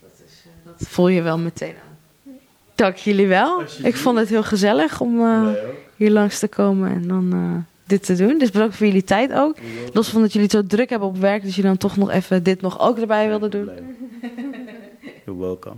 Dat, 0.01 0.11
is, 0.27 0.43
eh, 0.45 0.71
dat 0.77 0.87
voel 0.87 1.07
je 1.07 1.21
wel 1.21 1.37
meteen 1.37 1.73
aan. 1.83 2.33
Dank 2.75 2.95
jullie 2.95 3.27
wel. 3.27 3.63
Ik 3.83 3.95
vond 3.95 4.17
het 4.17 4.29
heel 4.29 4.43
gezellig 4.43 5.01
om 5.01 5.19
eh, 5.21 5.47
hier 5.95 6.11
langs 6.11 6.39
te 6.39 6.47
komen 6.47 6.91
en 6.91 7.07
dan 7.07 7.33
eh, 7.33 7.73
dit 7.87 8.05
te 8.05 8.15
doen. 8.15 8.37
Dus 8.37 8.51
bedankt 8.51 8.75
voor 8.75 8.85
jullie 8.85 9.03
tijd 9.03 9.33
ook. 9.33 9.57
Los 9.93 10.09
van 10.09 10.21
dat 10.21 10.33
jullie 10.33 10.47
het 10.47 10.57
zo 10.57 10.75
druk 10.75 10.89
hebben 10.89 11.07
op 11.07 11.17
werk, 11.17 11.43
dat 11.43 11.55
je 11.55 11.61
dan 11.61 11.77
toch 11.77 11.97
nog 11.97 12.11
even 12.11 12.43
dit 12.43 12.61
nog 12.61 12.79
ook 12.79 12.97
erbij 12.97 13.27
wilde 13.27 13.49
doen. 13.49 13.69
You're 15.25 15.39
welcome. 15.39 15.77